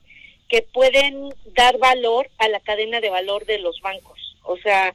que 0.48 0.62
pueden 0.62 1.34
dar 1.56 1.78
valor 1.78 2.30
a 2.38 2.48
la 2.50 2.60
cadena 2.60 3.00
de 3.00 3.10
valor 3.10 3.46
de 3.46 3.60
los 3.60 3.80
bancos. 3.82 4.38
O 4.44 4.58
sea, 4.58 4.94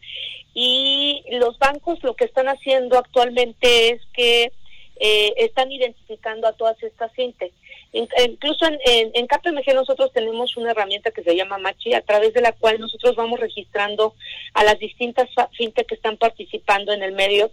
y 0.54 1.24
los 1.30 1.58
bancos 1.58 2.02
lo 2.02 2.14
que 2.14 2.24
están 2.24 2.48
haciendo 2.48 2.98
actualmente 2.98 3.90
es 3.90 4.02
que 4.12 4.52
eh, 4.98 5.34
están 5.36 5.70
identificando 5.70 6.46
a 6.48 6.54
todas 6.54 6.82
estas 6.82 7.12
fintech. 7.12 7.52
incluso 7.92 8.66
en, 8.66 9.10
en, 9.12 9.26
KPMG 9.26 9.74
nosotros 9.74 10.10
tenemos 10.12 10.56
una 10.56 10.70
herramienta 10.70 11.10
que 11.10 11.22
se 11.22 11.36
llama 11.36 11.58
Machi, 11.58 11.92
a 11.92 12.00
través 12.00 12.32
de 12.32 12.40
la 12.40 12.52
cual 12.52 12.80
nosotros 12.80 13.14
vamos 13.14 13.38
registrando 13.38 14.14
a 14.54 14.64
las 14.64 14.78
distintas 14.78 15.28
fintech 15.52 15.86
que 15.86 15.96
están 15.96 16.16
participando 16.16 16.92
en 16.92 17.02
el 17.02 17.12
medio. 17.12 17.50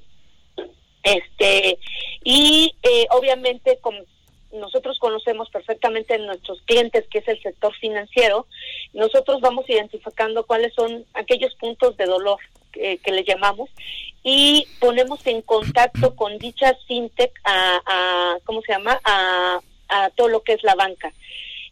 Este 1.04 1.78
y 2.24 2.74
eh, 2.82 3.06
obviamente 3.12 3.78
con, 3.82 3.96
nosotros 4.54 5.00
conocemos 5.00 5.50
perfectamente 5.50 6.18
nuestros 6.20 6.62
clientes, 6.62 7.06
que 7.10 7.20
es 7.20 7.28
el 7.28 7.42
sector 7.42 7.76
financiero, 7.76 8.48
nosotros 8.94 9.42
vamos 9.42 9.70
identificando 9.70 10.46
cuáles 10.46 10.74
son 10.74 11.06
aquellos 11.14 11.54
puntos 11.56 11.98
de 11.98 12.06
dolor 12.06 12.40
que, 12.72 13.00
le 13.06 13.24
llamamos 13.24 13.70
y 14.24 14.66
ponemos 14.80 15.26
en 15.28 15.42
contacto 15.42 16.16
con 16.16 16.38
dichas 16.38 16.76
fintech 16.88 17.32
a, 17.44 17.82
a 17.86 18.38
¿cómo 18.46 18.62
se 18.62 18.74
llama? 18.74 19.00
A, 19.04 19.60
a 19.90 20.10
todo 20.12 20.28
lo 20.28 20.42
que 20.42 20.54
es 20.54 20.64
la 20.64 20.76
banca. 20.76 21.14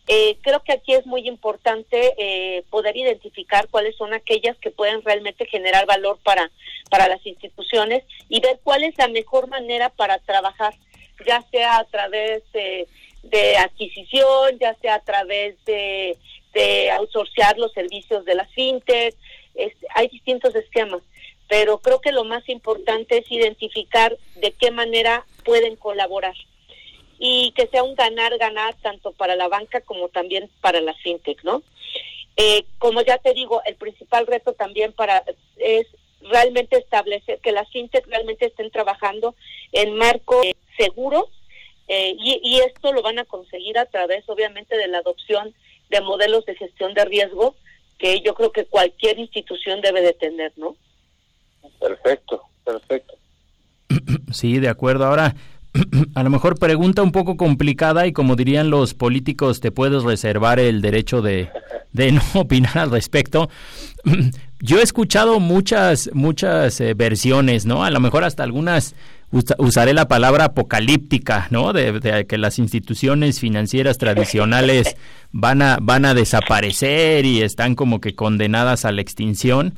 Eh, 0.08 0.38
creo 0.42 0.62
que 0.64 0.74
aquí 0.74 0.94
es 0.94 1.06
muy 1.06 1.28
importante 1.28 2.14
eh, 2.18 2.64
poder 2.70 2.98
identificar 2.98 3.68
cuáles 3.70 3.96
son 3.96 4.14
aquellas 4.14 4.58
que 4.58 4.72
pueden 4.72 5.02
realmente 5.04 5.46
generar 5.46 5.86
valor 5.86 6.20
para, 6.24 6.52
para 6.92 7.08
las 7.08 7.26
instituciones 7.26 8.04
y 8.28 8.42
ver 8.42 8.60
cuál 8.64 8.84
es 8.84 8.94
la 8.98 9.08
mejor 9.08 9.48
manera 9.48 9.90
para 9.90 10.20
trabajar 10.20 10.76
ya 11.26 11.42
sea 11.52 11.78
a 11.78 11.86
través 11.86 12.44
de, 12.52 12.88
adquisición, 13.58 14.60
ya 14.60 14.76
sea 14.82 14.96
a 14.96 15.00
través 15.00 15.56
de, 15.66 16.18
de 16.54 16.92
los 17.56 17.72
servicios 17.72 18.26
de 18.26 18.36
la 18.36 18.46
fintech. 18.48 19.16
hay 19.96 20.08
distintos 20.10 20.54
esquemas, 20.56 21.02
pero 21.48 21.78
creo 21.78 22.02
que 22.02 22.12
lo 22.12 22.26
más 22.26 22.48
importante 22.50 23.20
es 23.20 23.32
identificar 23.32 24.18
de 24.36 24.52
qué 24.52 24.72
manera 24.72 25.26
pueden 25.46 25.78
colaborar 25.78 26.36
y 27.20 27.52
que 27.52 27.68
sea 27.68 27.84
un 27.84 27.96
ganar-ganar 27.96 28.74
tanto 28.82 29.12
para 29.14 29.36
la 29.36 29.48
banca 29.48 29.80
como 29.82 30.10
también 30.10 30.50
para 30.60 30.82
la 30.82 30.94
fintech, 30.96 31.42
¿no? 31.44 31.62
Eh, 32.38 32.66
como 32.80 33.02
ya 33.02 33.18
te 33.18 33.34
digo, 33.34 33.62
el 33.66 33.76
principal 33.76 34.26
reto 34.26 34.54
también 34.54 34.94
para 34.94 35.24
es 35.58 35.86
realmente 36.30 36.78
establecer 36.78 37.40
que 37.40 37.52
las 37.52 37.70
fintech 37.70 38.06
realmente 38.08 38.48
estén 38.48 38.72
trabajando 38.72 39.36
en 39.72 39.96
marco 39.96 40.42
seguro 40.78 41.30
eh, 41.88 42.16
y, 42.18 42.60
esto 42.60 42.94
lo 42.94 43.02
van 43.02 43.20
a 43.20 43.26
conseguir 43.26 43.78
a 43.78 43.86
través 43.86 44.24
obviamente 44.30 44.78
de 44.78 44.88
la 44.88 45.00
adopción 45.00 45.54
de 45.90 46.00
modelos 46.00 46.46
de 46.46 46.56
gestión 46.56 46.94
de 46.94 47.04
riesgo 47.04 47.56
que 47.98 48.22
yo 48.22 48.34
creo 48.34 48.52
que 48.52 48.66
cualquier 48.66 49.20
institución 49.20 49.82
debe 49.82 50.02
de 50.02 50.14
tener, 50.14 50.54
¿no? 50.56 50.76
Perfecto, 51.80 52.44
perfecto. 52.64 53.14
Sí, 54.32 54.60
de 54.60 54.70
acuerdo. 54.70 55.06
Ahora, 55.06 55.36
a 56.16 56.24
lo 56.24 56.30
mejor 56.30 56.58
pregunta 56.58 57.04
un 57.04 57.12
poco 57.12 57.36
complicada 57.36 58.08
y 58.08 58.14
como 58.14 58.38
dirían 58.38 58.70
los 58.70 58.94
políticos, 58.94 59.60
te 59.60 59.72
puedes 59.72 60.04
reservar 60.04 60.62
el 60.62 60.82
derecho 60.82 61.22
de, 61.22 61.50
de 61.92 62.14
no 62.14 62.22
opinar 62.36 62.78
al 62.78 62.92
respecto. 62.92 63.50
Yo 64.62 64.80
he 64.80 64.84
escuchado 64.84 65.40
muchas, 65.40 66.10
muchas 66.14 66.80
eh, 66.82 66.94
versiones, 66.94 67.66
¿no? 67.66 67.84
A 67.84 67.90
lo 67.90 68.00
mejor 68.00 68.24
hasta 68.24 68.44
algunas 68.44 68.96
usaré 69.58 69.94
la 69.94 70.08
palabra 70.08 70.46
apocalíptica, 70.46 71.48
¿no? 71.52 71.74
De, 71.74 72.26
que 72.28 72.38
las 72.38 72.60
instituciones 72.60 73.40
financieras 73.40 73.98
tradicionales 73.98 74.96
van 75.32 75.62
a, 75.62 75.78
van 75.82 76.06
a 76.06 76.14
desaparecer 76.14 77.26
y 77.26 77.42
están 77.42 77.76
como 77.76 78.02
que 78.02 78.14
condenadas 78.14 78.86
a 78.86 78.92
la 78.92 79.02
extinción. 79.02 79.74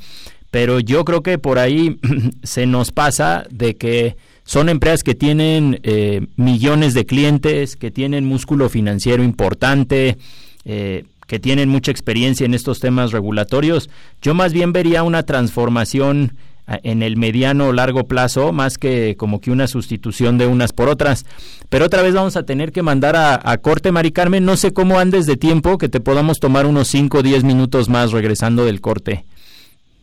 Pero 0.52 0.80
yo 0.80 1.06
creo 1.06 1.24
que 1.24 1.38
por 1.38 1.60
ahí 1.60 2.00
se 2.44 2.66
nos 2.66 2.92
pasa 2.92 3.46
de 3.50 3.76
que 3.76 4.18
son 4.44 4.70
empresas 4.70 5.04
que 5.04 5.16
tienen 5.16 5.80
eh, 5.84 6.28
millones 6.36 6.94
de 6.94 7.06
clientes, 7.06 7.76
que 7.76 7.92
tienen 7.92 8.26
músculo 8.26 8.70
financiero 8.70 9.24
importante, 9.24 10.18
eh, 10.66 11.06
que 11.28 11.40
tienen 11.40 11.70
mucha 11.70 11.92
experiencia 11.92 12.46
en 12.46 12.54
estos 12.54 12.80
temas 12.80 13.12
regulatorios. 13.12 13.90
Yo 14.22 14.34
más 14.34 14.54
bien 14.54 14.74
vería 14.74 15.04
una 15.04 15.24
transformación 15.24 16.34
en 16.68 17.04
el 17.04 17.18
mediano 17.18 17.68
o 17.68 17.74
largo 17.74 18.06
plazo, 18.06 18.54
más 18.54 18.78
que 18.78 19.16
como 19.18 19.42
que 19.42 19.52
una 19.52 19.68
sustitución 19.68 20.38
de 20.38 20.48
unas 20.48 20.72
por 20.72 20.90
otras. 20.90 21.26
Pero 21.70 21.86
otra 21.86 22.02
vez 22.02 22.14
vamos 22.14 22.38
a 22.38 22.44
tener 22.44 22.72
que 22.72 22.82
mandar 22.82 23.16
a, 23.16 23.58
corte, 23.58 23.92
Mari 23.92 24.12
Carmen. 24.12 24.46
No 24.46 24.56
sé 24.58 24.74
cómo 24.74 25.00
andes 25.00 25.26
de 25.26 25.36
tiempo, 25.36 25.78
que 25.78 25.90
te 25.90 26.00
podamos 26.00 26.40
tomar 26.40 26.66
unos 26.66 26.88
5 26.88 27.18
o 27.18 27.24
10 27.24 27.44
minutos 27.44 27.90
más 27.90 28.12
regresando 28.12 28.66
del 28.66 28.82
corte. 28.82 29.26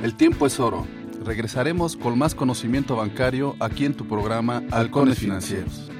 El 0.05 0.17
tiempo 0.17 0.45
es 0.45 0.61
oro. 0.61 0.87
Regresaremos 1.25 1.97
con 1.97 2.19
más 2.19 2.35
conocimiento 2.35 2.95
bancario 2.95 3.57
aquí 3.59 3.87
en 3.87 3.95
tu 3.95 4.07
programa 4.07 4.63
Halcones 4.71 5.19
Financieros. 5.19 5.91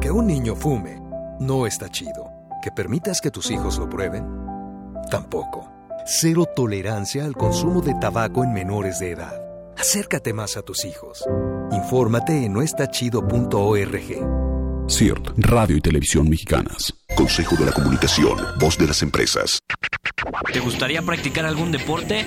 Que 0.00 0.12
un 0.12 0.28
niño 0.28 0.54
fume 0.54 1.02
no 1.40 1.66
está 1.66 1.88
chido. 1.88 2.30
Que 2.62 2.70
permitas 2.70 3.20
que 3.20 3.32
tus 3.32 3.50
hijos 3.50 3.78
lo 3.78 3.90
prueben 3.90 4.28
tampoco. 5.10 5.68
Cero 6.06 6.46
tolerancia 6.54 7.24
al 7.24 7.34
consumo 7.34 7.80
de 7.80 7.94
tabaco 7.94 8.44
en 8.44 8.52
menores 8.52 9.00
de 9.00 9.10
edad. 9.10 9.42
Acércate 9.76 10.32
más 10.32 10.56
a 10.56 10.62
tus 10.62 10.84
hijos. 10.84 11.24
Infórmate 11.72 12.44
en 12.44 12.52
noestachido.org. 12.52 14.88
CIRT, 14.88 15.30
Radio 15.38 15.76
y 15.76 15.80
Televisión 15.80 16.30
Mexicanas. 16.30 16.94
Consejo 17.16 17.56
de 17.56 17.66
la 17.66 17.72
Comunicación, 17.72 18.38
voz 18.60 18.78
de 18.78 18.86
las 18.86 19.02
empresas. 19.02 19.58
¿Te 20.52 20.60
gustaría 20.60 21.02
practicar 21.02 21.44
algún 21.46 21.72
deporte? 21.72 22.24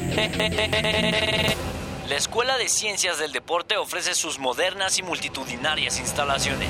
La 2.08 2.16
Escuela 2.18 2.58
de 2.58 2.68
Ciencias 2.68 3.18
del 3.20 3.32
Deporte 3.32 3.78
ofrece 3.78 4.14
sus 4.16 4.38
modernas 4.38 5.00
y 5.00 5.04
multitudinarias 5.04 6.00
instalaciones, 6.00 6.70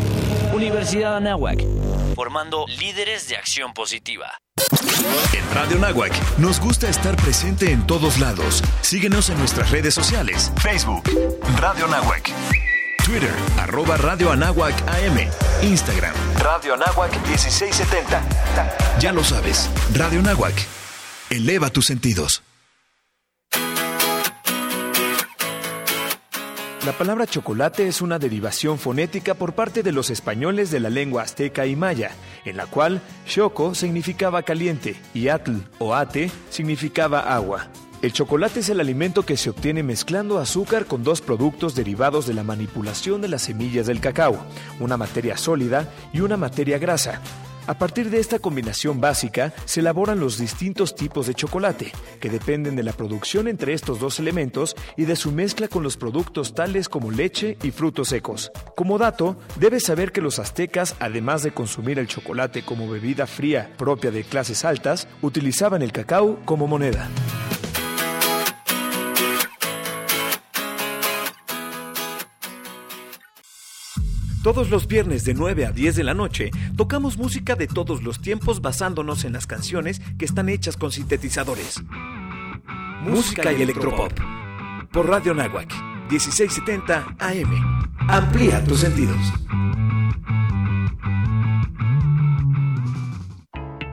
Universidad 0.53 1.15
Anáhuac, 1.15 1.63
formando 2.13 2.65
líderes 2.67 3.27
de 3.29 3.37
acción 3.37 3.73
positiva. 3.73 4.37
En 5.33 5.55
Radio 5.55 5.77
Nahuac 5.79 6.13
nos 6.37 6.59
gusta 6.59 6.89
estar 6.89 7.15
presente 7.15 7.71
en 7.71 7.87
todos 7.87 8.19
lados. 8.19 8.61
Síguenos 8.81 9.29
en 9.29 9.39
nuestras 9.39 9.71
redes 9.71 9.93
sociales. 9.93 10.51
Facebook, 10.61 11.03
Radio 11.57 11.87
Nahuac. 11.87 12.31
Twitter, 13.05 13.33
arroba 13.59 13.95
Radio 13.97 14.31
Anáhuac 14.31 14.75
AM. 14.89 15.17
Instagram, 15.63 16.13
Radio 16.39 16.73
Anáhuac 16.73 17.11
1670. 17.27 18.21
Ya 18.99 19.13
lo 19.13 19.23
sabes, 19.23 19.69
Radio 19.93 20.21
Nahuac. 20.21 20.55
Eleva 21.29 21.69
tus 21.69 21.85
sentidos. 21.85 22.43
La 26.85 26.93
palabra 26.93 27.27
chocolate 27.27 27.87
es 27.87 28.01
una 28.01 28.17
derivación 28.17 28.79
fonética 28.79 29.35
por 29.35 29.53
parte 29.53 29.83
de 29.83 29.91
los 29.91 30.09
españoles 30.09 30.71
de 30.71 30.79
la 30.79 30.89
lengua 30.89 31.21
azteca 31.21 31.67
y 31.67 31.75
maya, 31.75 32.09
en 32.43 32.57
la 32.57 32.65
cual 32.65 33.01
choco 33.27 33.75
significaba 33.75 34.41
caliente 34.41 34.95
y 35.13 35.27
atl 35.27 35.57
o 35.77 35.93
ate 35.93 36.31
significaba 36.49 37.35
agua. 37.35 37.67
El 38.01 38.13
chocolate 38.13 38.61
es 38.61 38.69
el 38.69 38.79
alimento 38.79 39.23
que 39.23 39.37
se 39.37 39.51
obtiene 39.51 39.83
mezclando 39.83 40.39
azúcar 40.39 40.87
con 40.87 41.03
dos 41.03 41.21
productos 41.21 41.75
derivados 41.75 42.25
de 42.25 42.33
la 42.33 42.41
manipulación 42.41 43.21
de 43.21 43.27
las 43.27 43.43
semillas 43.43 43.85
del 43.85 44.01
cacao, 44.01 44.43
una 44.79 44.97
materia 44.97 45.37
sólida 45.37 45.87
y 46.11 46.21
una 46.21 46.35
materia 46.35 46.79
grasa. 46.79 47.21
A 47.67 47.75
partir 47.75 48.09
de 48.09 48.19
esta 48.19 48.39
combinación 48.39 48.99
básica 48.99 49.53
se 49.65 49.81
elaboran 49.81 50.19
los 50.19 50.37
distintos 50.37 50.95
tipos 50.95 51.27
de 51.27 51.35
chocolate, 51.35 51.91
que 52.19 52.29
dependen 52.29 52.75
de 52.75 52.83
la 52.83 52.91
producción 52.91 53.47
entre 53.47 53.73
estos 53.73 53.99
dos 53.99 54.19
elementos 54.19 54.75
y 54.97 55.05
de 55.05 55.15
su 55.15 55.31
mezcla 55.31 55.67
con 55.67 55.83
los 55.83 55.95
productos 55.95 56.55
tales 56.55 56.89
como 56.89 57.11
leche 57.11 57.57
y 57.61 57.71
frutos 57.71 58.09
secos. 58.09 58.51
Como 58.75 58.97
dato, 58.97 59.37
debes 59.57 59.83
saber 59.83 60.11
que 60.11 60.21
los 60.21 60.39
aztecas, 60.39 60.95
además 60.99 61.43
de 61.43 61.51
consumir 61.51 61.99
el 61.99 62.07
chocolate 62.07 62.63
como 62.63 62.89
bebida 62.89 63.27
fría 63.27 63.71
propia 63.77 64.11
de 64.11 64.23
clases 64.23 64.65
altas, 64.65 65.07
utilizaban 65.21 65.81
el 65.81 65.91
cacao 65.91 66.39
como 66.45 66.67
moneda. 66.67 67.09
Todos 74.43 74.71
los 74.71 74.87
viernes 74.87 75.23
de 75.23 75.35
9 75.35 75.67
a 75.67 75.71
10 75.71 75.95
de 75.97 76.03
la 76.03 76.15
noche 76.15 76.49
tocamos 76.75 77.15
música 77.15 77.55
de 77.55 77.67
todos 77.67 78.01
los 78.01 78.19
tiempos 78.21 78.59
basándonos 78.59 79.23
en 79.23 79.33
las 79.33 79.45
canciones 79.45 80.01
que 80.17 80.25
están 80.25 80.49
hechas 80.49 80.77
con 80.77 80.91
sintetizadores. 80.91 81.79
Música 83.03 83.53
y 83.53 83.61
electropop. 83.61 84.11
Por 84.91 85.07
Radio 85.07 85.35
Nahuac, 85.35 85.71
1670 86.09 87.17
AM. 87.19 87.91
Amplía 88.07 88.63
tus 88.63 88.79
sentidos. 88.79 89.31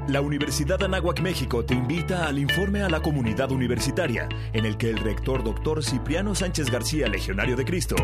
La 0.09 0.23
Universidad 0.23 0.83
Anáhuac 0.83 1.21
México 1.21 1.63
te 1.67 1.75
invita 1.75 2.27
al 2.27 2.39
informe 2.39 2.83
a 2.83 2.89
la 2.89 3.03
comunidad 3.03 3.53
universitaria, 3.53 4.27
en 4.55 4.65
el 4.65 4.79
que 4.79 4.89
el 4.89 4.97
rector 4.97 5.45
doctor 5.45 5.85
Cipriano 5.85 6.35
Sánchez 6.35 6.71
García, 6.71 7.09
Legionario 7.09 7.57
de 7.57 7.67
Cristo, 7.67 7.97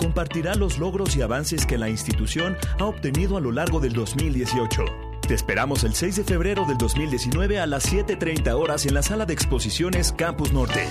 compartirá 0.00 0.54
los 0.54 0.78
logros 0.78 1.14
y 1.14 1.20
avances 1.20 1.66
que 1.66 1.76
la 1.76 1.90
institución 1.90 2.56
ha 2.78 2.86
obtenido 2.86 3.36
a 3.36 3.40
lo 3.40 3.52
largo 3.52 3.80
del 3.80 3.92
2018. 3.92 4.82
Te 5.20 5.34
esperamos 5.34 5.84
el 5.84 5.94
6 5.94 6.16
de 6.16 6.24
febrero 6.24 6.64
del 6.64 6.78
2019 6.78 7.60
a 7.60 7.66
las 7.66 7.92
7.30 7.92 8.50
horas 8.54 8.86
en 8.86 8.94
la 8.94 9.02
sala 9.02 9.26
de 9.26 9.34
exposiciones 9.34 10.12
Campus 10.12 10.52
Norte. 10.52 10.88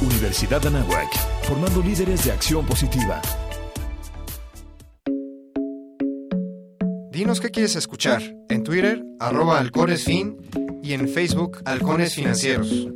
Universidad 0.00 0.66
Anáhuac, 0.66 1.14
formando 1.42 1.82
líderes 1.82 2.24
de 2.24 2.32
acción 2.32 2.64
positiva. 2.64 3.20
Dinos 7.20 7.38
qué 7.38 7.50
quieres 7.50 7.76
escuchar. 7.76 8.22
En 8.48 8.64
Twitter, 8.64 9.04
arroba 9.18 9.58
halconesfin 9.58 10.38
y 10.82 10.94
en 10.94 11.06
Facebook, 11.06 11.58
Halcones 11.66 12.14
Financieros. 12.14 12.88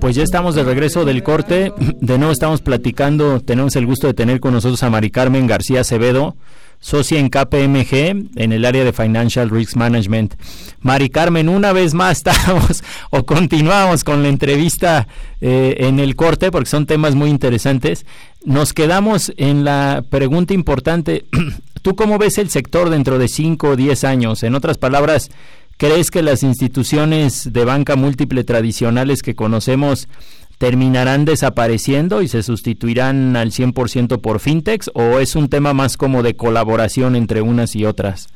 Pues 0.00 0.14
ya 0.14 0.22
estamos 0.22 0.54
de 0.54 0.62
regreso 0.62 1.04
del 1.04 1.24
corte. 1.24 1.72
De 2.00 2.18
nuevo 2.18 2.32
estamos 2.32 2.60
platicando. 2.60 3.40
Tenemos 3.40 3.74
el 3.74 3.86
gusto 3.86 4.06
de 4.06 4.14
tener 4.14 4.38
con 4.38 4.52
nosotros 4.52 4.80
a 4.84 4.90
Mari 4.90 5.10
Carmen 5.10 5.48
García 5.48 5.80
Acevedo, 5.80 6.36
socia 6.78 7.18
en 7.18 7.28
KPMG 7.28 8.30
en 8.36 8.52
el 8.52 8.66
área 8.66 8.84
de 8.84 8.92
Financial 8.92 9.50
Risk 9.50 9.74
Management. 9.74 10.34
Mari 10.80 11.10
Carmen, 11.10 11.48
una 11.48 11.72
vez 11.72 11.92
más 11.92 12.18
estamos 12.18 12.84
o 13.10 13.26
continuamos 13.26 14.04
con 14.04 14.22
la 14.22 14.28
entrevista 14.28 15.08
eh, 15.40 15.74
en 15.80 15.98
el 15.98 16.14
corte 16.14 16.52
porque 16.52 16.70
son 16.70 16.86
temas 16.86 17.16
muy 17.16 17.30
interesantes. 17.30 18.06
Nos 18.44 18.72
quedamos 18.72 19.32
en 19.38 19.64
la 19.64 20.04
pregunta 20.08 20.54
importante. 20.54 21.24
¿Tú 21.82 21.96
cómo 21.96 22.16
ves 22.16 22.38
el 22.38 22.48
sector 22.48 22.90
dentro 22.90 23.18
de 23.18 23.26
5 23.26 23.70
o 23.70 23.76
10 23.76 24.04
años? 24.04 24.44
En 24.44 24.54
otras 24.54 24.78
palabras, 24.78 25.30
¿crees 25.78 26.12
que 26.12 26.22
las 26.22 26.44
instituciones 26.44 27.52
de 27.52 27.64
banca 27.64 27.96
múltiple 27.96 28.44
tradicionales 28.44 29.20
que 29.22 29.34
conocemos 29.34 30.08
terminarán 30.58 31.24
desapareciendo 31.24 32.22
y 32.22 32.28
se 32.28 32.44
sustituirán 32.44 33.34
al 33.34 33.50
100% 33.50 34.20
por 34.20 34.38
fintechs 34.38 34.92
o 34.94 35.18
es 35.18 35.34
un 35.34 35.50
tema 35.50 35.74
más 35.74 35.96
como 35.96 36.22
de 36.22 36.36
colaboración 36.36 37.16
entre 37.16 37.42
unas 37.42 37.74
y 37.74 37.84
otras? 37.84 38.28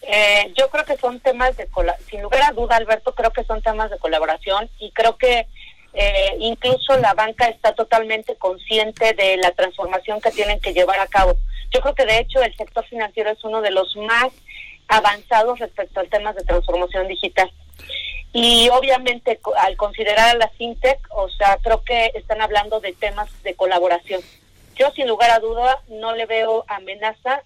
Eh, 0.00 0.50
yo 0.56 0.70
creo 0.70 0.86
que 0.86 0.96
son 0.96 1.20
temas 1.20 1.54
de, 1.58 1.68
sin 2.08 2.22
lugar 2.22 2.42
a 2.44 2.52
duda, 2.52 2.76
Alberto, 2.76 3.14
creo 3.14 3.30
que 3.30 3.44
son 3.44 3.60
temas 3.60 3.90
de 3.90 3.98
colaboración 3.98 4.70
y 4.78 4.90
creo 4.92 5.18
que 5.18 5.46
eh, 5.92 6.36
incluso 6.38 6.96
la 6.96 7.12
banca 7.12 7.46
está 7.46 7.74
totalmente 7.74 8.36
consciente 8.36 9.12
de 9.12 9.36
la 9.36 9.50
transformación 9.50 10.18
que 10.22 10.30
tienen 10.30 10.60
que 10.60 10.72
llevar 10.72 10.98
a 10.98 11.06
cabo. 11.06 11.36
Yo 11.70 11.80
creo 11.80 11.94
que 11.94 12.06
de 12.06 12.18
hecho 12.18 12.42
el 12.42 12.54
sector 12.56 12.84
financiero 12.86 13.30
es 13.30 13.42
uno 13.44 13.60
de 13.62 13.70
los 13.70 13.96
más 13.96 14.32
avanzados 14.88 15.58
respecto 15.58 16.00
al 16.00 16.08
tema 16.08 16.32
de 16.32 16.42
transformación 16.42 17.06
digital. 17.08 17.50
Y 18.32 18.68
obviamente 18.70 19.40
al 19.58 19.76
considerar 19.76 20.30
a 20.30 20.38
la 20.38 20.48
fintech, 20.50 21.00
o 21.10 21.28
sea, 21.28 21.58
creo 21.62 21.82
que 21.82 22.12
están 22.14 22.40
hablando 22.40 22.80
de 22.80 22.92
temas 22.92 23.28
de 23.42 23.54
colaboración. 23.54 24.20
Yo 24.76 24.90
sin 24.92 25.08
lugar 25.08 25.30
a 25.30 25.40
duda 25.40 25.82
no 25.88 26.14
le 26.14 26.26
veo 26.26 26.64
amenaza 26.68 27.42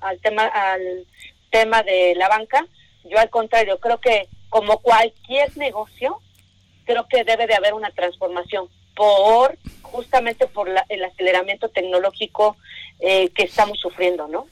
al 0.00 0.18
tema 0.20 0.46
al 0.46 1.06
tema 1.50 1.82
de 1.82 2.14
la 2.16 2.28
banca. 2.28 2.66
Yo 3.04 3.18
al 3.18 3.28
contrario 3.30 3.78
creo 3.78 3.98
que 3.98 4.28
como 4.48 4.78
cualquier 4.78 5.56
negocio, 5.56 6.20
creo 6.84 7.06
que 7.08 7.24
debe 7.24 7.46
de 7.46 7.54
haber 7.54 7.74
una 7.74 7.90
transformación 7.90 8.68
por 8.94 9.58
justamente 9.82 10.46
por 10.46 10.68
el 10.88 11.04
aceleramiento 11.04 11.68
tecnológico 11.68 12.56
eh, 13.00 13.28
que 13.34 13.44
estamos 13.44 13.78
sufriendo, 13.78 14.28
¿no? 14.28 14.46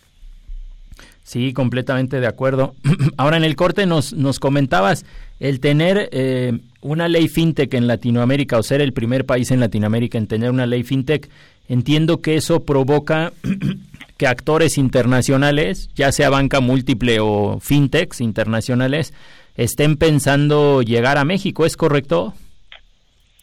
Sí, 1.25 1.53
completamente 1.53 2.21
de 2.21 2.27
acuerdo. 2.27 2.75
Ahora 3.17 3.37
en 3.37 3.45
el 3.45 3.57
corte 3.57 3.87
nos, 3.87 4.13
nos 4.13 4.39
comentabas 4.39 5.05
el 5.41 5.61
tener 5.61 6.09
eh, 6.13 6.59
una 6.83 7.09
ley 7.09 7.29
fintech 7.29 7.73
en 7.75 7.87
Latinoamérica 7.87 8.59
o 8.59 8.63
ser 8.63 8.81
el 8.81 8.93
primer 8.93 9.25
país 9.25 9.51
en 9.51 9.61
Latinoamérica 9.61 10.19
en 10.19 10.27
tener 10.27 10.51
una 10.51 10.67
ley 10.67 10.83
fintech, 10.83 11.29
entiendo 11.69 12.21
que 12.21 12.37
eso 12.37 12.65
provoca 12.65 13.33
que 14.17 14.27
actores 14.27 14.79
internacionales, 14.79 15.89
ya 15.95 16.13
sea 16.13 16.31
banca 16.31 16.61
múltiple 16.61 17.19
o 17.21 17.59
fintechs 17.61 18.21
internacionales, 18.21 19.13
estén 19.57 19.97
pensando 19.97 20.83
llegar 20.83 21.19
a 21.19 21.25
México, 21.25 21.67
¿es 21.67 21.77
correcto? 21.77 22.35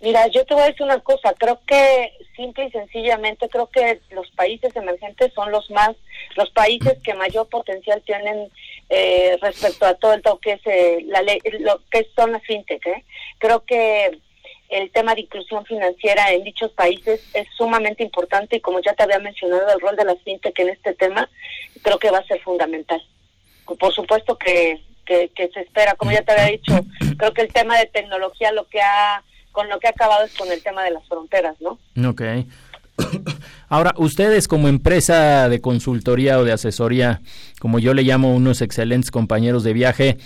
Mira, 0.01 0.27
yo 0.27 0.45
te 0.45 0.53
voy 0.53 0.63
a 0.63 0.67
decir 0.67 0.83
una 0.83 0.99
cosa, 0.99 1.33
creo 1.37 1.59
que 1.67 2.13
simple 2.35 2.65
y 2.65 2.71
sencillamente 2.71 3.49
creo 3.49 3.67
que 3.67 3.99
los 4.11 4.31
países 4.31 4.73
emergentes 4.73 5.33
son 5.33 5.51
los 5.51 5.69
más, 5.71 5.91
los 6.35 6.49
países 6.51 6.97
que 7.03 7.13
mayor 7.13 7.49
potencial 7.49 8.01
tienen 8.05 8.49
eh, 8.89 9.37
respecto 9.41 9.85
a 9.85 9.95
todo 9.95 10.13
el 10.13 10.21
que 10.41 10.53
es 10.53 10.61
eh, 10.65 10.99
la 11.05 11.21
ley, 11.21 11.39
lo 11.59 11.81
que 11.91 12.07
son 12.15 12.31
las 12.31 12.41
fintech. 12.43 12.85
¿eh? 12.87 13.03
Creo 13.39 13.65
que 13.65 14.17
el 14.69 14.89
tema 14.91 15.15
de 15.15 15.21
inclusión 15.21 15.65
financiera 15.65 16.31
en 16.31 16.45
dichos 16.45 16.71
países 16.71 17.21
es 17.33 17.47
sumamente 17.57 18.01
importante 18.01 18.55
y 18.55 18.61
como 18.61 18.79
ya 18.79 18.93
te 18.93 19.03
había 19.03 19.19
mencionado 19.19 19.73
el 19.73 19.81
rol 19.81 19.97
de 19.97 20.05
las 20.05 20.21
fintech 20.23 20.57
en 20.59 20.69
este 20.69 20.93
tema, 20.93 21.29
creo 21.81 21.99
que 21.99 22.11
va 22.11 22.19
a 22.19 22.27
ser 22.27 22.39
fundamental. 22.41 23.03
Por 23.65 23.93
supuesto 23.93 24.37
que, 24.37 24.79
que, 25.05 25.27
que 25.35 25.49
se 25.49 25.59
espera, 25.59 25.95
como 25.95 26.13
ya 26.13 26.21
te 26.21 26.31
había 26.31 26.45
dicho, 26.45 26.85
creo 27.17 27.33
que 27.33 27.41
el 27.41 27.51
tema 27.51 27.77
de 27.77 27.87
tecnología 27.87 28.53
lo 28.53 28.65
que 28.69 28.79
ha 28.79 29.23
con 29.51 29.69
lo 29.69 29.79
que 29.79 29.87
ha 29.87 29.91
acabado 29.91 30.25
es 30.25 30.33
con 30.35 30.51
el 30.51 30.61
tema 30.61 30.83
de 30.83 30.91
las 30.91 31.05
fronteras, 31.07 31.55
¿no? 31.59 31.79
Ok. 32.07 32.21
Ahora, 33.69 33.93
ustedes 33.97 34.47
como 34.47 34.67
empresa 34.67 35.49
de 35.49 35.61
consultoría 35.61 36.39
o 36.39 36.43
de 36.43 36.51
asesoría, 36.51 37.21
como 37.59 37.79
yo 37.79 37.93
le 37.93 38.03
llamo 38.03 38.33
unos 38.33 38.61
excelentes 38.61 39.11
compañeros 39.11 39.63
de 39.63 39.73
viaje, 39.73 40.17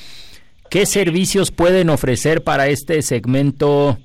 ¿qué 0.69 0.85
servicios 0.85 1.51
pueden 1.51 1.89
ofrecer 1.89 2.43
para 2.43 2.67
este 2.67 3.01
segmento 3.01 3.97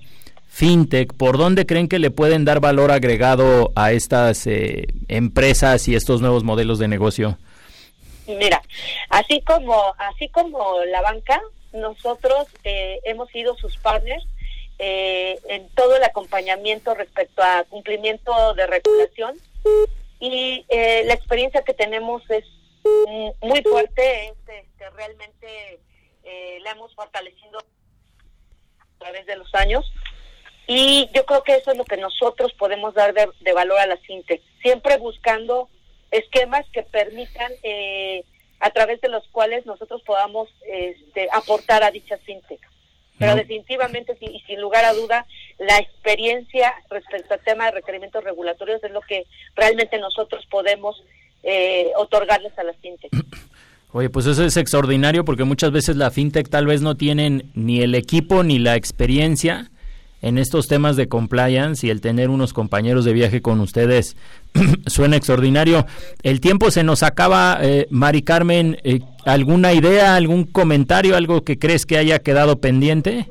fintech? 0.49 1.15
¿Por 1.15 1.39
dónde 1.39 1.67
creen 1.67 1.89
que 1.89 1.99
le 1.99 2.11
pueden 2.11 2.45
dar 2.45 2.61
valor 2.61 2.91
agregado 2.91 3.73
a 3.75 3.93
estas 3.93 4.47
eh, 4.47 4.87
empresas 5.09 5.89
y 5.89 5.95
estos 5.95 6.21
nuevos 6.21 6.45
modelos 6.45 6.79
de 6.79 6.89
negocio? 6.89 7.39
Mira, 8.27 8.63
así 9.09 9.41
como 9.41 9.95
así 9.99 10.29
como 10.29 10.85
la 10.91 11.01
banca, 11.01 11.41
nosotros 11.73 12.47
eh, 12.65 13.01
hemos 13.05 13.31
sido 13.31 13.57
sus 13.57 13.77
partners 13.79 14.27
eh, 14.79 15.39
en 15.49 15.69
todo 15.71 15.97
el 15.97 16.05
acompañamiento 16.05 16.95
respecto 16.95 17.43
a 17.43 17.65
cumplimiento 17.65 18.55
de 18.55 18.67
regulación 18.67 19.37
y 20.21 20.65
eh, 20.69 21.03
la 21.05 21.15
experiencia 21.15 21.63
que 21.63 21.75
tenemos 21.75 22.23
es 22.31 22.45
muy 23.41 23.63
fuerte, 23.63 24.29
este, 24.29 24.91
realmente 24.91 25.79
eh, 26.25 26.59
la 26.63 26.73
hemos 26.73 26.95
fortalecido 26.95 27.59
a 27.59 28.99
través 28.99 29.27
de 29.27 29.37
los 29.37 29.55
años 29.55 29.91
y 30.67 31.09
yo 31.15 31.25
creo 31.25 31.43
que 31.43 31.57
eso 31.57 31.71
es 31.71 31.79
lo 31.79 31.85
que 31.85 31.97
nosotros 31.97 32.53
podemos 32.53 32.93
dar 32.95 33.15
de, 33.15 33.53
valor 33.53 33.79
a 33.79 33.87
la 33.87 33.97
fintech, 33.97 34.43
siempre 34.61 34.99
buscando 34.99 35.69
esquemas 36.11 36.67
que 36.73 36.83
permitan 36.83 37.51
eh, 37.63 38.25
a 38.61 38.71
través 38.71 39.01
de 39.01 39.09
los 39.09 39.27
cuales 39.29 39.65
nosotros 39.65 40.03
podamos 40.03 40.49
este, 40.67 41.29
aportar 41.33 41.83
a 41.83 41.91
dichas 41.91 42.21
fintech. 42.21 42.61
Pero 43.19 43.35
definitivamente, 43.35 44.17
y 44.21 44.41
sin 44.47 44.61
lugar 44.61 44.85
a 44.85 44.93
duda, 44.93 45.27
la 45.59 45.79
experiencia 45.79 46.73
respecto 46.89 47.35
al 47.35 47.41
tema 47.41 47.67
de 47.67 47.73
requerimientos 47.73 48.23
regulatorios 48.23 48.83
es 48.85 48.93
lo 48.93 49.01
que 49.01 49.27
realmente 49.57 49.99
nosotros 49.99 50.47
podemos 50.47 51.03
eh, 51.43 51.91
otorgarles 51.97 52.57
a 52.59 52.63
las 52.63 52.77
fintech. 52.77 53.11
Oye, 53.93 54.11
pues 54.11 54.27
eso 54.27 54.45
es 54.45 54.57
extraordinario 54.57 55.25
porque 55.25 55.45
muchas 55.45 55.73
veces 55.73 55.97
la 55.97 56.11
fintech 56.11 56.49
tal 56.49 56.67
vez 56.67 56.83
no 56.83 56.97
tienen 56.97 57.51
ni 57.55 57.81
el 57.81 57.95
equipo 57.95 58.45
ni 58.45 58.59
la 58.59 58.77
experiencia 58.77 59.71
en 60.21 60.39
estos 60.39 60.67
temas 60.67 60.97
de 60.97 61.09
compliance 61.09 61.87
y 61.87 61.91
el 61.91 62.01
tener 62.01 62.31
unos 62.31 62.53
compañeros 62.53 63.05
de 63.05 63.13
viaje 63.13 63.41
con 63.41 63.61
ustedes 63.61 64.17
suena 64.87 65.17
extraordinario. 65.17 65.87
El 66.23 66.41
tiempo 66.41 66.71
se 66.71 66.83
nos 66.83 67.03
acaba, 67.03 67.59
eh, 67.63 67.87
Mari 67.91 68.23
Carmen. 68.23 68.79
Eh, 68.83 69.01
¿Alguna 69.25 69.73
idea, 69.73 70.17
algún 70.17 70.45
comentario, 70.45 71.17
algo 71.17 71.43
que 71.45 71.59
crees 71.59 71.87
que 71.87 71.99
haya 71.99 72.19
quedado 72.19 72.61
pendiente? 72.61 73.27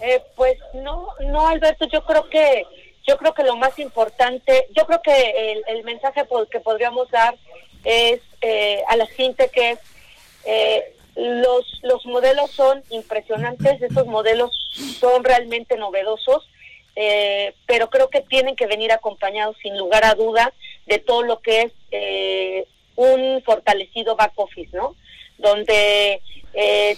Eh, 0.00 0.22
pues 0.36 0.56
no, 0.74 1.08
no, 1.30 1.48
Alberto. 1.48 1.86
Yo 1.92 2.04
creo 2.04 2.28
que 2.30 2.64
yo 3.06 3.16
creo 3.16 3.32
que 3.32 3.42
lo 3.42 3.56
más 3.56 3.78
importante, 3.78 4.66
yo 4.76 4.84
creo 4.84 5.00
que 5.02 5.52
el, 5.52 5.62
el 5.78 5.84
mensaje 5.84 6.22
que 6.50 6.60
podríamos 6.60 7.10
dar 7.10 7.34
es 7.82 8.20
eh, 8.42 8.82
a 8.88 8.96
la 8.96 9.06
gente 9.06 9.50
que 9.52 9.70
es 9.70 9.78
los, 11.18 11.80
los 11.82 12.06
modelos 12.06 12.50
son 12.52 12.82
impresionantes, 12.90 13.82
estos 13.82 14.06
modelos 14.06 14.50
son 15.00 15.24
realmente 15.24 15.76
novedosos, 15.76 16.48
eh, 16.94 17.54
pero 17.66 17.90
creo 17.90 18.08
que 18.08 18.20
tienen 18.20 18.54
que 18.54 18.68
venir 18.68 18.92
acompañados 18.92 19.56
sin 19.60 19.76
lugar 19.76 20.04
a 20.04 20.14
duda 20.14 20.52
de 20.86 21.00
todo 21.00 21.22
lo 21.22 21.40
que 21.40 21.62
es 21.62 21.72
eh, 21.90 22.66
un 22.94 23.42
fortalecido 23.42 24.14
back 24.14 24.32
office, 24.36 24.76
¿no? 24.76 24.94
Donde, 25.38 26.20
eh, 26.54 26.96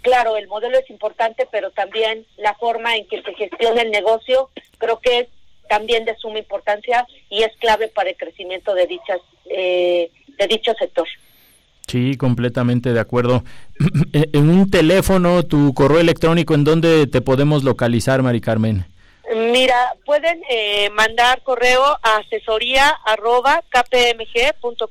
claro, 0.00 0.36
el 0.36 0.48
modelo 0.48 0.76
es 0.78 0.90
importante, 0.90 1.46
pero 1.50 1.70
también 1.70 2.26
la 2.36 2.54
forma 2.54 2.96
en 2.96 3.06
que 3.06 3.22
se 3.22 3.34
gestiona 3.34 3.82
el 3.82 3.92
negocio 3.92 4.50
creo 4.78 4.98
que 4.98 5.20
es 5.20 5.28
también 5.68 6.04
de 6.04 6.16
suma 6.16 6.40
importancia 6.40 7.06
y 7.30 7.44
es 7.44 7.56
clave 7.58 7.88
para 7.88 8.10
el 8.10 8.16
crecimiento 8.16 8.74
de 8.74 8.86
dichas 8.88 9.20
de 9.44 10.46
dicho 10.48 10.72
sector. 10.74 11.06
Sí, 11.86 12.16
completamente 12.16 12.92
de 12.92 13.00
acuerdo. 13.00 13.44
en 14.12 14.48
un 14.48 14.70
teléfono, 14.70 15.42
tu 15.44 15.74
correo 15.74 15.98
electrónico, 15.98 16.54
¿en 16.54 16.64
dónde 16.64 17.06
te 17.06 17.20
podemos 17.20 17.64
localizar, 17.64 18.22
Mari 18.22 18.40
Carmen? 18.40 18.86
Mira, 19.34 19.94
pueden 20.04 20.42
eh, 20.50 20.90
mandar 20.90 21.42
correo 21.42 21.82
a 21.84 22.16
asesoría 22.18 22.88
arroba 23.04 23.62
kpmg.com.mx 23.70 24.82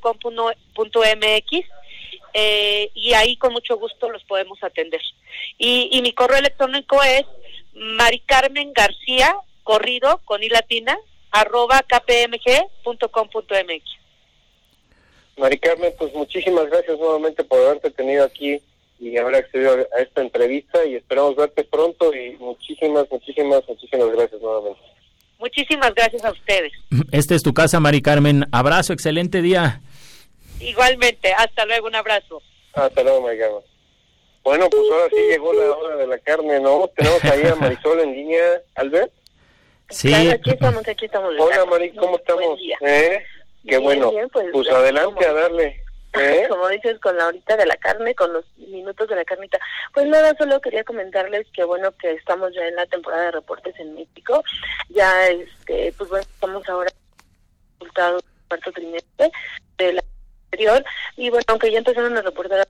eh, 2.34 2.90
y 2.96 3.14
ahí 3.14 3.36
con 3.36 3.54
mucho 3.54 3.78
gusto 3.78 4.10
los 4.10 4.24
podemos 4.24 4.64
atender. 4.64 5.02
Y, 5.58 5.90
y 5.92 6.02
mi 6.02 6.14
correo 6.14 6.38
electrónico 6.38 7.04
es 7.04 7.24
maricarmen 7.74 8.74
garcía 8.74 9.36
corrido 9.64 10.22
con 10.26 10.42
i 10.44 10.50
latina 10.50 10.98
arroba 11.32 11.82
kpmg.com.mx. 11.82 12.72
Mari 15.42 15.58
Carmen, 15.58 15.92
pues 15.98 16.14
muchísimas 16.14 16.70
gracias 16.70 17.00
nuevamente 17.00 17.44
por 17.44 17.60
haberte 17.60 17.90
tenido 17.90 18.24
aquí 18.24 18.62
y 19.00 19.18
haber 19.18 19.38
accedido 19.38 19.88
a 19.98 20.00
esta 20.00 20.22
entrevista 20.22 20.86
y 20.86 20.94
esperamos 20.94 21.36
verte 21.36 21.64
pronto 21.64 22.14
y 22.14 22.38
muchísimas, 22.38 23.10
muchísimas, 23.10 23.68
muchísimas 23.68 24.12
gracias 24.12 24.40
nuevamente. 24.40 24.80
Muchísimas 25.40 25.96
gracias 25.96 26.24
a 26.24 26.32
ustedes. 26.32 26.72
Esta 27.12 27.34
es 27.34 27.42
tu 27.42 27.56
casa, 27.56 27.80
Mari 27.80 28.04
Carmen. 28.04 28.46
Abrazo, 28.52 28.94
excelente 28.94 29.42
día. 29.42 29.82
Igualmente, 30.60 31.34
hasta 31.34 31.66
luego, 31.66 31.88
un 31.88 31.96
abrazo. 31.96 32.40
Hasta 32.74 33.02
luego, 33.02 33.22
Mari 33.22 33.40
Carmen. 33.40 33.62
Bueno, 34.44 34.70
pues 34.70 34.84
ahora 34.92 35.10
sí 35.10 35.22
llegó 35.28 35.54
la 35.54 35.72
hora 35.72 35.96
de 35.96 36.06
la 36.06 36.20
carne, 36.20 36.60
¿no? 36.60 36.88
Tenemos 36.96 37.24
ahí 37.24 37.48
a 37.48 37.56
Marisol 37.56 38.00
en 38.02 38.14
línea. 38.14 38.62
¿Albert? 38.76 39.12
Sí. 39.90 40.14
aquí 40.14 40.52
estamos, 40.52 40.88
aquí 40.88 41.06
estamos. 41.06 41.34
Hola, 41.40 41.66
Mari, 41.66 41.90
¿cómo 41.94 42.18
estamos? 42.18 42.60
¿Eh? 42.82 43.24
Qué 43.68 43.78
bueno. 43.78 44.12
pues, 44.32 44.48
pues 44.52 44.70
adelante 44.70 45.26
a 45.26 45.34
darle. 45.34 45.84
¿eh? 46.14 46.46
Como 46.50 46.68
dices, 46.70 47.00
con 47.00 47.16
la 47.18 47.28
horita 47.28 47.56
de 47.56 47.66
la 47.66 47.76
carne, 47.78 48.16
con 48.16 48.34
los 48.34 48.46
minutos 48.58 49.08
de 49.08 49.16
la 49.16 49.26
carnita. 49.26 49.60
Pues 49.94 50.08
nada, 50.08 50.36
solo 50.38 50.60
quería 50.60 50.84
comentarles 50.84 51.48
que 51.54 51.64
bueno 51.64 51.92
que 51.98 52.12
estamos 52.12 52.54
ya 52.54 52.68
en 52.68 52.76
la 52.76 52.86
temporada 52.86 53.26
de 53.26 53.32
reportes 53.32 53.80
en 53.80 53.96
México. 53.96 54.44
Ya, 54.90 55.28
este, 55.30 55.94
pues 55.98 56.10
bueno, 56.10 56.26
estamos 56.30 56.68
ahora 56.68 56.92
resultados 57.80 58.24
del 58.24 58.48
cuarto 58.48 58.72
trimestre 58.72 59.32
de 59.78 59.94
la 59.94 60.04
anterior. 60.46 60.84
Y 61.18 61.30
bueno, 61.30 61.46
aunque 61.48 61.72
ya 61.72 61.78
empezaron 61.78 62.18
a 62.18 62.22
reportar 62.22 62.68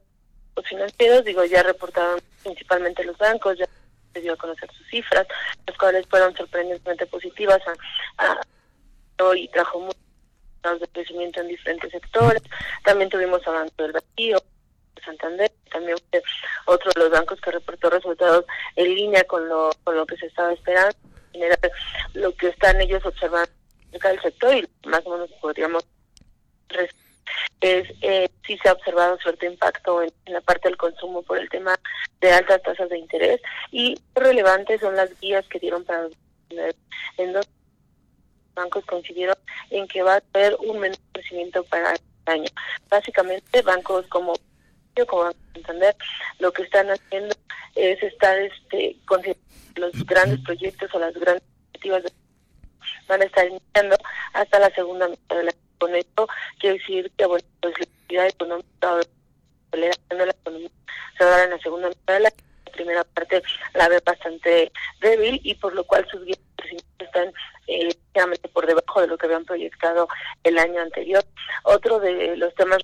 los 0.56 0.68
financieros, 0.68 1.26
digo, 1.26 1.44
ya 1.46 1.64
reportaron 1.64 2.20
principalmente 2.44 3.04
los 3.04 3.18
bancos, 3.18 3.58
ya 3.58 3.66
se 4.14 4.22
dio 4.22 4.34
a 4.34 4.38
conocer 4.38 4.70
sus 4.72 4.88
cifras, 4.88 5.26
las 5.66 5.78
cuales 5.78 6.06
fueron 6.08 6.36
sorprendentemente 6.36 7.06
positivas 7.06 7.62
a, 8.18 8.26
a 8.26 8.42
y 9.36 9.48
trajo 9.50 9.80
mucho 9.80 10.00
de 10.62 10.88
crecimiento 10.88 11.41
en 11.41 11.47
diferentes 11.47 11.91
sectores. 11.91 12.41
También 12.84 13.09
tuvimos 13.09 13.45
a 13.47 13.51
Banco 13.51 13.84
del 13.84 13.93
Vacío, 13.93 14.41
Santander, 15.03 15.51
también 15.72 15.97
fue 16.09 16.22
otro 16.68 16.91
de 16.93 17.01
los 17.01 17.09
bancos 17.09 17.41
que 17.41 17.51
reportó 17.51 17.89
resultados 17.89 18.45
en 18.76 18.93
línea 18.93 19.24
con 19.24 19.47
lo, 19.49 19.72
con 19.84 19.95
lo 19.95 20.05
que 20.05 20.18
se 20.18 20.28
estaba 20.28 20.53
esperando. 20.53 20.95
lo 22.14 22.34
que 22.36 22.49
están 22.49 22.80
ellos 22.82 23.03
observando 23.05 23.51
cerca 23.91 24.09
del 24.09 24.22
sector 24.22 24.55
y 24.55 24.68
más 24.88 25.05
o 25.05 25.12
menos 25.12 25.32
podríamos 25.41 25.84
es 27.62 27.88
eh, 28.01 28.30
sí 28.45 28.57
se 28.62 28.70
ha 28.70 28.74
observado 28.74 29.18
cierto 29.18 29.45
impacto 29.45 30.01
en, 30.01 30.12
la 30.26 30.41
parte 30.41 30.68
del 30.68 30.78
consumo 30.78 31.22
por 31.22 31.38
el 31.38 31.49
tema 31.49 31.78
de 32.20 32.32
altas 32.32 32.62
tasas 32.62 32.89
de 32.89 32.97
interés 32.97 33.41
y 33.72 33.95
relevantes 34.16 34.82
son 34.82 34.95
las 34.95 35.18
guías 35.20 35.45
que 35.47 35.59
dieron 35.59 35.84
para 35.84 36.07
en 37.18 37.34
dos 37.34 37.47
bancos 38.54 38.86
coincidieron 38.86 39.36
en 39.70 39.88
que 39.88 40.04
va 40.04 40.16
a 40.16 40.24
haber 40.34 40.56
un 40.60 40.80
menor 40.80 40.97
crecimiento 41.14 41.64
para 41.66 41.93
este 41.93 42.06
año. 42.26 42.49
Básicamente, 42.89 43.62
bancos 43.62 44.06
como 44.08 44.34
como 45.08 45.24
Banco 45.24 45.39
Santander, 45.54 45.95
lo 46.39 46.52
que 46.52 46.64
están 46.64 46.89
haciendo 46.89 47.34
es 47.76 48.02
estar 48.04 48.38
este 48.38 48.97
con 49.06 49.22
los 49.76 50.06
grandes 50.06 50.39
proyectos 50.41 50.93
o 50.93 50.99
las 50.99 51.14
grandes 51.14 51.43
iniciativas 51.74 52.14
van 53.08 53.22
a 53.22 53.26
estar 53.26 53.47
iniciando 53.47 53.97
hasta 54.34 54.60
la 54.60 54.70
segunda 54.72 55.08
mitad 55.08 55.38
del 55.38 55.47
año. 55.47 55.58
Con 55.80 55.95
esto 55.95 56.28
quiere 56.60 56.78
decir 56.78 57.12
que 57.18 57.26
bueno, 57.26 57.45
pues 57.62 57.74
la 57.80 57.86
actividad 57.86 58.28
económica 58.28 58.99
la 59.72 60.26
economía 60.26 60.70
se 61.18 61.24
va 61.24 61.30
a 61.30 61.38
dar 61.38 61.45
en 61.45 61.52
la 61.52 61.60
segunda 61.60 61.89
mitad 61.89 62.14
del 62.14 62.26
año, 62.26 62.36
primera 62.74 63.04
parte 63.04 63.41
la 63.74 63.88
ve 63.88 64.02
bastante 64.06 64.72
débil 64.99 65.39
y 65.43 65.56
por 65.56 65.74
lo 65.74 65.84
cual 65.86 66.06
sus 66.12 66.24
guías 66.26 66.39
están 66.99 67.34
eh, 67.72 68.49
por 68.53 68.65
debajo 68.65 69.01
de 69.01 69.07
lo 69.07 69.17
que 69.17 69.26
habían 69.26 69.45
proyectado 69.45 70.07
el 70.43 70.57
año 70.57 70.82
anterior. 70.82 71.24
Otro 71.63 71.99
de 71.99 72.36
los 72.38 72.53
temas 72.55 72.80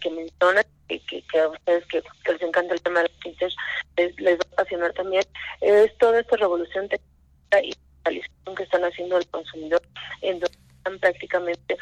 que 0.00 0.10
mencionan, 0.10 0.64
que, 0.88 1.00
que, 1.00 1.40
a 1.40 1.48
ustedes 1.48 1.84
que, 1.86 2.02
les 2.30 2.42
encanta 2.42 2.74
el 2.74 2.82
tema 2.82 3.02
de 3.02 3.08
los 3.08 3.18
fintech 3.22 3.52
les, 3.96 4.38
va 4.38 4.44
a 4.50 4.52
apasionar 4.52 4.92
también, 4.92 5.24
es 5.60 5.96
toda 5.98 6.20
esta 6.20 6.36
revolución 6.36 6.88
tecnológica 6.88 7.60
y 7.62 7.70
digitalización 7.70 8.54
que 8.56 8.62
están 8.62 8.84
haciendo 8.84 9.18
el 9.18 9.26
consumidor, 9.28 9.82
en 10.22 10.40
donde 10.40 10.58
están 10.78 10.98
prácticamente 10.98 11.76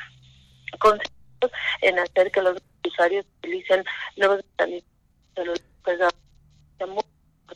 concentrados 0.78 1.52
en 1.82 1.98
hacer 1.98 2.30
que 2.30 2.42
los 2.42 2.56
usuarios 2.86 3.26
utilicen 3.38 3.84
nuevos 4.16 4.44
mecanismos 4.52 4.90
pues, 5.84 5.98
muy 6.88 7.04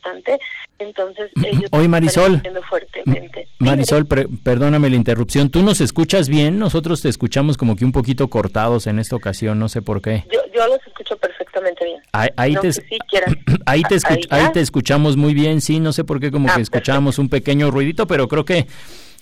importante. 0.03 0.39
Entonces 0.79 1.31
ellos 1.43 1.69
Hoy 1.71 1.87
Marisol 1.87 2.41
fuertemente. 2.69 3.47
Marisol 3.59 4.05
perdóname 4.05 4.89
la 4.89 4.95
interrupción 4.95 5.49
tú 5.49 5.63
nos 5.63 5.81
escuchas 5.81 6.27
bien 6.29 6.59
nosotros 6.59 7.01
te 7.01 7.09
escuchamos 7.09 7.57
como 7.57 7.75
que 7.75 7.85
un 7.85 7.91
poquito 7.91 8.27
cortados 8.27 8.87
en 8.87 8.99
esta 8.99 9.15
ocasión 9.15 9.59
no 9.59 9.69
sé 9.69 9.81
por 9.81 10.01
qué. 10.01 10.23
Yo, 10.31 10.39
yo 10.53 10.67
los 10.67 10.79
escucho 10.85 11.15
perfectamente 11.17 11.85
bien. 11.85 12.01
Ahí, 12.11 12.55
te, 12.55 12.69
ahí 13.65 13.83
te 13.83 13.97
ahí, 14.29 14.51
te 14.51 14.59
escuchamos 14.59 15.15
muy 15.17 15.33
bien 15.33 15.61
sí 15.61 15.79
no 15.79 15.93
sé 15.93 16.03
por 16.03 16.19
qué 16.19 16.31
como 16.31 16.49
ah, 16.49 16.55
que 16.55 16.61
escuchamos 16.61 17.19
un 17.19 17.29
pequeño 17.29 17.71
ruidito 17.71 18.07
pero 18.07 18.27
creo 18.27 18.45
que 18.45 18.67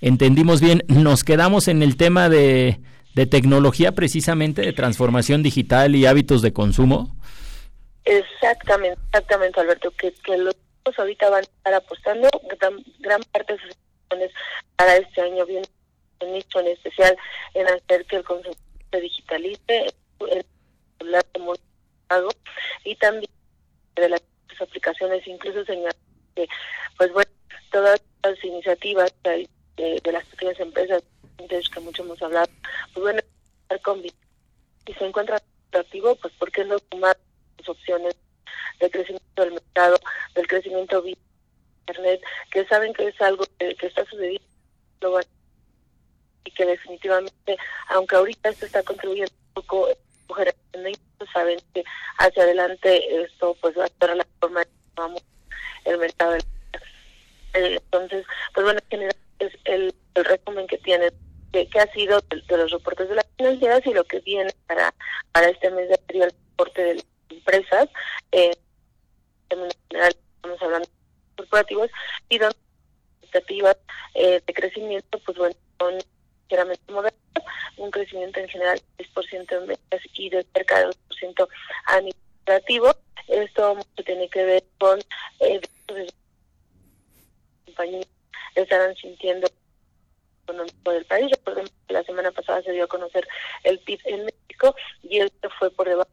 entendimos 0.01 0.61
bien. 0.61 0.83
Nos 0.87 1.23
quedamos 1.23 1.67
en 1.67 1.83
el 1.83 1.97
tema 1.97 2.29
de 2.29 2.79
de 3.13 3.25
tecnología 3.25 3.91
precisamente 3.91 4.61
de 4.61 4.71
transformación 4.71 5.43
digital 5.43 5.97
y 5.97 6.05
hábitos 6.05 6.41
de 6.41 6.53
consumo. 6.53 7.13
Exactamente, 8.05 8.99
exactamente, 9.07 9.59
Alberto, 9.59 9.91
que, 9.91 10.13
que 10.23 10.37
los 10.37 10.55
ahorita 10.97 11.29
van 11.29 11.39
a 11.39 11.41
estar 11.41 11.73
apostando 11.73 12.29
gran, 12.99 13.23
parte 13.31 13.53
de 13.53 13.59
sus 13.59 13.77
acciones 14.03 14.31
para 14.75 14.95
este 14.97 15.21
año, 15.21 15.45
bien 15.45 15.63
en 16.19 16.67
especial 16.67 17.17
en 17.55 17.67
hacer 17.67 18.05
que 18.05 18.17
el 18.17 18.23
consumo 18.23 18.55
se 18.91 19.01
digitalice, 19.01 19.93
el 20.29 20.45
celular 20.99 21.25
de 21.33 21.39
y 22.83 22.95
también 22.95 23.31
de 23.95 24.09
las 24.09 24.21
aplicaciones, 24.59 25.25
incluso 25.27 25.65
señalar 25.65 25.95
que, 26.35 26.47
pues 26.97 27.11
bueno, 27.13 27.31
todas 27.71 28.01
las 28.23 28.43
iniciativas 28.43 29.13
de, 29.23 29.47
las 30.11 30.25
pequeñas 30.25 30.59
empresas 30.59 31.03
que 31.73 31.79
mucho 31.79 32.03
hemos 32.03 32.21
hablado, 32.21 32.47
pues 32.93 33.03
bueno, 33.03 33.21
con 33.81 34.03
y 34.05 34.93
se 34.93 35.05
encuentran 35.05 35.39
activo, 35.71 36.15
pues 36.15 36.33
porque 36.37 36.63
no 36.65 36.79
tomar 36.79 37.17
opciones 37.67 38.15
de 38.79 38.89
crecimiento 38.89 39.41
del 39.41 39.53
mercado, 39.53 39.97
del 40.35 40.47
crecimiento 40.47 41.01
de 41.01 41.17
Internet, 41.87 42.21
que 42.51 42.65
saben 42.65 42.93
que 42.93 43.07
es 43.07 43.21
algo 43.21 43.45
que, 43.57 43.75
está 43.81 44.05
sucediendo 44.05 45.19
y 46.43 46.51
que 46.51 46.65
definitivamente, 46.65 47.57
aunque 47.89 48.15
ahorita 48.15 48.49
esto 48.49 48.65
está 48.65 48.83
contribuyendo 48.83 49.33
un 49.47 49.53
poco, 49.53 49.87
saben 51.33 51.59
que 51.73 51.83
hacia 52.17 52.43
adelante 52.43 53.23
esto 53.23 53.55
pues 53.61 53.77
va 53.77 53.85
a 53.85 53.91
ser 53.99 54.15
la 54.15 54.27
forma 54.39 54.63
que 54.63 54.71
vamos 54.95 55.23
el 55.85 55.97
mercado. 55.97 56.35
Eh, 57.53 57.79
entonces, 57.83 58.25
pues 58.53 58.63
bueno, 58.63 58.79
en 58.79 58.89
general 58.89 59.15
es 59.39 59.53
el, 59.65 59.93
el 60.15 60.25
resumen 60.25 60.67
que 60.67 60.77
tienen 60.79 61.11
que, 61.51 61.67
ha 61.79 61.91
sido 61.91 62.21
de, 62.21 62.57
los 62.57 62.71
reportes 62.71 63.09
de 63.09 63.15
las 63.15 63.27
financieras 63.37 63.85
y 63.85 63.93
lo 63.93 64.03
que 64.05 64.19
viene 64.19 64.51
para, 64.67 64.93
para 65.31 65.49
este 65.49 65.69
mes 65.71 65.89
de 65.89 65.95
abril 65.95 66.23
el 66.23 66.31
reporte 66.31 66.81
del 66.81 67.03
empresas, 67.31 67.89
eh, 68.31 68.53
en 69.49 69.69
general 69.89 70.15
estamos 70.35 70.61
hablando 70.61 70.87
de 70.87 71.35
corporativos, 71.37 71.89
y 72.29 72.37
donde 72.37 72.57
expectativas 73.21 73.77
eh, 74.15 74.41
de 74.45 74.53
crecimiento, 74.53 75.19
pues 75.19 75.37
bueno, 75.37 75.55
son 75.79 75.97
ligeramente 76.49 76.91
modernas, 76.91 77.19
un 77.77 77.91
crecimiento 77.91 78.39
en 78.39 78.49
general 78.49 78.81
de 78.97 79.05
6% 79.05 79.57
en 79.57 79.67
ventas 79.67 80.01
y 80.13 80.29
de 80.29 80.45
cerca 80.53 80.79
del 80.79 80.95
2% 81.09 81.47
administrativo. 81.87 82.93
Esto 83.27 83.75
mucho 83.75 84.03
tiene 84.05 84.29
que 84.29 84.43
ver 84.43 84.63
con 84.77 84.99
eh, 85.39 85.61
compañías 87.65 88.07
estarán 88.55 88.95
sintiendo 88.95 89.47
económico 90.43 90.91
del 90.91 91.05
país. 91.05 91.31
Recordemos 91.31 91.71
que 91.87 91.93
la 91.93 92.03
semana 92.03 92.31
pasada 92.31 92.61
se 92.63 92.71
dio 92.71 92.83
a 92.83 92.87
conocer 92.87 93.27
el 93.63 93.79
PIB 93.79 93.99
en 94.05 94.25
México 94.25 94.75
y 95.03 95.19
esto 95.19 95.49
fue 95.57 95.71
por 95.71 95.87
debajo 95.87 96.09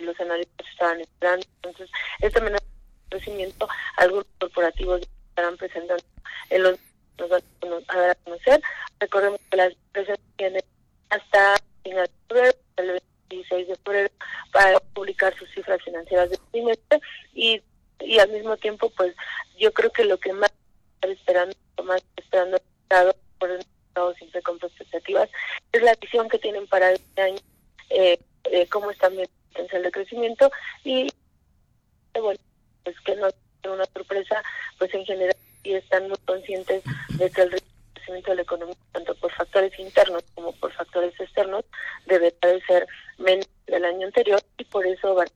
los 0.00 0.18
analistas 0.20 0.66
estaban 0.68 1.00
esperando. 1.00 1.46
Entonces, 1.56 1.90
este 2.20 2.40
menor 2.40 2.60
crecimiento, 3.08 3.68
algunos 3.96 4.26
corporativos 4.38 5.02
estarán 5.30 5.56
presentando 5.56 6.04
en 6.50 6.62
los 6.62 6.78
nos 7.18 7.28
van 7.28 7.42
a 7.88 7.96
dar 7.96 8.10
a 8.10 8.14
conocer. 8.16 8.62
Recordemos 8.98 9.40
que 9.50 9.56
las 9.56 9.72
empresas 9.72 10.18
tienen 10.36 10.62
hasta 11.10 11.56
final 11.82 12.08
de 12.28 12.56
el 12.76 13.00
26 13.28 13.68
de 13.68 13.76
febrero, 13.76 14.10
para 14.52 14.80
publicar 14.94 15.36
sus 15.38 15.50
cifras 15.50 15.82
financieras 15.84 16.30
de 16.30 16.38
trimestre 16.50 17.00
y, 17.34 17.62
y 18.00 18.18
al 18.18 18.30
mismo 18.30 18.56
tiempo, 18.56 18.90
pues 18.96 19.14
yo 19.58 19.72
creo 19.72 19.92
que 19.92 20.04
lo 20.04 20.18
que 20.18 20.32
más 20.32 20.52
esperando, 21.02 21.54
más 21.84 22.02
esperando 22.16 22.56
el 22.56 22.62
Estado, 22.82 23.14
por 23.38 23.50
el 23.50 23.60
Estado 23.60 24.14
siempre 24.14 24.42
con 24.42 24.56
expectativas, 24.56 25.28
es 25.72 25.82
la 25.82 25.94
visión 25.94 26.28
que 26.28 26.38
tienen 26.38 26.66
para 26.66 26.92
este 26.92 27.22
año, 27.22 27.38
eh, 27.90 28.18
eh, 28.44 28.66
cómo 28.68 28.90
están 28.90 29.12
viendo 29.12 29.32
y 30.84 31.08
bueno, 32.20 32.40
pues 32.84 32.98
que 33.00 33.16
no 33.16 33.28
es 33.28 33.34
una 33.64 33.84
sorpresa, 33.86 34.42
pues 34.78 34.92
en 34.94 35.04
general 35.04 35.36
y 35.62 35.74
están 35.74 36.08
muy 36.08 36.18
conscientes 36.24 36.82
de 37.18 37.30
que 37.30 37.42
el 37.42 37.62
crecimiento 37.94 38.30
de 38.30 38.36
la 38.36 38.42
economía, 38.42 38.76
tanto 38.92 39.14
por 39.16 39.32
factores 39.32 39.78
internos 39.78 40.22
como 40.34 40.52
por 40.52 40.72
factores 40.72 41.18
externos, 41.20 41.64
debe 42.06 42.34
de 42.42 42.60
ser 42.62 42.86
menos 43.18 43.46
del 43.66 43.84
año 43.84 44.06
anterior 44.06 44.42
y 44.58 44.64
por 44.64 44.86
eso 44.86 45.14
van 45.14 45.28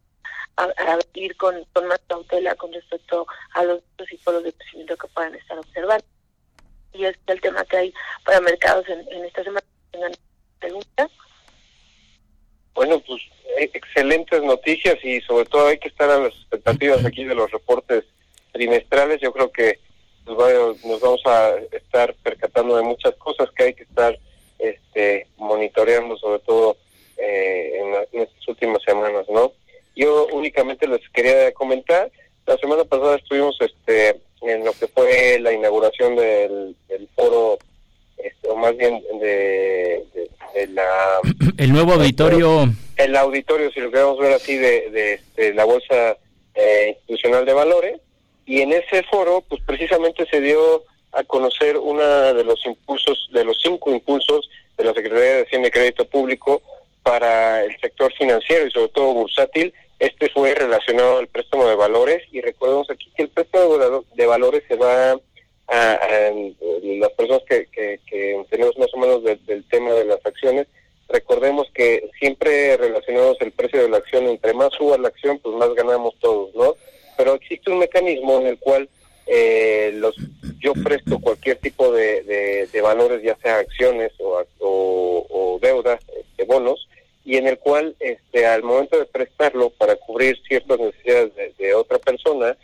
a, 0.56 0.98
ir 1.14 1.36
con, 1.36 1.64
con, 1.72 1.86
más 1.86 2.00
cautela 2.06 2.54
con 2.54 2.72
respecto 2.72 3.26
a 3.54 3.64
los 3.64 3.82
polos 4.24 4.44
de 4.44 4.52
crecimiento 4.52 4.96
que 4.96 5.08
puedan 5.08 5.34
estar 5.34 5.58
observando. 5.58 6.04
Y 6.92 7.04
este 7.04 7.20
es 7.26 7.34
el 7.34 7.40
tema 7.40 7.64
que 7.64 7.76
hay 7.76 7.94
para 8.24 8.40
mercados 8.40 8.88
en, 8.88 9.00
en 9.12 9.24
esta 9.24 9.42
semana. 9.42 9.66
¿Tengan 9.90 10.12
preguntas? 10.60 11.10
Bueno, 12.74 13.00
pues 13.00 13.22
eh, 13.58 13.70
excelentes 13.72 14.42
noticias 14.84 15.04
y 15.04 15.20
sobre 15.26 15.46
todo 15.46 15.68
hay 15.68 15.78
que 15.78 15.88
estar 15.88 16.10
a 16.10 16.18
las 16.18 16.34
expectativas 16.34 17.04
aquí 17.04 17.24
de 17.24 17.34
los 17.34 17.50
reportes 17.50 18.04
trimestrales. 18.52 19.20
Yo 19.20 19.32
creo 19.32 19.50
que 19.50 19.78
nos, 20.26 21.00
vamos 21.00 21.22
a 21.26 21.54
estar 21.72 22.14
percatando 22.22 22.76
de 22.76 22.82
muchas 22.82 23.14
cosas 23.16 23.48
que 23.56 23.64
hay 23.64 23.74
que 23.74 23.84
estar 23.84 24.18
este, 24.58 25.26
monitoreando, 25.36 26.16
sobre 26.16 26.38
todo 26.40 26.76
eh, 27.16 28.06
en, 28.12 28.20
estas 28.22 28.48
últimas 28.48 28.82
semanas, 28.82 29.26
¿no? 29.30 29.52
Yo 29.96 30.26
únicamente 30.32 30.88
les 30.88 31.08
quería 31.10 31.52
comentar, 31.52 32.10
la 32.46 32.56
semana 32.56 32.84
pasada 32.84 33.16
estuvimos 33.16 33.56
este, 33.60 34.20
en 34.42 34.64
lo 34.64 34.72
que 34.72 34.88
fue 34.88 35.38
la 35.40 35.52
inauguración 35.52 36.16
del, 36.16 36.76
del 36.88 37.08
foro 37.14 37.58
este, 38.16 38.48
o 38.48 38.56
más 38.56 38.76
bien 38.76 39.02
de, 39.20 40.04
la... 40.70 41.20
El 41.58 41.72
nuevo 41.72 41.92
auditorio... 41.92 42.68
Auditorio, 43.24 43.70
si 43.72 43.80
lo 43.80 43.90
queremos 43.90 44.18
ver 44.18 44.32
así, 44.32 44.56
de, 44.56 45.20
la 45.54 45.64
Bolsa 45.64 46.16
eh, 46.54 46.96
Institucional 46.98 47.44
de 47.44 47.52
Valores. 47.52 48.00
Y 48.46 48.60
en 48.60 48.72
ese 48.72 49.02
foro, 49.04 49.42
pues 49.48 49.62
precisamente 49.62 50.26
se 50.26 50.40
dio 50.40 50.84
a 51.12 51.24
conocer 51.24 51.76
una 51.78 52.32
de 52.32 52.44
los 52.44 52.64
impulsos, 52.66 53.28
de 53.32 53.44
los 53.44 53.58
cinco 53.62 53.90
impulsos 53.90 54.48
de 54.76 54.84
la 54.84 54.92
Secretaría 54.92 55.36
de 55.36 55.42
Hacienda 55.42 55.68
y 55.68 55.70
Crédito 55.70 56.04
Público 56.04 56.62
para 57.02 57.64
el 57.64 57.78
sector 57.80 58.12
financiero 58.14 58.66
y 58.66 58.70
sobre 58.70 58.88
todo 58.88 59.14
bursátil. 59.14 59.72
Este 59.98 60.28
fue 60.30 60.54
relacionado 60.54 61.18
al 61.18 61.28
préstamo 61.28 61.66
de 61.66 61.76
valores 61.76 62.22
y 62.32 62.40
recordemos 62.40 62.90
aquí 62.90 63.10
que 63.16 63.22
el 63.22 63.28
préstamo 63.28 64.04
de 64.14 64.26
valores 64.26 64.62
se 64.68 64.76
va 64.76 65.12
a, 65.68 65.98
las 66.82 67.10
personas 67.12 67.42
que, 67.48 67.68
que, 67.72 68.44
tenemos 68.50 68.76
más 68.76 68.92
o 68.92 68.98
menos 68.98 69.22
del 69.24 69.64
tema 69.70 69.92
de 69.92 70.04
las 70.04 70.24
acciones, 70.26 70.66
recordemos 71.08 71.68
que 71.72 72.10
siempre 72.18 72.76
relacionamos 72.76 73.36
el 73.40 73.52
precio 73.52 73.82
de 73.82 73.88
la 73.88 73.98
acción, 73.98 74.26
entre 74.26 74.52
más 74.54 74.72
suba 74.72 74.98
la 74.98 75.08
acción, 75.08 75.38
pues 75.38 75.54
más 75.56 75.72
ganamos 75.74 76.14
todos, 76.20 76.54
¿no? 76.54 76.74
Pero 77.16 77.34
existe 77.34 77.70
un 77.70 77.78
mecanismo 77.78 78.40
en 78.40 78.48
el 78.48 78.58
cual 78.58 78.88
eh, 79.26 79.92
los 79.94 80.16
yo 80.58 80.72
presto 80.74 81.18
cualquier 81.18 81.58
tipo 81.58 81.92
de, 81.92 82.68
de, 82.70 82.80
valores, 82.80 83.22
ya 83.22 83.36
sea 83.42 83.60
o, 84.20 85.26
o, 85.30 85.58
deudas, 85.60 86.00
este, 86.18 86.44
bonos, 86.44 86.88
y 87.24 87.36
en 87.36 87.46
el 87.46 87.58
cual 87.58 87.96
este, 88.00 88.46
al 88.46 88.62
momento 88.62 88.98
de 88.98 89.06
prestarlo 89.06 89.70
para 89.70 89.96
cubrir 89.96 90.38
ciertas 90.46 90.78
necesidades 90.78 91.56
de, 91.56 91.74
otra 91.74 91.98
persona, 91.98 92.56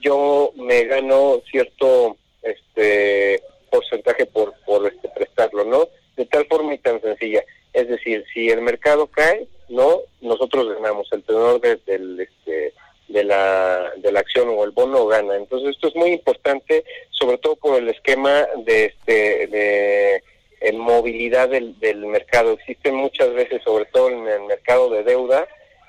yo 0.00 0.52
me 0.56 0.84
gano 0.84 1.40
cierto 1.50 2.16
este 2.42 3.42
porcentaje 3.70 4.26
por, 4.26 4.54
por 4.64 4.86
este 4.86 5.08
prestarlo, 5.08 5.64
¿no? 5.64 5.88
De 6.16 6.24
tal 6.26 6.46
forma 6.46 6.74
y 6.74 6.78
tan 6.78 7.00
sencilla. 7.02 7.44
Es 7.72 7.88
decir, 7.88 8.24
si 8.32 8.48
el 8.48 8.62
mercado 8.62 9.06
cae, 9.06 9.46
no, 9.68 10.00
nosotros 10.20 10.74
ganamos, 10.74 11.08
el 11.12 11.22
tenor 11.24 11.60
de, 11.60 11.76
del, 11.84 12.20
este, 12.20 12.72
de, 13.08 13.24
la, 13.24 13.92
de 13.96 14.12
la 14.12 14.20
acción 14.20 14.48
o 14.48 14.64
el 14.64 14.70
bono 14.70 15.06
gana. 15.06 15.36
Entonces 15.36 15.70
esto 15.70 15.90
muy 15.96 16.10
importante, 16.10 16.84
sobre 17.10 17.38
todo 17.38 17.56
por 17.56 17.78
el 17.78 17.88
esquema 17.88 18.46
de 18.64 18.86
este 18.86 19.46
de 19.48 20.22
en 20.60 20.78
movilidad 20.78 21.48
del, 21.48 21.78
del 21.80 22.06
mercado. 22.06 22.52
Existen 22.52 22.94
muchas 22.94 23.32
veces, 23.34 23.62
sobre 23.62 23.84
todo 23.86 24.10
en 24.10 24.26
el 24.26 24.42
mercado 24.42 24.90
de 24.90 25.02
deuda, 25.02 25.46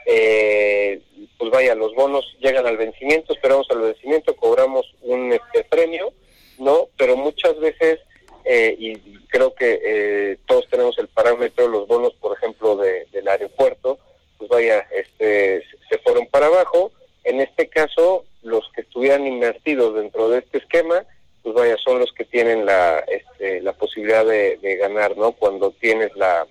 eh, 0.10 1.02
pues 1.38 1.52
vaya, 1.52 1.76
los 1.76 1.94
bonos 1.94 2.38
llegan 2.40 2.66
al 2.66 2.78
vencimiento, 2.78 3.34
esperamos 3.34 3.68
al 3.70 3.82
vencimiento, 3.82 4.38
cobramos 4.38 4.96
un 5.02 5.34
este, 5.34 5.66
premio, 5.66 6.14
¿no? 6.60 6.88
Pero 6.96 7.18
muchas 7.18 7.60
veces, 7.60 8.00
eh, 8.46 8.74
y 8.80 8.96
creo 9.28 9.54
que 9.54 9.82
eh, 9.84 10.38
todos 10.46 10.66
tenemos 10.70 10.98
el 10.98 11.10
parámetro, 11.10 11.68
los 11.68 11.88
bonos, 11.88 12.14
por 12.22 12.38
ejemplo, 12.38 12.78
de, 12.78 13.06
del 13.12 13.28
aeropuerto, 13.28 14.00
pues 14.38 14.50
vaya, 14.50 14.88
este, 14.96 15.64
se 15.90 15.98
fueron 15.98 16.26
para 16.28 16.46
abajo. 16.46 16.94
En 17.26 17.42
este 17.42 17.68
caso, 17.68 18.24
los 18.44 18.64
que 18.74 18.82
estuvieran 18.82 19.28
invertidos 19.28 19.96
dentro 19.96 20.30
de 20.30 20.40
este 20.40 20.60
esquema, 20.60 21.06
pues 21.54 21.70
vaya, 21.70 21.78
son 21.82 22.00
los 22.00 22.12
que 22.12 22.26
tienen 22.26 22.66
la, 22.66 23.00
este, 23.08 23.62
la 23.62 23.72
posibilidad 23.72 24.26
de, 24.26 24.58
ganar, 24.82 25.16
¿no? 25.16 25.32
Cuando 25.32 25.72
tienes 25.72 26.14
la 26.18 26.46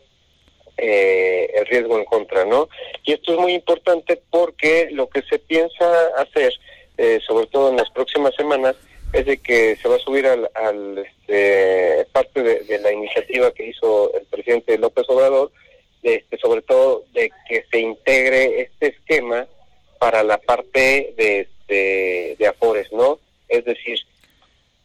eh, 0.78 1.50
el 1.54 1.66
riesgo 1.66 1.98
en 1.98 2.06
contra, 2.06 2.46
¿no? 2.46 2.70
Y 3.04 3.12
esto 3.12 3.34
es 3.34 3.38
muy 3.38 3.52
importante 3.52 4.18
porque 4.30 4.88
lo 4.90 5.10
que 5.10 5.20
se 5.22 5.38
piensa 5.38 6.06
hacer, 6.16 6.50
eh, 6.96 7.20
sobre 7.26 7.46
todo 7.46 7.68
en 7.68 7.76
las 7.76 7.90
próximas 7.90 8.34
semanas, 8.36 8.74
es 9.12 9.26
de 9.26 9.36
que 9.36 9.76
se 9.76 9.86
va 9.86 9.96
a 9.96 9.98
subir 9.98 10.26
al, 10.26 10.98
este, 10.98 12.06
parte 12.12 12.42
de, 12.42 12.78
la 12.78 12.90
iniciativa 12.90 13.52
que 13.52 13.68
hizo 13.68 14.14
el 14.14 14.24
presidente 14.24 14.78
López 14.78 15.04
Obrador, 15.08 15.52
este, 16.02 16.38
sobre 16.38 16.62
todo 16.62 17.04
de 17.12 17.30
que 17.46 17.66
se 17.70 17.80
integre 17.80 18.62
este 18.62 18.86
esquema 18.88 19.46
para 19.98 20.22
la 20.22 20.38
parte 20.38 21.12
de, 21.18 21.40
este, 21.40 22.36
de 22.38 22.46
Afores, 22.46 22.90
¿no? 22.92 23.18
Es 23.48 23.64
decir, 23.64 23.98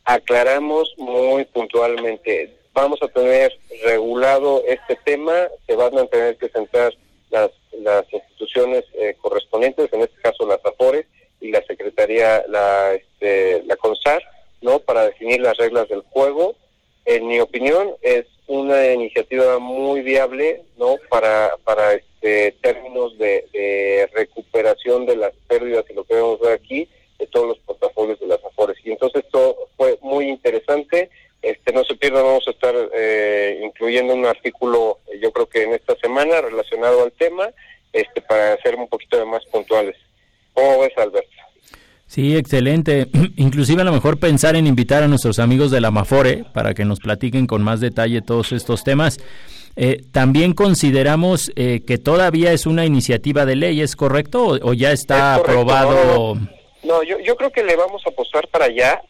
aclaramos 0.06 0.94
muy 0.98 1.46
puntualmente, 1.46 2.54
vamos 2.74 3.02
a 3.02 3.08
tener 3.08 3.52
regulado 3.84 4.64
este 4.68 4.96
tema, 5.04 5.48
se 5.68 5.76
van 5.76 5.98
a 5.98 6.06
tener 6.08 6.38
que 6.38 6.50
centrar 6.50 6.94
las, 7.30 7.52
las 7.80 8.06
instituciones 8.12 8.84
eh, 8.94 9.16
correspondientes, 9.22 9.92
en 9.94 10.02
este 10.02 10.22
caso 10.22 10.46
las 10.46 10.64
AFORES 10.66 11.06
y 11.40 11.52
la 11.52 11.64
Secretaría, 11.64 12.44
la, 12.48 12.94
este, 12.94 13.64
la 13.64 13.76
CONSAR, 13.76 14.22
¿no? 14.62 14.80
Para 14.80 15.06
definir 15.06 15.42
las 15.42 15.58
reglas 15.58 15.90
del 15.90 16.02
juego. 16.02 16.56
En 17.06 17.28
mi 17.28 17.40
opinión, 17.40 17.96
es 18.02 18.26
una 18.48 18.92
iniciativa 18.92 19.58
muy 19.60 20.02
viable, 20.02 20.62
¿no? 20.78 20.98
Para, 21.10 21.56
para 21.64 21.94
este, 21.94 22.52
términos 22.62 23.18
de, 23.18 23.48
de 23.54 24.10
recuperación 24.14 25.06
de 25.06 25.16
las 25.16 25.34
pérdidas 25.48 25.86
y 25.90 25.94
lo 25.94 26.04
que 26.04 26.16
vemos 26.16 26.40
aquí, 26.48 26.88
de 27.18 27.28
todos 27.28 27.48
los 27.48 27.60
portafolios 27.60 28.20
de 28.20 28.28
las 28.28 28.44
AFORES. 28.44 28.78
Y 28.84 28.92
entonces 28.92 29.24
fue 29.32 29.56
muy 30.22 30.30
interesante. 30.30 31.10
Este, 31.42 31.74
no 31.74 31.84
se 31.84 31.96
pierdan, 31.96 32.24
vamos 32.24 32.48
a 32.48 32.52
estar 32.52 32.76
eh, 32.94 33.62
incluyendo 33.64 34.14
un 34.14 34.26
artículo, 34.26 35.00
eh, 35.08 35.20
yo 35.22 35.32
creo 35.32 35.48
que 35.48 35.64
en 35.64 35.74
esta 35.74 35.96
semana, 35.96 36.40
relacionado 36.40 37.04
al 37.04 37.12
tema, 37.14 37.50
este, 37.92 38.22
para 38.22 38.56
ser 38.62 38.76
un 38.76 38.88
poquito 38.88 39.18
de 39.18 39.26
más 39.26 39.44
puntuales. 39.46 39.96
¿Cómo 40.54 40.82
ves, 40.82 40.92
Alberto? 40.98 41.30
Sí, 42.06 42.38
excelente. 42.38 43.08
Inclusive 43.38 43.82
a 43.82 43.86
lo 43.86 43.92
mejor 43.92 44.20
pensar 44.20 44.56
en 44.56 44.68
invitar 44.68 45.02
a 45.02 45.08
nuestros 45.08 45.40
amigos 45.40 45.72
de 45.72 45.82
la 45.82 45.90
Mafore 45.90 46.46
para 46.54 46.76
que 46.76 46.86
nos 46.86 47.00
platiquen 47.00 47.48
con 47.48 47.64
más 47.64 47.80
detalle 47.80 48.22
todos 48.22 48.52
estos 48.52 48.84
temas. 48.84 49.18
Eh, 49.78 50.04
también 50.12 50.54
consideramos 50.54 51.50
que 51.56 51.98
todavía 51.98 52.52
es 52.52 52.66
una 52.66 52.86
iniciativa 52.86 53.46
de 53.46 53.56
ley, 53.56 53.82
¿es 53.82 53.96
correcto? 53.96 54.60
¿O, 54.62 54.74
ya 54.74 54.92
está 54.92 55.36
aprobado? 55.36 56.36
No, 56.84 57.02
yo, 57.04 57.18
yo 57.20 57.36
creo 57.38 57.52
que 57.52 57.64
le 57.64 57.78
vamos 57.78 58.04
a 58.06 58.10
apostar 58.10 58.48
para 58.50 58.66
allá. 58.66 59.02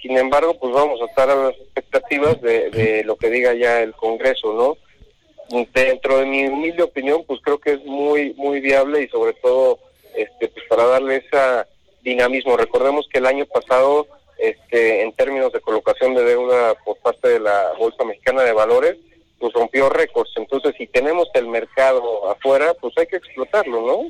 Sin 0.00 0.16
embargo, 0.16 0.54
pues 0.54 0.72
vamos 0.72 1.00
a 1.00 1.06
estar 1.06 1.28
a 1.30 1.34
las 1.34 1.54
expectativas 1.54 2.40
de, 2.40 2.70
de 2.70 3.04
lo 3.04 3.16
que 3.16 3.30
diga 3.30 3.54
ya 3.54 3.80
el 3.80 3.92
Congreso, 3.94 4.52
¿no? 4.52 4.76
Dentro 5.72 6.18
de 6.18 6.26
mi 6.26 6.46
humilde 6.46 6.82
opinión, 6.82 7.24
pues 7.26 7.40
creo 7.42 7.58
que 7.58 7.72
es 7.72 7.84
muy 7.84 8.34
muy 8.34 8.60
viable 8.60 9.02
y 9.02 9.08
sobre 9.08 9.32
todo 9.32 9.78
este 10.14 10.48
pues 10.48 10.66
para 10.68 10.84
darle 10.84 11.16
esa 11.16 11.66
dinamismo. 12.02 12.56
Recordemos 12.56 13.08
que 13.10 13.18
el 13.18 13.26
año 13.26 13.46
pasado 13.46 14.06
este 14.36 15.02
en 15.02 15.12
términos 15.12 15.52
de 15.52 15.60
colocación 15.60 16.14
de 16.14 16.24
deuda 16.24 16.74
por 16.84 16.96
parte 16.98 17.28
de 17.28 17.40
la 17.40 17.72
Bolsa 17.78 18.04
Mexicana 18.04 18.42
de 18.42 18.52
Valores, 18.52 18.96
pues 19.38 19.52
rompió 19.52 19.88
récords. 19.88 20.30
Entonces, 20.36 20.74
si 20.76 20.86
tenemos 20.86 21.28
el 21.34 21.46
mercado 21.48 22.30
afuera, 22.30 22.74
pues 22.80 22.96
hay 22.98 23.06
que 23.06 23.16
explotarlo, 23.16 23.80
¿no? 23.82 24.08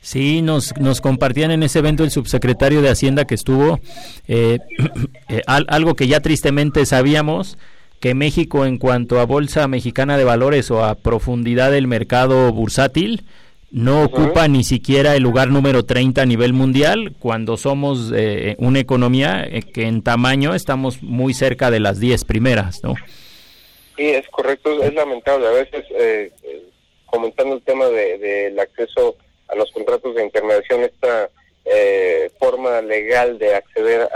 Sí, 0.00 0.42
nos, 0.42 0.76
nos 0.78 1.00
compartían 1.00 1.50
en 1.50 1.62
ese 1.62 1.80
evento 1.80 2.04
el 2.04 2.10
subsecretario 2.10 2.82
de 2.82 2.88
Hacienda 2.88 3.26
que 3.26 3.34
estuvo, 3.34 3.80
eh, 4.28 4.58
eh, 5.28 5.42
algo 5.46 5.94
que 5.94 6.06
ya 6.06 6.20
tristemente 6.20 6.86
sabíamos, 6.86 7.58
que 8.00 8.14
México 8.14 8.64
en 8.64 8.78
cuanto 8.78 9.18
a 9.18 9.26
Bolsa 9.26 9.66
Mexicana 9.66 10.16
de 10.16 10.24
Valores 10.24 10.70
o 10.70 10.84
a 10.84 10.94
profundidad 10.94 11.72
del 11.72 11.88
mercado 11.88 12.52
bursátil, 12.52 13.24
no 13.70 14.04
ocupa 14.04 14.48
ni 14.48 14.64
siquiera 14.64 15.14
el 15.14 15.24
lugar 15.24 15.48
número 15.48 15.84
30 15.84 16.22
a 16.22 16.26
nivel 16.26 16.52
mundial, 16.52 17.14
cuando 17.18 17.56
somos 17.56 18.12
eh, 18.14 18.54
una 18.58 18.78
economía 18.78 19.46
que 19.74 19.82
en 19.82 20.02
tamaño 20.02 20.54
estamos 20.54 21.02
muy 21.02 21.34
cerca 21.34 21.70
de 21.70 21.80
las 21.80 22.00
10 22.00 22.24
primeras, 22.24 22.82
¿no? 22.82 22.94
Sí, 23.96 24.04
es 24.04 24.26
correcto, 24.28 24.80
es 24.82 24.94
lamentable. 24.94 25.48
A 25.48 25.50
veces, 25.50 25.84
comentando 27.04 27.56
el 27.56 27.62
tema 27.62 27.86
del 27.86 28.20
de, 28.54 28.62
acceso 28.62 29.16
a 29.48 29.54
los 29.54 29.70
contratos 29.72 30.14
de 30.14 30.24
intermediación 30.24 30.82
esta 30.82 31.30
eh, 31.64 32.30
forma 32.38 32.80
legal 32.80 33.38
de 33.38 33.54
acceder 33.54 34.08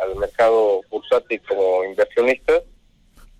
al 0.00 0.16
mercado 0.16 0.82
bursátil 0.90 1.40
como 1.48 1.84
inversionista, 1.84 2.62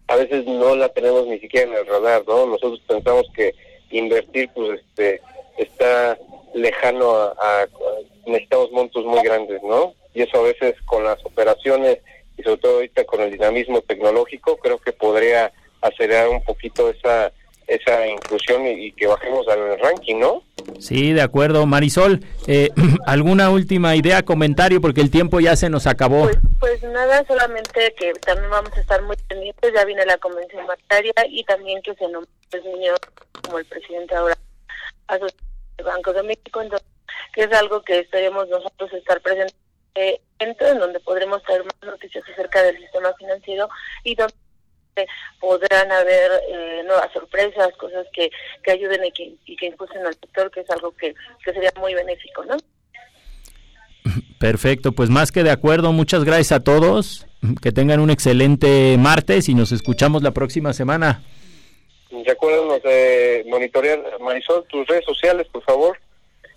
a 0.09 0.17
veces 0.17 0.45
no 0.47 0.75
la 0.75 0.89
tenemos 0.89 1.27
ni 1.27 1.39
siquiera 1.39 1.71
en 1.71 1.77
el 1.77 1.87
radar, 1.87 2.25
¿no? 2.27 2.47
Nosotros 2.47 2.81
pensamos 2.87 3.27
que 3.35 3.55
invertir 3.91 4.51
pues 4.55 4.81
este 4.81 5.21
está 5.59 6.19
lejano 6.55 7.15
a, 7.15 7.67
necesitamos 8.27 8.73
montos 8.73 9.05
muy 9.05 9.23
grandes, 9.23 9.63
¿no? 9.63 9.95
Y 10.15 10.23
eso 10.23 10.39
a 10.39 10.43
veces 10.43 10.75
con 10.85 11.05
las 11.05 11.25
operaciones 11.25 11.99
y 12.37 12.43
sobre 12.43 12.61
todo 12.61 12.75
ahorita 12.75 13.05
con 13.05 13.21
el 13.21 13.31
dinamismo 13.31 13.81
tecnológico 13.83 14.57
creo 14.57 14.79
que 14.79 14.93
podría 14.93 15.53
acelerar 15.81 16.29
un 16.29 16.43
poquito 16.45 16.91
esa 16.91 17.33
esa 17.75 18.07
inclusión 18.07 18.67
y, 18.67 18.93
que 18.93 19.07
bajemos 19.07 19.47
al 19.49 19.79
ranking, 19.79 20.19
¿no? 20.19 20.43
Sí, 20.79 21.13
de 21.13 21.23
acuerdo. 21.23 21.67
Marisol, 21.67 22.25
eh, 22.47 22.71
¿alguna 23.07 23.51
última 23.51 23.97
idea, 23.97 24.23
comentario? 24.23 24.81
Porque 24.81 25.01
el 25.01 25.11
tiempo 25.11 25.41
ya 25.41 25.57
se 25.57 25.71
nos 25.71 25.87
acabó. 25.87 26.23
Pues, 26.23 26.39
pues, 26.61 26.83
nada, 26.85 27.25
solamente 27.27 27.95
que 27.99 28.13
también 28.15 28.51
vamos 28.51 28.73
a 28.77 28.81
estar 28.81 29.03
muy 29.03 29.17
pendientes. 29.29 29.73
Ya 29.75 29.85
viene 29.85 30.05
la 30.07 30.19
convención 30.19 30.67
bancaria 30.67 31.15
y 31.29 31.45
también 31.45 31.81
que 31.83 31.95
se 31.95 32.09
nombre 32.09 32.31
el 32.53 32.63
señor 32.63 32.99
como 33.43 33.59
el 33.59 33.65
presidente 33.67 34.15
ahora 34.15 34.37
del 35.19 35.85
Banco 35.85 36.13
de 36.13 36.23
México, 36.23 36.63
entonces, 36.63 36.89
que 37.35 37.45
es 37.45 37.53
algo 37.53 37.83
que 37.83 37.99
esperemos 37.99 38.49
nosotros 38.49 38.93
estar 38.93 39.21
presentes 39.21 39.57
en 40.39 40.79
donde 40.79 41.01
podremos 41.01 41.43
tener 41.45 41.65
más 41.65 41.75
noticias 41.83 42.25
acerca 42.33 42.63
del 42.63 42.79
sistema 42.79 43.13
financiero 43.15 43.69
y 44.05 44.15
donde 44.15 44.35
podrán 45.41 45.91
haber 45.91 46.31
eh, 46.49 46.83
nuevas 46.85 47.13
sorpresas, 47.13 47.69
cosas 47.79 48.07
que, 48.13 48.31
que 48.63 48.73
ayuden 48.73 49.05
y 49.05 49.13
que, 49.13 49.35
y 49.47 49.57
que 49.57 49.67
impulsen 49.67 50.07
al 50.07 50.15
sector, 50.15 50.51
que 50.51 50.61
es 50.61 50.71
algo 50.71 50.93
que, 50.93 51.15
que 51.45 51.53
sería 51.53 51.73
muy 51.79 51.95
benéfico, 51.95 52.45
¿no? 52.45 52.57
Perfecto, 54.39 54.93
pues 54.93 55.09
más 55.09 55.31
que 55.31 55.43
de 55.43 55.51
acuerdo, 55.51 55.93
muchas 55.93 56.25
gracias 56.25 56.53
a 56.53 56.65
todos, 56.65 57.27
que 57.63 57.73
tengan 57.73 58.01
un 58.01 58.11
excelente 58.11 58.97
martes 58.99 59.49
y 59.49 59.55
nos 59.55 59.73
escuchamos 59.73 60.23
la 60.23 60.33
próxima 60.33 60.73
semana. 60.73 61.23
Recuérdanos 62.27 62.83
de 62.83 63.45
monitorear, 63.49 64.01
Marisol, 64.21 64.65
tus 64.69 64.87
redes 64.87 65.05
sociales, 65.05 65.47
por 65.53 65.63
favor 65.63 65.97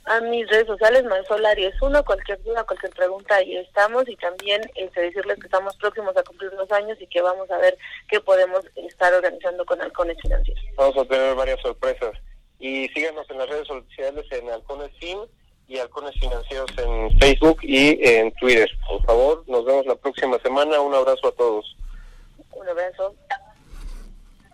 a 0.06 0.22
mis 0.22 0.47
redes 0.49 0.68
sociales, 0.68 1.03
Marisol 1.03 1.45
Aries 1.45 1.74
1, 1.82 2.06
cualquier 2.06 2.41
duda, 2.43 2.64
cualquier 2.64 2.93
pregunta, 2.93 3.36
ahí 3.36 3.58
estamos 3.58 4.08
y 4.08 4.16
también 4.18 4.62
este, 4.76 5.01
decirles 5.01 5.39
que 5.39 5.47
estamos 5.47 5.76
próximos 5.78 6.16
a 6.16 6.24
cumplir 6.24 6.53
los 6.53 6.72
años 6.72 6.97
y 7.01 7.08
que 7.08 7.22
vamos 7.22 7.49
a 7.49 7.58
ver 7.58 7.78
qué 8.10 8.20
podemos 8.20 8.64
estar 8.76 9.14
organizando 9.14 9.66
con 9.66 9.82
Halcones 9.82 10.18
Financieros. 10.22 10.64
Vamos 10.76 10.97
a 10.97 11.06
tener 11.06 11.36
varias 11.36 11.60
sorpresas 11.62 12.12
y 12.60 12.88
síganos 12.89 13.30
en 13.30 13.39
las 13.39 13.49
redes 13.49 13.68
sociales 13.68 14.26
en 14.32 14.49
Halcones 14.49 14.91
Fin 14.99 15.20
y 15.68 15.80
Halcones 15.80 16.14
Financieros 16.20 16.70
en 16.78 17.20
Facebook 17.20 17.60
y 17.64 18.08
en 18.08 18.32
Twitter. 18.34 18.70
Por 18.88 19.03
favor, 19.06 19.43
nos 19.47 19.66
vemos 19.66 19.86
la 19.88 19.95
próxima 19.95 20.38
semana. 20.39 20.80
Un 20.82 20.93
abrazo 20.93 21.30
a 21.30 21.32
todos. 21.32 21.76
Un 22.53 22.70
abrazo. 22.70 23.16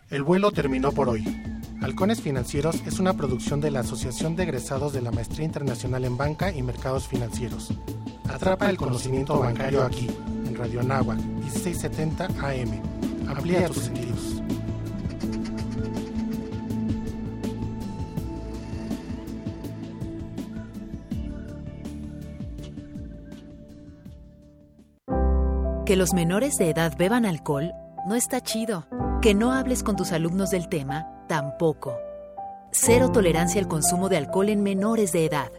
El 0.10 0.24
vuelo 0.24 0.52
terminó 0.52 0.92
por 0.92 1.10
hoy. 1.10 1.24
Halcones 1.82 2.22
Financieros 2.22 2.76
es 2.86 3.00
una 3.00 3.14
producción 3.14 3.60
de 3.60 3.72
la 3.72 3.80
Asociación 3.80 4.36
de 4.36 4.44
Egresados 4.44 4.94
de 4.94 5.02
la 5.02 5.12
Maestría 5.12 5.46
Internacional 5.46 6.06
en 6.06 6.16
Banca 6.16 6.54
y 6.54 6.62
Mercados 6.62 7.08
Financieros. 7.08 7.74
Atrapa 8.30 8.70
el 8.70 8.78
conocimiento 8.78 9.40
bancario 9.40 9.82
aquí, 9.82 10.08
en 10.46 10.56
Radio 10.56 10.82
Anáhuac, 10.82 11.18
1670 11.18 12.26
AM. 12.26 12.82
Amplía 13.28 13.68
tus 13.68 13.86
sentidos. 13.86 14.44
Que 25.88 25.96
los 25.96 26.14
menores 26.14 26.58
de 26.58 26.70
edad 26.70 26.96
beban 26.96 27.26
alcohol 27.26 27.74
no 28.06 28.16
está 28.16 28.42
chido. 28.42 28.86
Que 29.22 29.34
no 29.34 29.52
hables 29.52 29.84
con 29.84 29.96
tus 29.96 30.12
alumnos 30.12 30.50
del 30.52 30.68
tema 30.68 31.08
tampoco. 31.28 31.96
Cero 32.72 33.12
tolerancia 33.12 33.62
al 33.62 33.68
consumo 33.68 34.10
de 34.10 34.18
alcohol 34.18 34.50
en 34.50 34.64
menores 34.64 35.12
de 35.12 35.26
edad. 35.26 35.52